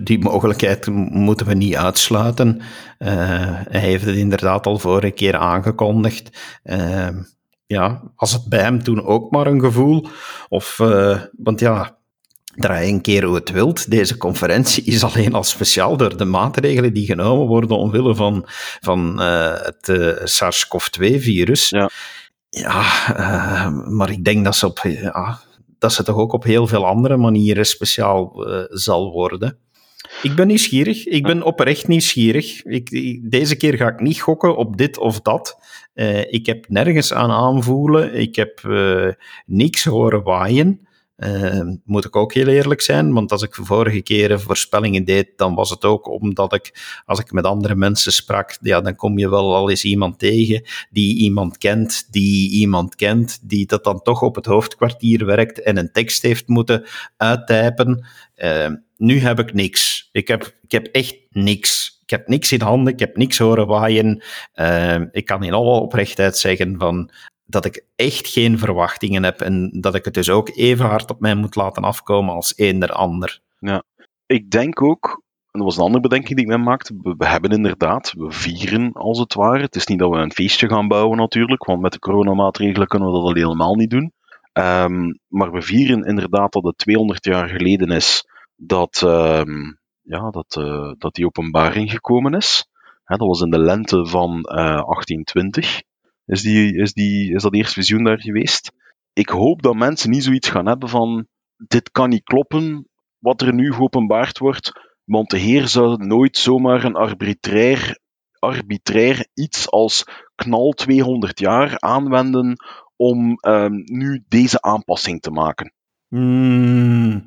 Die 0.00 0.18
mogelijkheid 0.18 0.86
moeten 1.10 1.46
we 1.46 1.54
niet 1.54 1.76
uitsluiten. 1.76 2.56
Uh, 2.56 2.66
hij 3.68 3.80
heeft 3.80 4.04
het 4.04 4.16
inderdaad 4.16 4.66
al 4.66 4.78
vorige 4.78 5.10
keer 5.10 5.36
aangekondigd. 5.36 6.58
Uh, 6.64 7.08
ja, 7.66 8.12
als 8.16 8.32
het 8.32 8.48
bij 8.48 8.60
hem 8.60 8.82
toen 8.82 9.04
ook 9.04 9.30
maar 9.30 9.46
een 9.46 9.60
gevoel. 9.60 10.06
Of, 10.48 10.78
uh, 10.78 11.20
want 11.32 11.60
ja, 11.60 11.98
draai 12.56 12.88
een 12.88 13.00
keer 13.00 13.24
hoe 13.24 13.34
het 13.34 13.50
wilt. 13.50 13.90
Deze 13.90 14.16
conferentie 14.16 14.84
is 14.84 15.04
alleen 15.04 15.34
al 15.34 15.42
speciaal 15.42 15.96
door 15.96 16.16
de 16.16 16.24
maatregelen 16.24 16.92
die 16.92 17.06
genomen 17.06 17.46
worden 17.46 17.76
omwille 17.76 18.14
van, 18.14 18.44
van 18.80 19.22
uh, 19.22 19.52
het 19.52 19.88
uh, 19.88 20.12
SARS-CoV-2-virus. 20.24 21.68
Ja, 21.68 21.90
ja 22.48 22.82
uh, 23.16 23.88
maar 23.88 24.10
ik 24.10 24.24
denk 24.24 24.44
dat 24.44 24.56
ze, 24.56 24.66
op, 24.66 24.78
ja, 24.78 25.40
dat 25.78 25.92
ze 25.92 26.02
toch 26.02 26.16
ook 26.16 26.32
op 26.32 26.44
heel 26.44 26.66
veel 26.66 26.86
andere 26.86 27.16
manieren 27.16 27.66
speciaal 27.66 28.46
zal 28.68 29.12
worden. 29.12 29.58
Ik 30.22 30.34
ben 30.34 30.46
nieuwsgierig. 30.46 31.06
Ik 31.06 31.22
ben 31.22 31.42
oprecht 31.42 31.88
nieuwsgierig. 31.88 32.64
Ik, 32.64 33.20
deze 33.30 33.56
keer 33.56 33.76
ga 33.76 33.88
ik 33.88 34.00
niet 34.00 34.20
gokken 34.20 34.56
op 34.56 34.76
dit 34.76 34.98
of 34.98 35.20
dat. 35.20 35.58
ik 36.30 36.46
heb 36.46 36.68
nergens 36.68 37.12
aan 37.12 37.30
aanvoelen. 37.30 38.14
Ik 38.14 38.36
heb 38.36 38.60
niks 39.46 39.84
horen 39.84 40.22
waaien. 40.22 40.86
Uh, 41.16 41.60
moet 41.84 42.04
ik 42.04 42.16
ook 42.16 42.32
heel 42.32 42.46
eerlijk 42.46 42.80
zijn, 42.80 43.12
want 43.12 43.32
als 43.32 43.42
ik 43.42 43.54
vorige 43.54 44.02
keren 44.02 44.40
voorspellingen 44.40 45.04
deed, 45.04 45.28
dan 45.36 45.54
was 45.54 45.70
het 45.70 45.84
ook 45.84 46.08
omdat 46.08 46.52
ik, 46.52 47.00
als 47.04 47.18
ik 47.18 47.32
met 47.32 47.44
andere 47.44 47.74
mensen 47.74 48.12
sprak, 48.12 48.58
ja, 48.60 48.80
dan 48.80 48.96
kom 48.96 49.18
je 49.18 49.28
wel 49.28 49.54
al 49.54 49.70
eens 49.70 49.84
iemand 49.84 50.18
tegen 50.18 50.62
die 50.90 51.16
iemand 51.16 51.58
kent, 51.58 52.06
die 52.10 52.50
iemand 52.50 52.94
kent, 52.94 53.38
die 53.42 53.66
dat 53.66 53.84
dan 53.84 54.02
toch 54.02 54.22
op 54.22 54.34
het 54.34 54.46
hoofdkwartier 54.46 55.26
werkt 55.26 55.62
en 55.62 55.76
een 55.76 55.92
tekst 55.92 56.22
heeft 56.22 56.48
moeten 56.48 56.84
uittypen. 57.16 58.06
Uh, 58.36 58.70
nu 58.96 59.18
heb 59.18 59.38
ik 59.38 59.52
niks. 59.52 60.08
Ik 60.12 60.28
heb, 60.28 60.56
ik 60.62 60.72
heb 60.72 60.86
echt 60.86 61.16
niks. 61.30 62.00
Ik 62.02 62.10
heb 62.10 62.28
niks 62.28 62.52
in 62.52 62.60
handen, 62.60 62.92
ik 62.92 62.98
heb 62.98 63.16
niks 63.16 63.38
horen 63.38 63.66
waaien. 63.66 64.22
Uh, 64.54 65.00
ik 65.10 65.24
kan 65.24 65.42
in 65.42 65.52
alle 65.52 65.80
oprechtheid 65.80 66.36
zeggen 66.36 66.78
van 66.78 67.10
dat 67.46 67.64
ik 67.64 67.84
echt 67.96 68.28
geen 68.28 68.58
verwachtingen 68.58 69.22
heb 69.22 69.40
en 69.40 69.70
dat 69.80 69.94
ik 69.94 70.04
het 70.04 70.14
dus 70.14 70.30
ook 70.30 70.48
even 70.48 70.86
hard 70.86 71.10
op 71.10 71.20
mij 71.20 71.34
moet 71.34 71.56
laten 71.56 71.82
afkomen 71.82 72.34
als 72.34 72.56
eender 72.56 72.92
ander. 72.92 73.40
Ja, 73.58 73.82
ik 74.26 74.50
denk 74.50 74.82
ook, 74.82 75.22
en 75.50 75.60
dat 75.60 75.62
was 75.62 75.76
een 75.76 75.82
andere 75.82 76.02
bedenking 76.02 76.36
die 76.36 76.46
ik 76.46 76.50
me 76.50 76.58
maakte, 76.58 77.14
we, 77.18 77.26
hebben 77.26 77.50
inderdaad, 77.50 78.12
we 78.16 78.30
vieren 78.30 78.92
als 78.92 79.18
het 79.18 79.34
ware. 79.34 79.62
Het 79.62 79.76
is 79.76 79.86
niet 79.86 79.98
dat 79.98 80.10
we 80.10 80.16
een 80.16 80.32
feestje 80.32 80.68
gaan 80.68 80.88
bouwen 80.88 81.18
natuurlijk, 81.18 81.64
want 81.64 81.80
met 81.80 81.92
de 81.92 81.98
coronamaatregelen 81.98 82.86
kunnen 82.86 83.08
we 83.08 83.14
dat 83.14 83.24
al 83.24 83.34
helemaal 83.34 83.74
niet 83.74 83.90
doen. 83.90 84.12
Um, 84.52 85.18
maar 85.28 85.52
we 85.52 85.62
vieren 85.62 86.04
inderdaad 86.04 86.52
dat 86.52 86.64
het 86.64 86.78
200 86.78 87.24
jaar 87.24 87.48
geleden 87.48 87.90
is 87.90 88.28
dat, 88.56 89.02
um, 89.04 89.78
ja, 90.02 90.30
dat, 90.30 90.56
uh, 90.58 90.92
dat 90.98 91.14
die 91.14 91.26
openbaring 91.26 91.90
gekomen 91.90 92.34
is. 92.34 92.66
dat 93.04 93.18
was 93.18 93.40
in 93.40 93.50
de 93.50 93.58
lente 93.58 94.06
van 94.06 94.30
uh, 94.30 94.58
eh, 94.58 94.64
1820 94.64 95.82
is, 96.26 96.42
die, 96.42 96.76
is, 96.76 96.92
die, 96.92 97.34
is 97.34 97.42
dat 97.42 97.54
eerste 97.54 97.74
visioen 97.74 98.04
daar 98.04 98.20
geweest. 98.20 98.72
Ik 99.12 99.28
hoop 99.28 99.62
dat 99.62 99.74
mensen 99.74 100.10
niet 100.10 100.24
zoiets 100.24 100.48
gaan 100.48 100.66
hebben 100.66 100.88
van 100.88 101.26
dit 101.56 101.90
kan 101.90 102.08
niet 102.08 102.24
kloppen, 102.24 102.88
wat 103.18 103.42
er 103.42 103.54
nu 103.54 103.72
geopenbaard 103.72 104.38
wordt, 104.38 104.72
want 105.04 105.30
de 105.30 105.38
Heer 105.38 105.68
zou 105.68 106.06
nooit 106.06 106.38
zomaar 106.38 106.84
een 106.84 106.96
arbitrair, 106.96 107.98
arbitrair 108.38 109.26
iets 109.34 109.70
als 109.70 110.04
knal 110.34 110.70
200 110.70 111.38
jaar 111.38 111.80
aanwenden 111.80 112.56
om 112.96 113.34
ehm, 113.34 113.72
nu 113.72 114.24
deze 114.28 114.62
aanpassing 114.62 115.20
te 115.20 115.30
maken? 115.30 115.72
Hmm, 116.14 117.24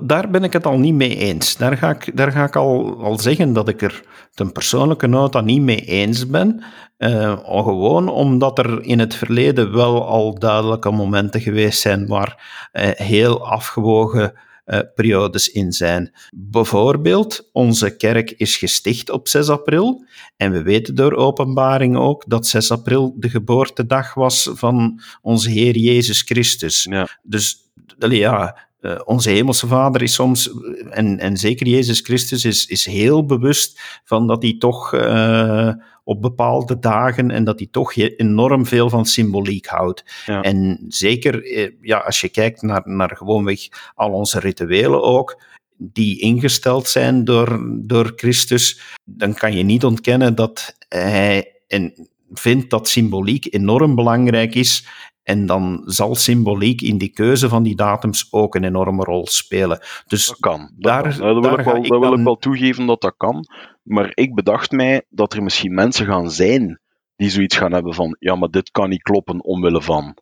daar 0.00 0.30
ben 0.30 0.44
ik 0.44 0.52
het 0.52 0.66
al 0.66 0.78
niet 0.78 0.94
mee 0.94 1.16
eens. 1.16 1.56
Daar 1.56 1.76
ga 1.76 1.90
ik, 1.90 2.16
daar 2.16 2.32
ga 2.32 2.44
ik 2.44 2.56
al, 2.56 3.02
al 3.02 3.18
zeggen 3.18 3.52
dat 3.52 3.68
ik 3.68 3.82
er 3.82 4.02
ten 4.34 4.52
persoonlijke 4.52 5.06
nota 5.06 5.40
niet 5.40 5.62
mee 5.62 5.80
eens 5.80 6.26
ben. 6.26 6.62
Uh, 6.98 7.38
gewoon 7.44 8.08
omdat 8.08 8.58
er 8.58 8.82
in 8.82 8.98
het 8.98 9.14
verleden 9.14 9.72
wel 9.72 10.06
al 10.06 10.38
duidelijke 10.38 10.90
momenten 10.90 11.40
geweest 11.40 11.80
zijn 11.80 12.06
waar 12.06 12.36
uh, 12.72 12.88
heel 12.90 13.46
afgewogen 13.46 14.32
uh, 14.68 14.80
periodes 14.94 15.50
in 15.50 15.72
zijn. 15.72 16.12
Bijvoorbeeld, 16.36 17.48
onze 17.52 17.96
kerk 17.96 18.30
is 18.30 18.56
gesticht 18.56 19.10
op 19.10 19.28
6 19.28 19.48
april 19.48 20.04
en 20.36 20.52
we 20.52 20.62
weten 20.62 20.94
door 20.94 21.14
openbaring 21.14 21.96
ook 21.96 22.24
dat 22.26 22.46
6 22.46 22.70
april 22.70 23.14
de 23.16 23.28
geboortedag 23.28 24.14
was 24.14 24.50
van 24.52 25.00
onze 25.22 25.50
Heer 25.50 25.76
Jezus 25.76 26.22
Christus. 26.22 26.86
Ja. 26.90 27.08
Dus 27.22 27.70
ja, 27.98 28.68
uh, 28.80 28.98
onze 29.04 29.30
hemelse 29.30 29.66
vader 29.66 30.02
is 30.02 30.14
soms, 30.14 30.50
en, 30.90 31.18
en 31.18 31.36
zeker 31.36 31.66
Jezus 31.66 32.00
Christus, 32.00 32.44
is, 32.44 32.66
is 32.66 32.86
heel 32.86 33.24
bewust 33.24 33.80
van 34.04 34.26
dat 34.26 34.42
hij 34.42 34.56
toch 34.58 34.94
uh, 34.94 35.72
op 36.08 36.22
bepaalde 36.22 36.78
dagen 36.78 37.30
en 37.30 37.44
dat 37.44 37.58
hij 37.58 37.68
toch 37.70 37.94
enorm 37.94 38.66
veel 38.66 38.90
van 38.90 39.06
symboliek 39.06 39.66
houdt. 39.66 40.04
Ja. 40.26 40.42
En 40.42 40.84
zeker 40.88 41.44
uh, 41.44 41.70
ja, 41.80 41.98
als 41.98 42.20
je 42.20 42.28
kijkt 42.28 42.62
naar, 42.62 42.82
naar 42.84 43.16
gewoonweg 43.16 43.60
al 43.94 44.12
onze 44.12 44.40
rituelen 44.40 45.02
ook, 45.02 45.42
die 45.76 46.20
ingesteld 46.20 46.86
zijn 46.86 47.24
door, 47.24 47.60
door 47.72 48.12
Christus, 48.16 48.80
dan 49.04 49.34
kan 49.34 49.56
je 49.56 49.62
niet 49.62 49.84
ontkennen 49.84 50.34
dat 50.34 50.76
hij 50.88 51.52
en 51.66 52.08
vindt 52.32 52.70
dat 52.70 52.88
symboliek 52.88 53.54
enorm 53.54 53.94
belangrijk 53.94 54.54
is 54.54 54.86
en 55.28 55.46
dan 55.46 55.82
zal 55.84 56.14
symboliek 56.14 56.80
in 56.80 56.98
die 56.98 57.08
keuze 57.08 57.48
van 57.48 57.62
die 57.62 57.76
datums 57.76 58.28
ook 58.30 58.54
een 58.54 58.64
enorme 58.64 59.04
rol 59.04 59.26
spelen. 59.26 59.80
Dus 60.06 60.26
dat 60.26 60.36
kan. 60.40 60.58
Dat 60.58 60.70
daar, 60.78 61.18
kan. 61.18 61.34
Dat, 61.34 61.44
wil, 61.44 61.58
ik 61.58 61.64
wel, 61.64 61.82
dat 61.82 62.00
wil 62.00 62.12
ik 62.12 62.24
wel 62.24 62.36
toegeven 62.36 62.86
dat 62.86 63.00
dat 63.00 63.14
kan. 63.16 63.44
Maar 63.82 64.10
ik 64.14 64.34
bedacht 64.34 64.70
mij 64.70 65.02
dat 65.08 65.32
er 65.32 65.42
misschien 65.42 65.74
mensen 65.74 66.06
gaan 66.06 66.30
zijn 66.30 66.80
die 67.16 67.30
zoiets 67.30 67.56
gaan 67.56 67.72
hebben 67.72 67.94
van 67.94 68.16
ja, 68.18 68.34
maar 68.34 68.50
dit 68.50 68.70
kan 68.70 68.88
niet 68.88 69.02
kloppen 69.02 69.44
omwille 69.44 69.82
van. 69.82 70.16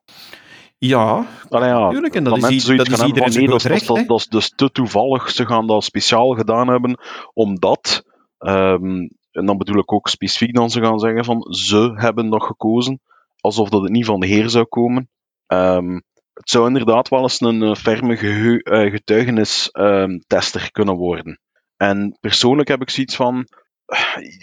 Ja, 0.79 1.27
Allee, 1.49 1.69
ja 1.69 1.79
natuurlijk. 1.79 2.15
En 2.15 2.25
dat, 2.25 2.51
is, 2.51 2.65
dat 2.65 2.89
is 2.89 3.03
iedereen 3.03 3.33
van, 3.33 3.41
nee, 3.41 3.49
dat, 3.49 3.63
recht, 3.63 3.87
dat, 3.87 4.07
dat, 4.07 4.19
is 4.19 4.27
dus 4.27 4.53
te 4.57 4.71
toevallig. 4.71 5.31
Ze 5.31 5.47
gaan 5.47 5.67
dat 5.67 5.85
speciaal 5.85 6.31
gedaan 6.31 6.69
hebben, 6.69 6.99
omdat... 7.33 8.05
Um, 8.39 9.09
en 9.31 9.47
dan 9.47 9.59
bedoel 9.59 9.79
ik 9.79 9.93
ook 9.93 10.09
specifiek 10.09 10.55
dan 10.55 10.71
ze 10.71 10.81
gaan 10.81 10.99
zeggen 10.99 11.25
van 11.25 11.47
ze 11.51 11.93
hebben 11.95 12.29
nog 12.29 12.47
gekozen 12.47 13.01
alsof 13.47 13.69
dat 13.69 13.83
het 13.83 13.91
niet 13.91 14.05
van 14.05 14.21
de 14.21 14.27
Heer 14.27 14.49
zou 14.49 14.65
komen. 14.65 15.09
Um, 15.47 16.03
het 16.33 16.51
zou 16.51 16.67
inderdaad 16.67 17.09
wel 17.09 17.23
eens 17.23 17.41
een 17.41 17.63
uh, 17.63 17.75
ferme 17.75 18.21
uh, 18.21 18.91
getuigenistester 18.91 20.63
um, 20.63 20.71
kunnen 20.71 20.95
worden. 20.95 21.41
En 21.77 22.17
persoonlijk 22.21 22.69
heb 22.69 22.81
ik 22.81 22.91
zoiets 22.91 23.17
van. 23.17 23.47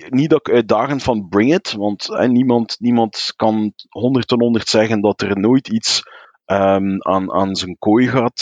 Niet 0.09 0.29
dat 0.29 0.47
ik 0.47 0.53
uitdagend 0.53 1.03
van 1.03 1.27
bring 1.29 1.53
it, 1.53 1.71
want 1.71 2.07
niemand, 2.27 2.75
niemand 2.79 3.33
kan 3.35 3.73
100 3.89 4.27
ten 4.27 4.41
100 4.41 4.69
zeggen 4.69 5.01
dat 5.01 5.21
er 5.21 5.39
nooit 5.39 5.67
iets 5.67 6.01
um, 6.45 7.01
aan, 7.01 7.31
aan 7.31 7.55
zijn 7.55 7.77
kooi 7.77 8.07
gaat, 8.07 8.39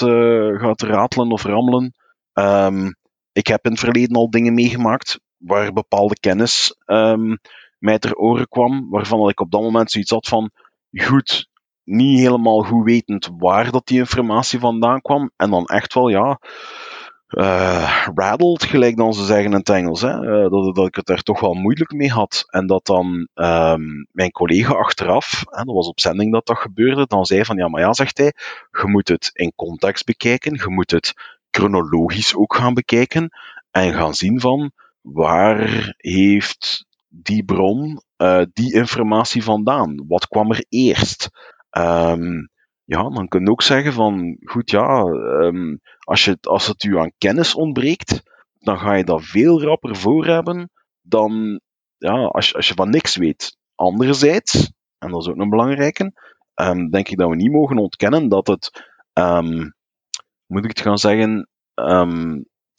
gaat 0.61 0.81
ratelen 0.81 1.31
of 1.31 1.43
rammelen. 1.43 1.93
Um, 2.33 2.95
ik 3.31 3.47
heb 3.47 3.65
in 3.65 3.71
het 3.71 3.79
verleden 3.79 4.15
al 4.15 4.29
dingen 4.29 4.53
meegemaakt 4.53 5.19
waar 5.37 5.73
bepaalde 5.73 6.19
kennis 6.19 6.75
mij 7.81 7.99
ter 7.99 8.15
oren 8.15 8.47
kwam, 8.47 8.89
waarvan 8.89 9.29
ik 9.29 9.39
op 9.39 9.51
dat 9.51 9.61
moment 9.61 9.91
zoiets 9.91 10.11
had 10.11 10.27
van, 10.27 10.51
goed, 10.91 11.49
niet 11.83 12.19
helemaal 12.19 12.61
goed 12.61 12.83
wetend 12.83 13.29
waar 13.37 13.71
dat 13.71 13.87
die 13.87 13.99
informatie 13.99 14.59
vandaan 14.59 15.01
kwam, 15.01 15.31
en 15.35 15.49
dan 15.49 15.65
echt 15.65 15.93
wel, 15.93 16.09
ja, 16.09 16.39
uh, 17.31 18.07
rattled, 18.13 18.63
gelijk 18.63 18.97
dan 18.97 19.13
ze 19.13 19.25
zeggen 19.25 19.45
in 19.45 19.57
het 19.57 19.69
Engels, 19.69 20.01
hè, 20.01 20.21
uh, 20.21 20.49
dat, 20.49 20.75
dat 20.75 20.87
ik 20.87 20.95
het 20.95 21.09
er 21.09 21.23
toch 21.23 21.39
wel 21.39 21.53
moeilijk 21.53 21.91
mee 21.91 22.09
had. 22.09 22.43
En 22.47 22.67
dat 22.67 22.85
dan 22.85 23.27
um, 23.33 24.07
mijn 24.11 24.31
collega 24.31 24.73
achteraf, 24.73 25.43
hè, 25.45 25.63
dat 25.63 25.75
was 25.75 25.87
op 25.87 25.99
zending 25.99 26.31
dat 26.31 26.45
dat 26.45 26.57
gebeurde, 26.57 27.05
dan 27.07 27.25
zei 27.25 27.45
van, 27.45 27.57
ja, 27.57 27.67
maar 27.67 27.81
ja, 27.81 27.93
zegt 27.93 28.17
hij, 28.17 28.33
je 28.71 28.87
moet 28.87 29.07
het 29.07 29.29
in 29.33 29.53
context 29.55 30.05
bekijken, 30.05 30.53
je 30.53 30.69
moet 30.69 30.91
het 30.91 31.13
chronologisch 31.51 32.35
ook 32.35 32.55
gaan 32.55 32.73
bekijken, 32.73 33.29
en 33.71 33.93
gaan 33.93 34.13
zien 34.13 34.39
van, 34.39 34.71
waar 35.01 35.93
heeft 35.97 36.85
die 37.13 37.43
bron, 37.45 38.01
uh, 38.17 38.43
die 38.53 38.73
informatie 38.73 39.43
vandaan? 39.43 40.03
Wat 40.07 40.27
kwam 40.27 40.51
er 40.51 40.65
eerst? 40.69 41.29
Um, 41.77 42.49
ja, 42.83 43.09
dan 43.09 43.27
kun 43.27 43.43
je 43.43 43.49
ook 43.49 43.61
zeggen 43.61 43.93
van, 43.93 44.37
goed 44.43 44.71
ja, 44.71 45.01
um, 45.03 45.79
als, 45.99 46.25
je, 46.25 46.37
als 46.41 46.67
het 46.67 46.83
u 46.83 46.97
aan 46.97 47.13
kennis 47.17 47.55
ontbreekt, 47.55 48.23
dan 48.59 48.79
ga 48.79 48.93
je 48.93 49.03
dat 49.03 49.23
veel 49.23 49.61
rapper 49.61 49.95
voor 49.95 50.25
hebben 50.25 50.69
dan 51.01 51.61
ja, 51.97 52.25
als, 52.25 52.55
als 52.55 52.67
je 52.67 52.73
van 52.73 52.89
niks 52.89 53.15
weet. 53.15 53.57
Anderzijds, 53.75 54.71
en 54.97 55.11
dat 55.11 55.21
is 55.21 55.27
ook 55.27 55.37
een 55.37 55.49
belangrijke, 55.49 56.13
um, 56.55 56.89
denk 56.89 57.09
ik 57.09 57.17
dat 57.17 57.29
we 57.29 57.35
niet 57.35 57.51
mogen 57.51 57.77
ontkennen 57.77 58.29
dat 58.29 58.47
het, 58.47 58.85
moet 60.45 60.63
ik 60.63 60.69
het 60.69 60.81
gaan 60.81 60.97
zeggen, 60.97 61.47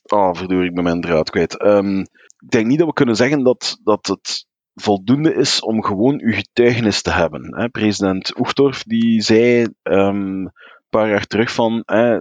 oh 0.02 0.34
verdorie, 0.34 0.70
ik 0.70 0.82
mijn 0.82 1.00
draad 1.00 1.30
kwijt. 1.30 1.64
Um, 1.64 2.00
ik 2.38 2.50
denk 2.50 2.66
niet 2.66 2.78
dat 2.78 2.86
we 2.86 2.92
kunnen 2.92 3.16
zeggen 3.16 3.42
dat, 3.42 3.78
dat 3.84 4.06
het 4.06 4.46
voldoende 4.74 5.34
is 5.34 5.60
om 5.60 5.84
gewoon 5.84 6.20
uw 6.20 6.32
getuigenis 6.32 7.02
te 7.02 7.10
hebben. 7.10 7.56
Hè. 7.56 7.68
President 7.68 8.38
Oegdorf 8.38 8.82
die 8.82 9.20
zei 9.20 9.66
um, 9.82 10.46
een 10.46 10.52
paar 10.88 11.08
jaar 11.08 11.26
terug 11.26 11.52
van 11.52 11.82
uh, 11.86 12.20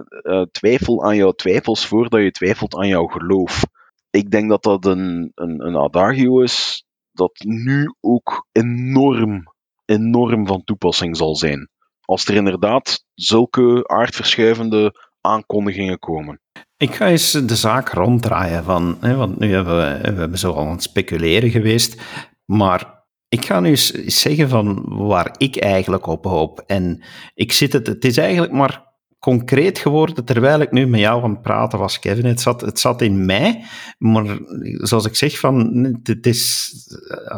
twijfel 0.50 1.04
aan 1.04 1.16
jouw 1.16 1.32
twijfels 1.32 1.86
voordat 1.86 2.22
je 2.22 2.30
twijfelt 2.30 2.76
aan 2.76 2.88
jouw 2.88 3.06
geloof. 3.06 3.62
Ik 4.10 4.30
denk 4.30 4.48
dat 4.48 4.62
dat 4.62 4.84
een, 4.84 5.32
een, 5.34 5.66
een 5.66 5.76
adagio 5.76 6.40
is 6.40 6.84
dat 7.12 7.42
nu 7.44 7.94
ook 8.00 8.46
enorm, 8.52 9.52
enorm 9.84 10.46
van 10.46 10.64
toepassing 10.64 11.16
zal 11.16 11.36
zijn. 11.36 11.68
Als 12.00 12.24
er 12.24 12.34
inderdaad 12.34 13.04
zulke 13.14 13.88
aardverschuivende 13.88 15.10
aankondigingen 15.20 15.98
komen. 15.98 16.40
Ik 16.82 16.94
ga 16.94 17.08
eens 17.08 17.30
de 17.30 17.56
zaak 17.56 17.88
ronddraaien 17.88 18.64
van, 18.64 18.96
hè, 19.00 19.14
want 19.14 19.38
nu 19.38 19.52
hebben 19.52 19.76
we, 19.76 20.12
we 20.12 20.20
hebben 20.20 20.38
zo 20.38 20.52
al 20.52 20.64
aan 20.66 20.70
het 20.70 20.82
speculeren 20.82 21.50
geweest, 21.50 22.00
maar 22.44 23.04
ik 23.28 23.44
ga 23.44 23.60
nu 23.60 23.68
eens 23.68 23.90
zeggen 24.06 24.48
van 24.48 24.84
waar 24.86 25.34
ik 25.36 25.56
eigenlijk 25.56 26.06
op 26.06 26.24
hoop. 26.24 26.62
En 26.66 27.02
ik 27.34 27.52
zit 27.52 27.72
het, 27.72 27.86
het 27.86 28.04
is 28.04 28.16
eigenlijk 28.16 28.52
maar 28.52 28.91
concreet 29.22 29.78
geworden 29.78 30.24
terwijl 30.24 30.60
ik 30.60 30.70
nu 30.70 30.86
met 30.86 31.00
jou 31.00 31.22
aan 31.22 31.30
het 31.30 31.42
praten 31.42 31.78
was, 31.78 31.98
Kevin. 31.98 32.24
Het 32.24 32.40
zat, 32.40 32.60
het 32.60 32.80
zat 32.80 33.02
in 33.02 33.26
mij, 33.26 33.64
maar 33.98 34.38
zoals 34.60 35.06
ik 35.06 35.14
zeg, 35.14 35.38
van, 35.38 35.86
het, 36.02 36.26
is, 36.26 36.72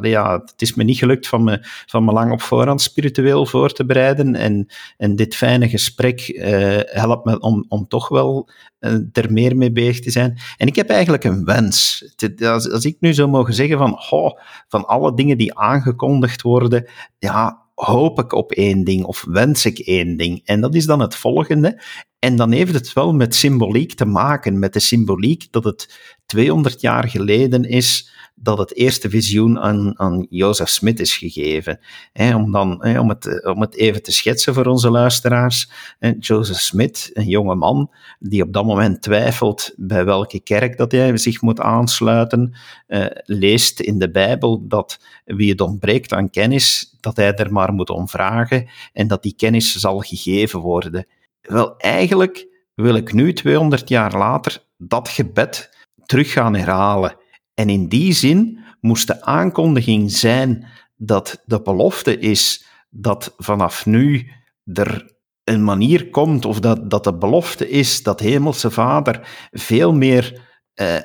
ja, 0.00 0.32
het 0.32 0.62
is 0.62 0.74
me 0.74 0.84
niet 0.84 0.98
gelukt 0.98 1.28
van 1.28 1.44
me, 1.44 1.58
van 1.86 2.04
me 2.04 2.12
lang 2.12 2.32
op 2.32 2.42
voorhand 2.42 2.82
spiritueel 2.82 3.46
voor 3.46 3.72
te 3.72 3.84
bereiden. 3.84 4.34
En, 4.34 4.66
en 4.96 5.16
dit 5.16 5.34
fijne 5.36 5.68
gesprek 5.68 6.28
uh, 6.28 6.78
helpt 6.84 7.24
me 7.24 7.40
om, 7.40 7.64
om 7.68 7.88
toch 7.88 8.08
wel 8.08 8.48
uh, 8.80 8.92
er 9.12 9.32
meer 9.32 9.56
mee 9.56 9.72
bezig 9.72 10.00
te 10.00 10.10
zijn. 10.10 10.38
En 10.56 10.66
ik 10.66 10.76
heb 10.76 10.88
eigenlijk 10.88 11.24
een 11.24 11.44
wens. 11.44 12.04
Als, 12.42 12.70
als 12.70 12.84
ik 12.84 12.96
nu 13.00 13.14
zou 13.14 13.28
mogen 13.28 13.54
zeggen 13.54 13.78
van, 13.78 13.98
oh, 14.10 14.38
van 14.68 14.86
alle 14.86 15.14
dingen 15.14 15.38
die 15.38 15.58
aangekondigd 15.58 16.42
worden, 16.42 16.88
ja, 17.18 17.63
hoop 17.74 18.18
ik 18.18 18.32
op 18.32 18.52
één 18.52 18.84
ding 18.84 19.04
of 19.04 19.24
wens 19.28 19.66
ik 19.66 19.78
één 19.78 20.16
ding. 20.16 20.40
En 20.44 20.60
dat 20.60 20.74
is 20.74 20.86
dan 20.86 21.00
het 21.00 21.14
volgende. 21.14 21.82
En 22.18 22.36
dan 22.36 22.52
heeft 22.52 22.74
het 22.74 22.92
wel 22.92 23.12
met 23.12 23.34
symboliek 23.34 23.94
te 23.94 24.04
maken, 24.04 24.58
met 24.58 24.72
de 24.72 24.80
symboliek 24.80 25.46
dat 25.50 25.64
het 25.64 26.00
200 26.26 26.80
jaar 26.80 27.08
geleden 27.08 27.64
is 27.64 28.10
dat 28.34 28.58
het 28.58 28.74
eerste 28.74 29.10
visioen 29.10 29.58
aan, 29.60 29.98
aan 29.98 30.26
Jozef 30.30 30.68
Smith 30.68 31.00
is 31.00 31.16
gegeven. 31.16 31.80
om, 32.12 32.52
dan, 32.52 32.98
om, 32.98 33.08
het, 33.08 33.44
om 33.44 33.60
het 33.60 33.74
even 33.74 34.02
te 34.02 34.12
schetsen 34.12 34.54
voor 34.54 34.66
onze 34.66 34.90
luisteraars. 34.90 35.70
Joseph 36.18 36.58
Smith, 36.58 37.10
een 37.12 37.28
jonge 37.28 37.54
man 37.54 37.90
die 38.18 38.42
op 38.42 38.52
dat 38.52 38.64
moment 38.64 39.02
twijfelt 39.02 39.72
bij 39.76 40.04
welke 40.04 40.40
kerk 40.40 40.76
dat 40.76 40.92
hij 40.92 41.16
zich 41.16 41.42
moet 41.42 41.60
aansluiten, 41.60 42.54
eh, 42.86 43.06
leest 43.24 43.80
in 43.80 43.98
de 43.98 44.10
Bijbel 44.10 44.66
dat 44.68 44.98
wie 45.24 45.50
het 45.50 45.60
ontbreekt 45.60 46.12
aan 46.12 46.30
kennis, 46.30 46.96
dat 47.00 47.16
hij 47.16 47.34
er 47.34 47.52
maar 47.52 47.72
moet 47.72 47.90
om 47.90 48.08
vragen 48.08 48.68
en 48.92 49.06
dat 49.06 49.22
die 49.22 49.34
kennis 49.36 49.74
zal 49.74 49.98
gegeven 49.98 50.60
worden. 50.60 51.06
Wel, 51.40 51.76
eigenlijk 51.76 52.46
wil 52.74 52.94
ik 52.94 53.12
nu, 53.12 53.32
200 53.32 53.88
jaar 53.88 54.18
later, 54.18 54.62
dat 54.76 55.08
gebed 55.08 55.70
terug 56.06 56.32
gaan 56.32 56.54
herhalen. 56.54 57.16
En 57.54 57.68
in 57.68 57.88
die 57.88 58.12
zin 58.12 58.58
moest 58.80 59.06
de 59.06 59.22
aankondiging 59.22 60.10
zijn 60.10 60.66
dat 60.96 61.42
de 61.44 61.62
belofte 61.62 62.18
is 62.18 62.66
dat 62.90 63.34
vanaf 63.36 63.86
nu 63.86 64.30
er 64.64 65.12
een 65.44 65.64
manier 65.64 66.10
komt, 66.10 66.44
of 66.44 66.60
dat, 66.60 66.90
dat 66.90 67.04
de 67.04 67.14
belofte 67.14 67.68
is 67.68 68.02
dat 68.02 68.20
Hemelse 68.20 68.70
Vader 68.70 69.48
veel 69.50 69.92
meer 69.92 70.40
eh, 70.74 70.96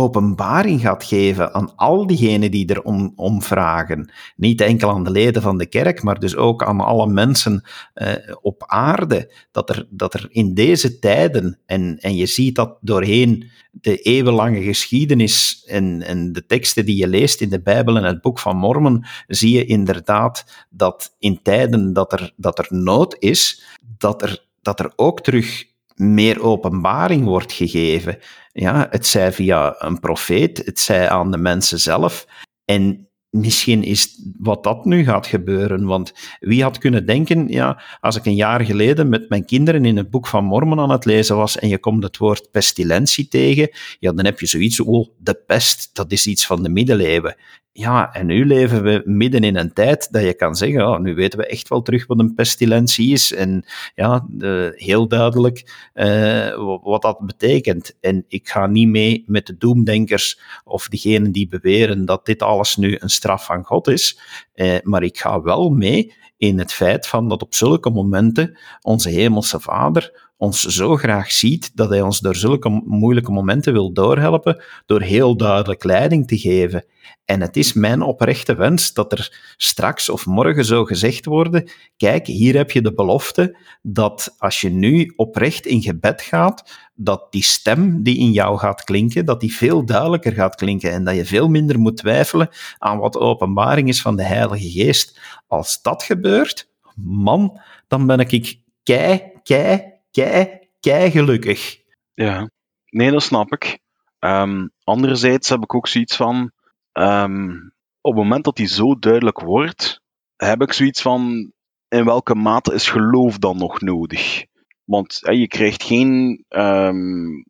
openbaring 0.00 0.80
gaat 0.80 1.04
geven 1.04 1.54
aan 1.54 1.76
al 1.76 2.06
diegenen 2.06 2.50
die 2.50 2.66
er 2.66 2.82
om, 2.82 3.12
om 3.16 3.42
vragen. 3.42 4.12
Niet 4.36 4.60
enkel 4.60 4.90
aan 4.90 5.04
de 5.04 5.10
leden 5.10 5.42
van 5.42 5.58
de 5.58 5.66
kerk, 5.66 6.02
maar 6.02 6.18
dus 6.18 6.36
ook 6.36 6.64
aan 6.64 6.80
alle 6.80 7.06
mensen 7.06 7.64
uh, 7.94 8.12
op 8.40 8.64
aarde. 8.66 9.34
Dat 9.50 9.68
er, 9.68 9.86
dat 9.90 10.14
er 10.14 10.26
in 10.30 10.54
deze 10.54 10.98
tijden, 10.98 11.58
en, 11.66 11.98
en 11.98 12.16
je 12.16 12.26
ziet 12.26 12.54
dat 12.54 12.78
doorheen 12.80 13.50
de 13.72 13.96
eeuwenlange 13.96 14.62
geschiedenis 14.62 15.64
en, 15.66 16.02
en 16.02 16.32
de 16.32 16.46
teksten 16.46 16.84
die 16.84 16.96
je 16.96 17.08
leest 17.08 17.40
in 17.40 17.50
de 17.50 17.62
Bijbel 17.62 17.96
en 17.96 18.04
het 18.04 18.20
Boek 18.20 18.38
van 18.38 18.56
Mormon, 18.56 19.04
zie 19.26 19.56
je 19.56 19.64
inderdaad 19.64 20.66
dat 20.70 21.14
in 21.18 21.42
tijden 21.42 21.92
dat 21.92 22.12
er, 22.12 22.32
dat 22.36 22.58
er 22.58 22.66
nood 22.68 23.16
is, 23.18 23.62
dat 23.98 24.22
er, 24.22 24.44
dat 24.62 24.80
er 24.80 24.92
ook 24.96 25.20
terug 25.20 25.69
meer 26.00 26.42
openbaring 26.42 27.24
wordt 27.24 27.52
gegeven. 27.52 28.18
Ja, 28.52 28.86
het 28.90 29.06
zij 29.06 29.32
via 29.32 29.74
een 29.78 30.00
profeet, 30.00 30.62
het 30.64 30.78
zij 30.78 31.08
aan 31.08 31.30
de 31.30 31.38
mensen 31.38 31.78
zelf. 31.78 32.26
En 32.64 33.08
misschien 33.30 33.82
is 33.82 34.22
wat 34.38 34.64
dat 34.64 34.84
nu 34.84 35.04
gaat 35.04 35.26
gebeuren. 35.26 35.84
Want 35.84 36.12
wie 36.40 36.62
had 36.62 36.78
kunnen 36.78 37.06
denken, 37.06 37.48
ja, 37.48 37.82
als 38.00 38.16
ik 38.16 38.26
een 38.26 38.34
jaar 38.34 38.64
geleden 38.64 39.08
met 39.08 39.28
mijn 39.28 39.44
kinderen 39.44 39.84
in 39.84 39.96
het 39.96 40.10
boek 40.10 40.26
van 40.26 40.44
Mormon 40.44 40.80
aan 40.80 40.90
het 40.90 41.04
lezen 41.04 41.36
was 41.36 41.58
en 41.58 41.68
je 41.68 41.78
komt 41.78 42.02
het 42.02 42.16
woord 42.16 42.50
pestilentie 42.50 43.28
tegen, 43.28 43.70
ja, 43.98 44.12
dan 44.12 44.24
heb 44.24 44.40
je 44.40 44.46
zoiets, 44.46 44.80
oh, 44.80 45.08
de 45.18 45.34
pest, 45.46 45.90
dat 45.92 46.12
is 46.12 46.26
iets 46.26 46.46
van 46.46 46.62
de 46.62 46.68
middeleeuwen. 46.68 47.36
Ja, 47.72 48.12
en 48.12 48.26
nu 48.26 48.46
leven 48.46 48.82
we 48.82 49.02
midden 49.04 49.44
in 49.44 49.56
een 49.56 49.72
tijd 49.72 50.12
dat 50.12 50.22
je 50.22 50.34
kan 50.34 50.54
zeggen, 50.54 50.88
oh, 50.88 50.98
nu 50.98 51.14
weten 51.14 51.38
we 51.38 51.46
echt 51.46 51.68
wel 51.68 51.82
terug 51.82 52.06
wat 52.06 52.18
een 52.18 52.34
pestilentie 52.34 53.12
is 53.12 53.32
en 53.32 53.64
ja, 53.94 54.26
heel 54.74 55.08
duidelijk 55.08 55.88
uh, 55.94 56.78
wat 56.82 57.02
dat 57.02 57.18
betekent. 57.18 57.96
En 58.00 58.24
ik 58.28 58.48
ga 58.48 58.66
niet 58.66 58.88
mee 58.88 59.24
met 59.26 59.46
de 59.46 59.56
doemdenkers 59.56 60.40
of 60.64 60.88
diegenen 60.88 61.32
die 61.32 61.48
beweren 61.48 62.04
dat 62.04 62.26
dit 62.26 62.42
alles 62.42 62.76
nu 62.76 62.96
een 62.98 63.10
straf 63.10 63.44
van 63.44 63.64
God 63.64 63.88
is, 63.88 64.20
uh, 64.54 64.76
maar 64.82 65.02
ik 65.02 65.18
ga 65.18 65.42
wel 65.42 65.70
mee 65.70 66.14
in 66.36 66.58
het 66.58 66.72
feit 66.72 67.06
van 67.06 67.28
dat 67.28 67.42
op 67.42 67.54
zulke 67.54 67.90
momenten 67.90 68.58
onze 68.82 69.08
hemelse 69.08 69.60
Vader 69.60 70.29
ons 70.40 70.62
zo 70.64 70.96
graag 70.96 71.32
ziet 71.32 71.76
dat 71.76 71.88
hij 71.88 72.00
ons 72.00 72.20
door 72.20 72.36
zulke 72.36 72.68
moeilijke 72.84 73.32
momenten 73.32 73.72
wil 73.72 73.92
doorhelpen 73.92 74.62
door 74.86 75.00
heel 75.00 75.36
duidelijk 75.36 75.84
leiding 75.84 76.26
te 76.26 76.38
geven. 76.38 76.84
En 77.24 77.40
het 77.40 77.56
is 77.56 77.72
mijn 77.72 78.02
oprechte 78.02 78.54
wens 78.54 78.92
dat 78.92 79.12
er 79.12 79.54
straks 79.56 80.08
of 80.08 80.26
morgen 80.26 80.64
zo 80.64 80.84
gezegd 80.84 81.24
worden: 81.24 81.70
kijk, 81.96 82.26
hier 82.26 82.56
heb 82.56 82.70
je 82.70 82.82
de 82.82 82.94
belofte 82.94 83.58
dat 83.82 84.34
als 84.38 84.60
je 84.60 84.70
nu 84.70 85.12
oprecht 85.16 85.66
in 85.66 85.82
gebed 85.82 86.22
gaat, 86.22 86.88
dat 86.94 87.32
die 87.32 87.44
stem 87.44 88.02
die 88.02 88.18
in 88.18 88.32
jou 88.32 88.58
gaat 88.58 88.84
klinken, 88.84 89.24
dat 89.24 89.40
die 89.40 89.54
veel 89.54 89.84
duidelijker 89.84 90.32
gaat 90.32 90.54
klinken 90.54 90.92
en 90.92 91.04
dat 91.04 91.14
je 91.14 91.24
veel 91.24 91.48
minder 91.48 91.78
moet 91.78 91.96
twijfelen 91.96 92.48
aan 92.78 92.98
wat 92.98 93.16
openbaring 93.16 93.88
is 93.88 94.02
van 94.02 94.16
de 94.16 94.24
Heilige 94.24 94.70
Geest. 94.70 95.20
Als 95.46 95.82
dat 95.82 96.02
gebeurt, 96.02 96.68
man, 97.04 97.60
dan 97.88 98.06
ben 98.06 98.18
ik 98.18 98.60
kei, 98.82 99.22
kei, 99.42 99.98
kei, 100.10 100.68
kei 100.80 101.10
gelukkig. 101.10 101.82
Ja, 102.14 102.50
nee, 102.86 103.10
dat 103.10 103.22
snap 103.22 103.52
ik. 103.52 103.78
Um, 104.18 104.70
anderzijds 104.84 105.48
heb 105.48 105.62
ik 105.62 105.74
ook 105.74 105.88
zoiets 105.88 106.16
van, 106.16 106.50
um, 106.92 107.72
op 108.00 108.14
het 108.14 108.22
moment 108.22 108.44
dat 108.44 108.56
die 108.56 108.66
zo 108.66 108.98
duidelijk 108.98 109.40
wordt, 109.40 110.00
heb 110.36 110.62
ik 110.62 110.72
zoiets 110.72 111.02
van, 111.02 111.52
in 111.88 112.04
welke 112.04 112.34
mate 112.34 112.74
is 112.74 112.88
geloof 112.88 113.38
dan 113.38 113.56
nog 113.56 113.80
nodig? 113.80 114.44
Want 114.84 115.18
je 115.22 115.48
krijgt 115.48 115.82
geen, 115.82 116.44
um, 116.48 117.44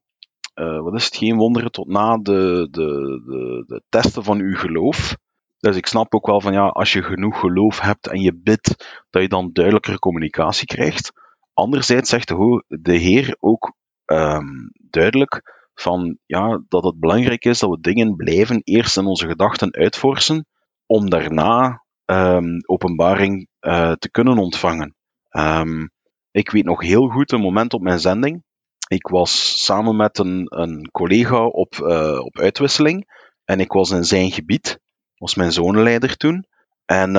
uh, 0.55 0.81
wat 0.81 0.95
is 0.95 1.05
het, 1.05 1.17
geen 1.17 1.37
wonderen 1.37 1.71
tot 1.71 1.89
na 1.89 2.17
de, 2.17 2.69
de, 2.71 3.23
de, 3.27 3.65
de 3.67 3.83
testen 3.89 4.25
van 4.25 4.39
uw 4.39 4.57
geloof. 4.57 5.17
Dus 5.59 5.77
ik 5.77 5.87
snap 5.87 6.15
ook 6.15 6.27
wel 6.27 6.41
van 6.41 6.53
ja, 6.53 6.67
als 6.67 6.93
je 6.93 7.03
genoeg 7.03 7.41
geloof 7.41 7.81
hebt 7.81 8.07
en 8.07 8.21
je 8.21 8.35
bidt, 8.35 9.03
dat 9.11 9.23
je 9.23 9.29
dan 9.29 9.51
duidelijker 9.53 9.99
communicatie 9.99 10.67
krijgt. 10.67 11.13
Anderzijds 11.61 12.11
zegt 12.11 12.29
de, 12.29 12.93
Heer 12.93 13.37
ook 13.39 13.73
um, 14.07 14.71
duidelijk 14.91 15.43
van 15.75 16.19
ja, 16.27 16.63
dat 16.69 16.85
het 16.85 17.01
belangrijk 17.01 17.45
is 17.45 17.59
dat 17.59 17.71
we 17.71 17.81
dingen 17.81 18.17
blijven 18.17 18.61
eerst 18.65 18.97
in 18.97 19.07
onze 19.07 19.27
gedachten 19.27 19.75
uitvorsen, 19.75 20.47
om 20.87 21.11
daarna 21.11 21.85
um, 22.05 22.57
openbaring 22.67 23.49
uh, 23.61 23.93
te 23.93 24.11
kunnen 24.11 24.39
ontvangen. 24.39 24.95
Um, 25.31 25.91
ik 26.31 26.51
weet 26.51 26.65
nog 26.65 26.83
heel 26.83 27.09
goed 27.09 27.33
een 27.33 27.41
moment 27.41 27.73
op 27.73 27.83
mijn 27.83 28.01
zending. 28.01 28.43
Ik 28.89 29.09
was 29.09 29.65
samen 29.65 29.97
met 29.97 30.19
een, 30.19 30.47
een 30.49 30.89
collega 30.91 31.45
op, 31.45 31.75
uh, 31.75 32.21
op 32.25 32.39
uitwisseling 32.39 33.05
en 33.45 33.61
ik 33.61 33.73
was 33.73 33.91
in 33.91 34.05
zijn 34.05 34.31
gebied, 34.31 34.81
was 35.17 35.35
mijn 35.35 35.53
zonenleider 35.53 36.17
toen. 36.17 36.47
En 36.85 37.13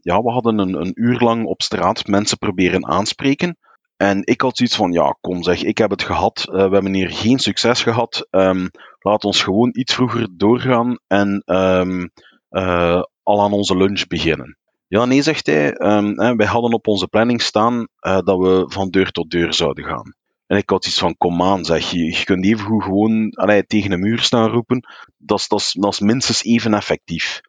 ja, 0.00 0.22
we 0.22 0.30
hadden 0.30 0.58
een, 0.58 0.74
een 0.74 0.92
uur 0.94 1.18
lang 1.18 1.46
op 1.46 1.62
straat 1.62 2.06
mensen 2.06 2.38
proberen 2.38 2.86
aanspreken. 2.86 3.56
En 4.02 4.20
ik 4.24 4.40
had 4.40 4.56
zoiets 4.56 4.76
van, 4.76 4.92
ja, 4.92 5.16
kom 5.20 5.42
zeg, 5.42 5.62
ik 5.62 5.78
heb 5.78 5.90
het 5.90 6.02
gehad. 6.02 6.44
Uh, 6.46 6.54
we 6.54 6.72
hebben 6.72 6.94
hier 6.94 7.10
geen 7.10 7.38
succes 7.38 7.82
gehad. 7.82 8.28
Um, 8.30 8.70
laat 8.98 9.24
ons 9.24 9.42
gewoon 9.42 9.70
iets 9.72 9.94
vroeger 9.94 10.28
doorgaan 10.36 10.98
en 11.06 11.42
um, 11.46 12.10
uh, 12.50 13.02
al 13.22 13.42
aan 13.42 13.52
onze 13.52 13.76
lunch 13.76 14.06
beginnen. 14.06 14.58
Ja, 14.88 15.04
nee, 15.04 15.22
zegt 15.22 15.46
hij. 15.46 15.80
Um, 15.80 16.20
hè, 16.20 16.34
wij 16.34 16.46
hadden 16.46 16.72
op 16.72 16.86
onze 16.86 17.08
planning 17.08 17.42
staan 17.42 17.74
uh, 17.74 18.18
dat 18.18 18.38
we 18.38 18.64
van 18.66 18.90
deur 18.90 19.10
tot 19.10 19.30
deur 19.30 19.54
zouden 19.54 19.84
gaan. 19.84 20.14
En 20.46 20.56
ik 20.56 20.70
had 20.70 20.86
iets 20.86 20.98
van, 20.98 21.16
kom 21.16 21.42
aan, 21.42 21.64
zeg 21.64 21.90
je. 21.90 22.04
Je 22.04 22.24
kunt 22.24 22.44
even 22.44 22.66
goed 22.66 22.82
gewoon 22.82 23.30
allee, 23.30 23.66
tegen 23.66 23.92
een 23.92 24.00
muur 24.00 24.20
staan 24.20 24.50
roepen. 24.50 24.86
Dat 25.16 25.46
is, 25.48 26.00
minstens 26.00 26.44
even 26.44 26.74
effectief. 26.74 27.40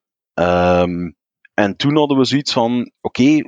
En 1.53 1.75
toen 1.75 1.97
hadden 1.97 2.17
we 2.17 2.25
zoiets 2.25 2.53
van, 2.53 2.91
oké, 3.01 3.41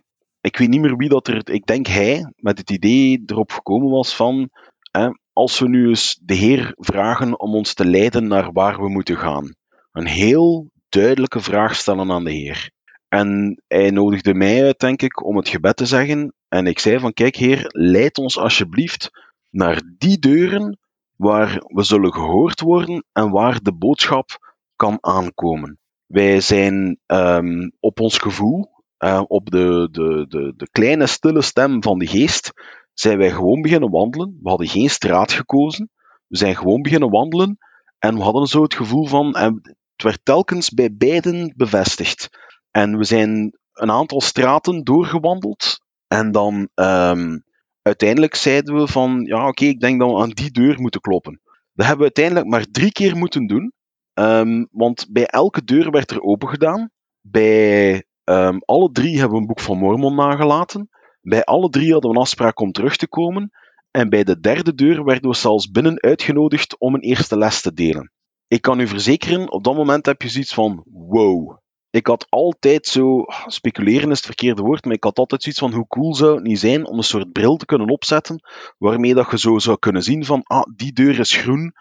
ik 0.45 0.57
weet 0.57 0.69
niet 0.69 0.81
meer 0.81 0.95
wie 0.95 1.09
dat 1.09 1.27
er, 1.27 1.49
ik 1.49 1.65
denk 1.65 1.87
hij, 1.87 2.33
met 2.35 2.57
het 2.57 2.69
idee 2.69 3.23
erop 3.25 3.51
gekomen 3.51 3.89
was 3.89 4.15
van, 4.15 4.49
hè, 4.91 5.09
als 5.33 5.59
we 5.59 5.67
nu 5.67 5.87
eens 5.87 6.19
de 6.21 6.33
Heer 6.33 6.73
vragen 6.75 7.39
om 7.39 7.55
ons 7.55 7.73
te 7.73 7.85
leiden 7.85 8.27
naar 8.27 8.51
waar 8.51 8.77
we 8.81 8.89
moeten 8.89 9.17
gaan. 9.17 9.55
Een 9.91 10.07
heel 10.07 10.69
duidelijke 10.89 11.39
vraag 11.39 11.75
stellen 11.75 12.11
aan 12.11 12.23
de 12.23 12.31
Heer. 12.31 12.71
En 13.07 13.61
hij 13.67 13.89
nodigde 13.89 14.33
mij 14.33 14.63
uit, 14.63 14.79
denk 14.79 15.01
ik, 15.01 15.25
om 15.25 15.37
het 15.37 15.49
gebed 15.49 15.75
te 15.77 15.85
zeggen. 15.85 16.33
En 16.47 16.67
ik 16.67 16.79
zei 16.79 16.99
van, 16.99 17.13
kijk 17.13 17.35
Heer, 17.35 17.65
leid 17.67 18.17
ons 18.17 18.37
alsjeblieft 18.37 19.09
naar 19.49 19.81
die 19.97 20.19
deuren 20.19 20.79
waar 21.15 21.63
we 21.67 21.83
zullen 21.83 22.13
gehoord 22.13 22.59
worden 22.59 23.05
en 23.11 23.31
waar 23.31 23.61
de 23.61 23.73
boodschap 23.73 24.55
kan 24.75 24.97
aankomen. 25.01 25.79
Wij 26.05 26.41
zijn 26.41 26.99
um, 27.05 27.71
op 27.79 27.99
ons 27.99 28.17
gevoel, 28.17 28.74
uh, 29.05 29.23
op 29.27 29.49
de, 29.49 29.87
de, 29.91 30.25
de, 30.29 30.53
de 30.57 30.69
kleine 30.71 31.07
stille 31.07 31.41
stem 31.41 31.83
van 31.83 31.99
de 31.99 32.07
geest, 32.07 32.51
zijn 32.93 33.17
wij 33.17 33.31
gewoon 33.31 33.61
beginnen 33.61 33.89
wandelen. 33.89 34.39
We 34.41 34.49
hadden 34.49 34.67
geen 34.67 34.89
straat 34.89 35.31
gekozen. 35.31 35.89
We 36.27 36.37
zijn 36.37 36.55
gewoon 36.55 36.81
beginnen 36.81 37.09
wandelen 37.09 37.57
en 37.99 38.15
we 38.15 38.21
hadden 38.21 38.47
zo 38.47 38.61
het 38.61 38.73
gevoel 38.73 39.05
van, 39.05 39.33
en 39.33 39.59
het 39.95 40.03
werd 40.03 40.19
telkens 40.23 40.69
bij 40.69 40.95
beiden 40.95 41.53
bevestigd. 41.55 42.29
En 42.71 42.97
we 42.97 43.03
zijn 43.03 43.57
een 43.73 43.91
aantal 43.91 44.21
straten 44.21 44.83
doorgewandeld 44.83 45.79
en 46.07 46.31
dan 46.31 46.69
um, 46.75 47.43
uiteindelijk 47.81 48.35
zeiden 48.35 48.75
we 48.75 48.87
van, 48.87 49.21
ja 49.25 49.47
oké, 49.47 49.65
ik 49.65 49.79
denk 49.79 49.99
dat 49.99 50.11
we 50.11 50.21
aan 50.21 50.29
die 50.29 50.51
deur 50.51 50.81
moeten 50.81 51.01
kloppen. 51.01 51.41
Dat 51.73 51.85
hebben 51.87 52.07
we 52.07 52.13
uiteindelijk 52.15 52.47
maar 52.47 52.65
drie 52.71 52.91
keer 52.91 53.17
moeten 53.17 53.47
doen, 53.47 53.73
um, 54.13 54.67
want 54.71 55.07
bij 55.09 55.25
elke 55.25 55.63
deur 55.63 55.91
werd 55.91 56.11
er 56.11 56.21
open 56.21 56.49
gedaan. 56.49 56.89
Bij 57.21 58.03
Um, 58.25 58.61
alle 58.65 58.91
drie 58.91 59.19
hebben 59.19 59.37
een 59.37 59.45
boek 59.45 59.59
van 59.59 59.77
Mormon 59.77 60.15
nagelaten. 60.15 60.89
Bij 61.21 61.43
alle 61.43 61.69
drie 61.69 61.91
hadden 61.91 62.11
we 62.11 62.15
een 62.15 62.21
afspraak 62.21 62.59
om 62.59 62.71
terug 62.71 62.95
te 62.95 63.07
komen. 63.07 63.51
En 63.91 64.09
bij 64.09 64.23
de 64.23 64.39
derde 64.39 64.73
deur 64.73 65.03
werden 65.03 65.29
we 65.29 65.35
zelfs 65.35 65.71
binnen 65.71 66.01
uitgenodigd 66.01 66.79
om 66.79 66.93
een 66.93 67.01
eerste 67.01 67.37
les 67.37 67.61
te 67.61 67.73
delen. 67.73 68.11
Ik 68.47 68.61
kan 68.61 68.79
u 68.79 68.87
verzekeren, 68.87 69.51
op 69.51 69.63
dat 69.63 69.75
moment 69.75 70.05
heb 70.05 70.21
je 70.21 70.29
zoiets 70.29 70.53
van: 70.53 70.83
wow. 70.85 71.57
Ik 71.89 72.07
had 72.07 72.25
altijd 72.29 72.87
zo, 72.87 73.23
speculeren 73.45 74.11
is 74.11 74.17
het 74.17 74.25
verkeerde 74.25 74.61
woord, 74.61 74.85
maar 74.85 74.93
ik 74.93 75.03
had 75.03 75.17
altijd 75.17 75.41
zoiets 75.41 75.61
van 75.61 75.73
hoe 75.73 75.87
cool 75.87 76.15
zou 76.15 76.35
het 76.35 76.43
niet 76.43 76.59
zijn 76.59 76.87
om 76.87 76.97
een 76.97 77.03
soort 77.03 77.31
bril 77.31 77.55
te 77.55 77.65
kunnen 77.65 77.89
opzetten, 77.89 78.43
waarmee 78.77 79.13
dat 79.13 79.31
je 79.31 79.39
zo 79.39 79.59
zou 79.59 79.79
kunnen 79.79 80.03
zien 80.03 80.25
van, 80.25 80.41
ah, 80.43 80.63
die 80.75 80.93
deur 80.93 81.19
is 81.19 81.35
groen, 81.35 81.73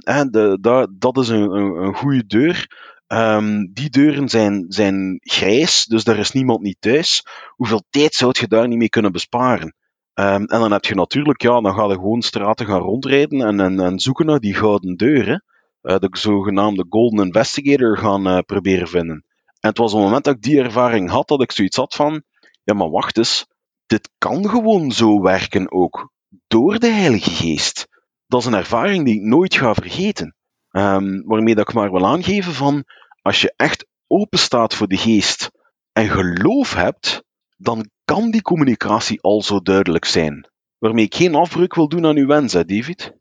en 0.00 0.28
de, 0.30 0.58
dat, 0.98 1.18
is 1.18 1.28
een, 1.28 1.50
een 1.84 1.94
goede 1.94 2.26
deur. 2.26 2.66
Um, 3.12 3.72
die 3.72 3.90
deuren 3.90 4.28
zijn, 4.28 4.64
zijn 4.68 5.18
grijs, 5.20 5.84
dus 5.84 6.04
daar 6.04 6.18
is 6.18 6.32
niemand 6.32 6.60
niet 6.60 6.76
thuis. 6.80 7.26
Hoeveel 7.48 7.82
tijd 7.90 8.14
zou 8.14 8.34
je 8.40 8.48
daar 8.48 8.68
niet 8.68 8.78
mee 8.78 8.88
kunnen 8.88 9.12
besparen? 9.12 9.74
Um, 10.14 10.46
en 10.46 10.60
dan 10.60 10.72
heb 10.72 10.84
je 10.84 10.94
natuurlijk, 10.94 11.42
ja, 11.42 11.60
dan 11.60 11.74
ga 11.74 11.84
je 11.84 11.92
gewoon 11.92 12.22
straten 12.22 12.66
gaan 12.66 12.80
rondrijden 12.80 13.40
en, 13.40 13.60
en, 13.60 13.80
en 13.80 14.00
zoeken 14.00 14.26
naar 14.26 14.38
die 14.38 14.54
gouden 14.54 14.96
deuren. 14.96 15.44
Uh, 15.82 15.98
de 15.98 16.08
zogenaamde 16.10 16.86
Golden 16.88 17.24
Investigator 17.24 17.98
gaan 17.98 18.26
uh, 18.26 18.38
proberen 18.38 18.88
vinden. 18.88 19.24
En 19.60 19.68
het 19.68 19.78
was 19.78 19.92
op 19.92 19.98
het 19.98 20.06
moment 20.06 20.24
dat 20.24 20.34
ik 20.34 20.42
die 20.42 20.62
ervaring 20.62 21.10
had, 21.10 21.28
dat 21.28 21.42
ik 21.42 21.52
zoiets 21.52 21.76
had 21.76 21.94
van, 21.94 22.22
ja, 22.62 22.74
maar 22.74 22.90
wacht 22.90 23.18
eens, 23.18 23.46
dit 23.86 24.10
kan 24.18 24.48
gewoon 24.48 24.90
zo 24.90 25.20
werken 25.20 25.72
ook. 25.72 26.12
Door 26.46 26.78
de 26.78 26.90
Heilige 26.90 27.30
Geest. 27.30 27.88
Dat 28.26 28.40
is 28.40 28.46
een 28.46 28.54
ervaring 28.54 29.04
die 29.04 29.14
ik 29.14 29.22
nooit 29.22 29.54
ga 29.54 29.74
vergeten. 29.74 30.36
Um, 30.70 31.22
waarmee 31.26 31.54
dat 31.54 31.68
ik 31.68 31.74
maar 31.74 31.90
wil 31.90 32.06
aangeven 32.06 32.52
van, 32.52 32.84
als 33.22 33.40
je 33.40 33.52
echt 33.56 33.86
open 34.06 34.38
staat 34.38 34.74
voor 34.74 34.88
de 34.88 34.96
geest 34.96 35.50
en 35.92 36.08
geloof 36.08 36.74
hebt, 36.74 37.22
dan 37.56 37.90
kan 38.04 38.30
die 38.30 38.42
communicatie 38.42 39.20
al 39.20 39.42
zo 39.42 39.60
duidelijk 39.60 40.04
zijn. 40.04 40.50
Waarmee 40.78 41.04
ik 41.04 41.14
geen 41.14 41.34
afbreuk 41.34 41.74
wil 41.74 41.88
doen 41.88 42.06
aan 42.06 42.16
uw 42.16 42.26
wens, 42.26 42.52
hè, 42.52 42.64
David? 42.64 43.16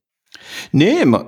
Nee, 0.72 1.06
maar 1.06 1.26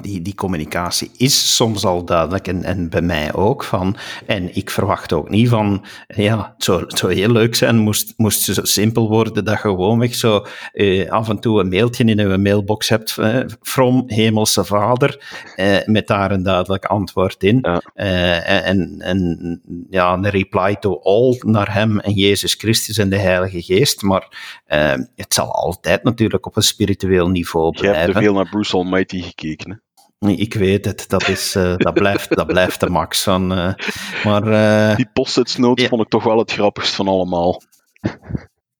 die, 0.00 0.22
die 0.22 0.34
communicatie 0.34 1.10
is 1.16 1.56
soms 1.56 1.84
al 1.84 2.04
duidelijk 2.04 2.48
en, 2.48 2.64
en 2.64 2.88
bij 2.88 3.02
mij 3.02 3.34
ook. 3.34 3.64
Van, 3.64 3.96
en 4.26 4.56
ik 4.56 4.70
verwacht 4.70 5.12
ook 5.12 5.30
niet 5.30 5.48
van, 5.48 5.84
ja, 6.06 6.52
het 6.54 6.64
zou, 6.64 6.80
het 6.80 6.98
zou 6.98 7.14
heel 7.14 7.30
leuk 7.30 7.54
zijn, 7.54 7.76
moest, 7.76 8.14
moest 8.16 8.40
zo 8.40 8.64
simpel 8.64 9.08
worden 9.08 9.44
dat 9.44 9.54
je 9.54 9.60
gewoonweg 9.60 10.14
zo 10.14 10.46
eh, 10.72 11.10
af 11.10 11.28
en 11.28 11.38
toe 11.40 11.60
een 11.60 11.68
mailtje 11.68 12.04
in 12.04 12.18
je 12.18 12.38
mailbox 12.38 12.88
hebt 12.88 13.18
eh, 13.18 13.38
from 13.62 14.04
Hemelse 14.06 14.64
Vader, 14.64 15.42
eh, 15.56 15.76
met 15.84 16.06
daar 16.06 16.30
een 16.30 16.42
duidelijk 16.42 16.84
antwoord 16.84 17.42
in. 17.42 17.62
Eh, 17.94 18.68
en, 18.68 18.96
en 18.98 19.60
ja, 19.90 20.12
een 20.12 20.30
reply 20.30 20.76
to 20.76 21.00
all 21.02 21.40
naar 21.44 21.74
hem 21.74 22.00
en 22.00 22.12
Jezus 22.12 22.54
Christus 22.54 22.98
en 22.98 23.10
de 23.10 23.18
Heilige 23.18 23.62
Geest. 23.62 24.02
Maar 24.02 24.60
eh, 24.66 24.94
het 25.16 25.34
zal 25.34 25.52
altijd 25.52 26.02
natuurlijk 26.02 26.46
op 26.46 26.56
een 26.56 26.62
spiritueel 26.62 27.28
niveau 27.28 27.70
blijven. 27.70 27.98
Je 27.98 28.02
hebt 28.02 28.16
te 28.16 28.22
veel 28.22 28.34
naar 28.34 28.48
Bruce 28.48 28.76
Almighty 28.76 29.22
gekeken. 29.22 29.41
Ik 30.18 30.54
weet 30.54 30.84
het, 30.84 31.04
dat, 31.08 31.28
is, 31.28 31.56
uh, 31.56 31.76
dat, 31.76 31.94
blijft, 31.94 32.36
dat 32.36 32.46
blijft 32.46 32.80
de 32.80 32.90
max 32.90 33.22
van. 33.22 33.58
Uh, 33.58 33.72
maar, 34.24 34.46
uh, 34.46 34.96
Die 34.96 35.10
post-its 35.12 35.56
notes 35.56 35.82
ja. 35.82 35.88
vond 35.88 36.02
ik 36.02 36.08
toch 36.08 36.24
wel 36.24 36.38
het 36.38 36.52
grappigst 36.52 36.94
van 36.94 37.08
allemaal. 37.08 37.62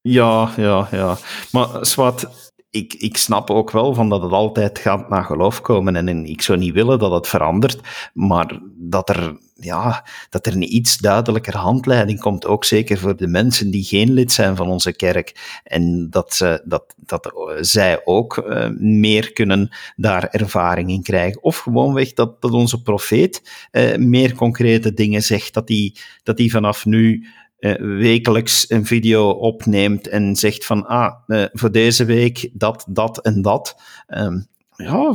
Ja, 0.00 0.50
ja, 0.56 0.88
ja. 0.90 1.16
Maar 1.52 1.68
Swat, 1.80 2.52
ik, 2.70 2.94
ik 2.94 3.16
snap 3.16 3.50
ook 3.50 3.70
wel 3.70 3.94
van 3.94 4.08
dat 4.08 4.22
het 4.22 4.32
altijd 4.32 4.78
gaat 4.78 5.08
naar 5.08 5.24
geloof 5.24 5.60
komen. 5.60 5.96
En 5.96 6.26
ik 6.26 6.42
zou 6.42 6.58
niet 6.58 6.74
willen 6.74 6.98
dat 6.98 7.12
het 7.12 7.28
verandert, 7.28 7.80
maar 8.14 8.60
dat 8.74 9.08
er, 9.08 9.38
ja, 9.64 10.06
dat 10.28 10.46
er 10.46 10.52
een 10.52 10.74
iets 10.74 10.98
duidelijker 10.98 11.56
handleiding 11.56 12.20
komt, 12.20 12.46
ook 12.46 12.64
zeker 12.64 12.98
voor 12.98 13.16
de 13.16 13.26
mensen 13.26 13.70
die 13.70 13.84
geen 13.84 14.12
lid 14.12 14.32
zijn 14.32 14.56
van 14.56 14.68
onze 14.68 14.92
kerk. 14.92 15.60
En 15.64 16.10
dat, 16.10 16.34
ze, 16.34 16.62
dat, 16.64 16.94
dat 16.96 17.32
zij 17.60 18.00
ook 18.04 18.36
uh, 18.36 18.68
meer 18.78 19.32
kunnen 19.32 19.76
daar 19.96 20.28
ervaring 20.28 20.90
in 20.90 21.02
krijgen. 21.02 21.42
Of 21.42 21.58
gewoonweg 21.58 22.12
dat, 22.12 22.42
dat 22.42 22.50
onze 22.50 22.82
profeet 22.82 23.68
uh, 23.72 23.96
meer 23.96 24.34
concrete 24.34 24.94
dingen 24.94 25.22
zegt, 25.22 25.54
dat 25.54 25.66
die, 25.66 25.98
dat 26.22 26.36
die 26.36 26.50
vanaf 26.50 26.84
nu 26.84 27.26
uh, 27.58 27.74
wekelijks 27.78 28.70
een 28.70 28.86
video 28.86 29.30
opneemt 29.30 30.08
en 30.08 30.36
zegt 30.36 30.64
van, 30.64 30.86
ah, 30.86 31.14
voor 31.52 31.72
deze 31.72 32.04
week 32.04 32.50
dat, 32.52 32.84
dat 32.88 33.18
en 33.18 33.42
dat. 33.42 33.76
Um, 34.08 34.50
ja, 34.82 35.14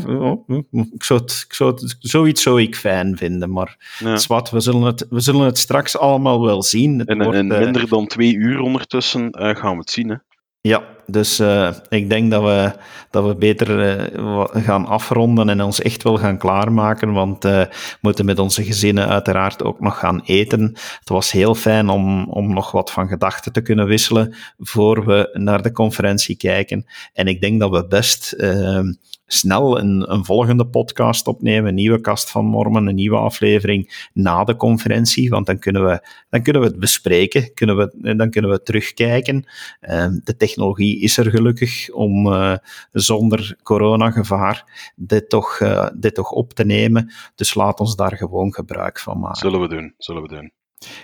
ik 0.94 1.04
zou 1.04 1.20
het, 1.20 1.44
ik 1.48 1.54
zou 1.54 1.72
het, 1.72 1.96
zoiets 2.00 2.42
zou 2.42 2.62
ik 2.62 2.76
fijn 2.76 3.18
vinden, 3.18 3.52
maar 3.52 3.98
ja. 4.00 4.20
wat, 4.28 4.50
we 4.50 4.60
zullen, 4.60 4.82
het, 4.82 5.06
we 5.10 5.20
zullen 5.20 5.46
het 5.46 5.58
straks 5.58 5.98
allemaal 5.98 6.46
wel 6.46 6.64
zien. 6.64 7.00
Het 7.00 7.08
en 7.08 7.24
wordt, 7.24 7.38
in 7.38 7.48
minder 7.48 7.88
dan 7.90 8.08
twee 8.08 8.34
uur 8.34 8.60
ondertussen 8.60 9.42
uh, 9.42 9.56
gaan 9.56 9.72
we 9.72 9.78
het 9.78 9.90
zien, 9.90 10.10
hè? 10.10 10.16
Ja, 10.62 10.84
dus 11.06 11.40
uh, 11.40 11.70
ik 11.90 12.10
denk 12.10 12.32
dat 12.32 12.44
we, 12.44 12.72
dat 13.10 13.26
we 13.26 13.36
beter 13.36 14.00
uh, 14.16 14.46
gaan 14.54 14.86
afronden 14.86 15.50
en 15.50 15.62
ons 15.62 15.82
echt 15.82 16.04
wel 16.04 16.18
gaan 16.18 16.38
klaarmaken, 16.38 17.12
want 17.12 17.46
uh, 17.46 17.52
we 17.52 17.98
moeten 18.02 18.26
met 18.26 18.40
onze 18.40 18.64
gezinnen 18.64 19.08
uiteraard 19.08 19.64
ook 19.64 19.80
nog 19.80 20.00
gaan 20.00 20.22
eten. 20.26 20.62
Het 21.00 21.10
was 21.10 21.32
heel 21.32 21.56
fijn 21.56 21.90
om, 21.90 22.30
om 22.30 22.54
nog 22.54 22.72
wat 22.72 22.92
van 22.92 23.08
gedachten 23.08 23.52
te 23.52 23.62
kunnen 23.62 23.86
wisselen 23.86 24.36
voor 24.58 25.06
we 25.06 25.30
naar 25.34 25.62
de 25.62 25.72
conferentie 25.72 26.38
kijken. 26.38 26.86
En 27.14 27.28
ik 27.28 27.42
denk 27.42 27.60
dat 27.60 27.72
we 27.72 27.88
best 27.88 28.36
snel 29.28 29.80
een, 29.80 30.12
een, 30.12 30.26
volgende 30.26 30.68
podcast 30.68 31.28
opnemen, 31.28 31.70
een 31.70 31.76
nieuwe 31.76 32.02
kast 32.02 32.32
van 32.32 32.46
Mormen, 32.46 32.88
een 32.88 32.96
nieuwe 32.96 33.18
aflevering 33.18 34.10
na 34.14 34.44
de 34.44 34.56
conferentie, 34.56 35.30
want 35.30 35.46
dan 35.46 35.60
kunnen 35.60 35.86
we, 35.86 36.08
dan 36.30 36.42
kunnen 36.42 36.62
we 36.62 36.68
het 36.68 36.80
bespreken, 36.80 37.54
kunnen 37.54 37.78
we, 37.78 38.16
dan 38.16 38.30
kunnen 38.30 38.52
we 38.52 38.64
terugkijken. 38.64 39.46
de 40.24 40.36
technologie 40.38 41.00
is 41.00 41.18
er 41.18 41.30
gelukkig 41.30 41.90
om 41.90 42.28
uh, 42.28 42.56
zonder 42.92 43.58
coronagevaar 43.64 44.92
dit 44.96 45.30
toch, 45.30 45.60
uh, 45.60 45.88
dit 45.94 46.16
toch 46.16 46.32
op 46.32 46.54
te 46.54 46.66
nemen. 46.66 47.12
Dus 47.36 47.54
laat 47.54 47.80
ons 47.80 47.96
daar 47.96 48.18
gewoon 48.18 48.54
gebruik 48.54 49.00
van 49.00 49.20
maken. 49.20 49.38
Zullen 49.38 49.62
we 49.62 49.68
doen, 49.68 49.94
zullen 49.98 50.22
we 50.22 50.28
doen. 50.28 50.52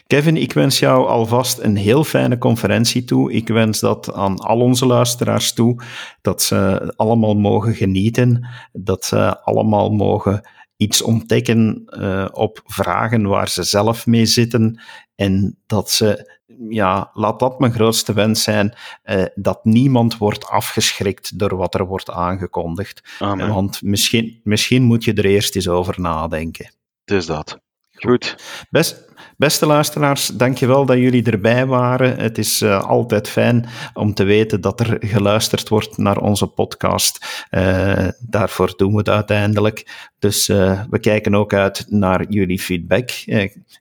Kevin, 0.07 0.38
ik 0.38 0.53
wens 0.53 0.80
jou 0.80 1.07
alvast 1.07 1.59
een 1.59 1.76
heel 1.76 2.03
fijne 2.03 2.38
conferentie 2.38 3.03
toe. 3.03 3.32
Ik 3.32 3.47
wens 3.47 3.80
dat 3.80 4.13
aan 4.13 4.38
al 4.38 4.59
onze 4.59 4.86
luisteraars 4.86 5.53
toe, 5.53 5.84
dat 6.21 6.41
ze 6.41 6.93
allemaal 6.95 7.36
mogen 7.36 7.74
genieten, 7.74 8.47
dat 8.71 9.05
ze 9.05 9.43
allemaal 9.43 9.91
mogen 9.91 10.47
iets 10.78 11.01
ontdekken 11.01 11.84
uh, 11.88 12.28
op 12.32 12.61
vragen 12.65 13.28
waar 13.28 13.49
ze 13.49 13.63
zelf 13.63 14.05
mee 14.05 14.26
zitten 14.26 14.82
en 15.15 15.57
dat 15.65 15.91
ze 15.91 16.41
ja, 16.69 17.09
laat 17.13 17.39
dat 17.39 17.59
mijn 17.59 17.74
grootste 17.74 18.13
wens 18.13 18.43
zijn, 18.43 18.76
uh, 19.05 19.26
dat 19.36 19.65
niemand 19.65 20.17
wordt 20.17 20.47
afgeschrikt 20.47 21.39
door 21.39 21.55
wat 21.55 21.76
er 21.76 21.86
wordt 21.86 22.09
aangekondigd. 22.09 23.01
Amen. 23.19 23.49
Want 23.49 23.82
misschien, 23.82 24.39
misschien 24.43 24.84
moet 24.84 25.03
je 25.03 25.13
er 25.13 25.26
eerst 25.26 25.55
eens 25.55 25.67
over 25.67 26.01
nadenken. 26.01 26.65
Het 27.05 27.17
is 27.17 27.26
dat. 27.26 27.62
Goed. 27.99 28.35
Best, 28.69 29.13
beste 29.37 29.65
luisteraars, 29.65 30.27
dankjewel 30.27 30.85
dat 30.85 30.97
jullie 30.97 31.23
erbij 31.23 31.65
waren. 31.65 32.17
Het 32.17 32.37
is 32.37 32.61
uh, 32.61 32.83
altijd 32.83 33.29
fijn 33.29 33.65
om 33.93 34.13
te 34.13 34.23
weten 34.23 34.61
dat 34.61 34.79
er 34.79 34.97
geluisterd 34.99 35.69
wordt 35.69 35.97
naar 35.97 36.17
onze 36.17 36.47
podcast. 36.47 37.45
Uh, 37.51 38.07
daarvoor 38.19 38.73
doen 38.75 38.91
we 38.91 38.97
het 38.97 39.09
uiteindelijk. 39.09 40.09
Dus 40.19 40.49
uh, 40.49 40.81
we 40.89 40.99
kijken 40.99 41.35
ook 41.35 41.53
uit 41.53 41.85
naar 41.87 42.25
jullie 42.29 42.59
feedback. 42.59 43.09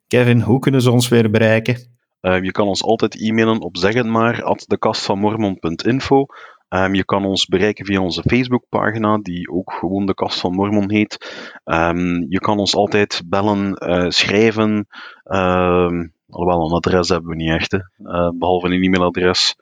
Kevin, 0.07 0.41
hoe 0.41 0.59
kunnen 0.59 0.83
ze 0.83 0.91
ons 0.91 1.09
weer 1.09 1.31
bereiken? 1.31 1.91
Je 2.21 2.51
kan 2.51 2.67
ons 2.67 2.83
altijd 2.83 3.21
e-mailen 3.21 3.61
op 3.61 3.77
zeggenmaar 3.77 4.43
at 4.43 4.65
dekastvanmormon.info. 4.67 6.27
Um, 6.75 6.95
je 6.95 7.05
kan 7.05 7.25
ons 7.25 7.47
bereiken 7.47 7.87
via 7.87 8.01
onze 8.01 8.23
Facebookpagina, 8.27 9.19
die 9.19 9.51
ook 9.51 9.73
gewoon 9.73 10.07
de 10.07 10.15
Kast 10.15 10.41
van 10.41 10.55
Mormon 10.55 10.91
heet. 10.91 11.19
Um, 11.65 12.27
je 12.29 12.39
kan 12.39 12.59
ons 12.59 12.75
altijd 12.75 13.23
bellen, 13.27 13.89
uh, 13.89 14.09
schrijven. 14.09 14.87
Uh, 15.25 15.91
alhoewel, 16.29 16.65
een 16.65 16.77
adres 16.77 17.09
hebben 17.09 17.31
we 17.31 17.37
niet 17.37 17.51
echt, 17.51 17.73
uh, 17.73 18.29
behalve 18.35 18.67
een 18.67 18.83
e-mailadres. 18.83 19.55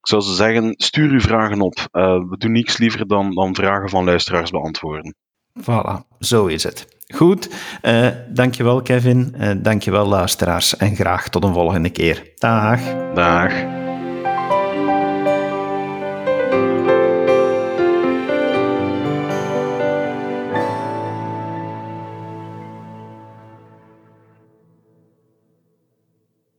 ik 0.00 0.06
zou 0.06 0.22
ze 0.22 0.34
zeggen, 0.34 0.74
stuur 0.76 1.10
uw 1.10 1.20
vragen 1.20 1.60
op. 1.60 1.74
Uh, 1.92 2.18
we 2.28 2.36
doen 2.38 2.52
niets 2.52 2.78
liever 2.78 3.06
dan, 3.06 3.34
dan 3.34 3.54
vragen 3.54 3.88
van 3.88 4.04
luisteraars 4.04 4.50
beantwoorden. 4.50 5.14
Voilà, 5.60 6.16
zo 6.18 6.46
is 6.46 6.62
het. 6.62 6.96
Goed, 7.14 7.50
uh, 7.82 8.08
dankjewel 8.28 8.82
Kevin, 8.82 9.34
uh, 9.38 9.50
dankjewel 9.58 10.06
luisteraars 10.06 10.76
en 10.76 10.94
graag 10.94 11.28
tot 11.28 11.44
een 11.44 11.52
volgende 11.52 11.90
keer. 11.90 12.32
Dag. 12.34 12.80
Dag. 13.14 13.86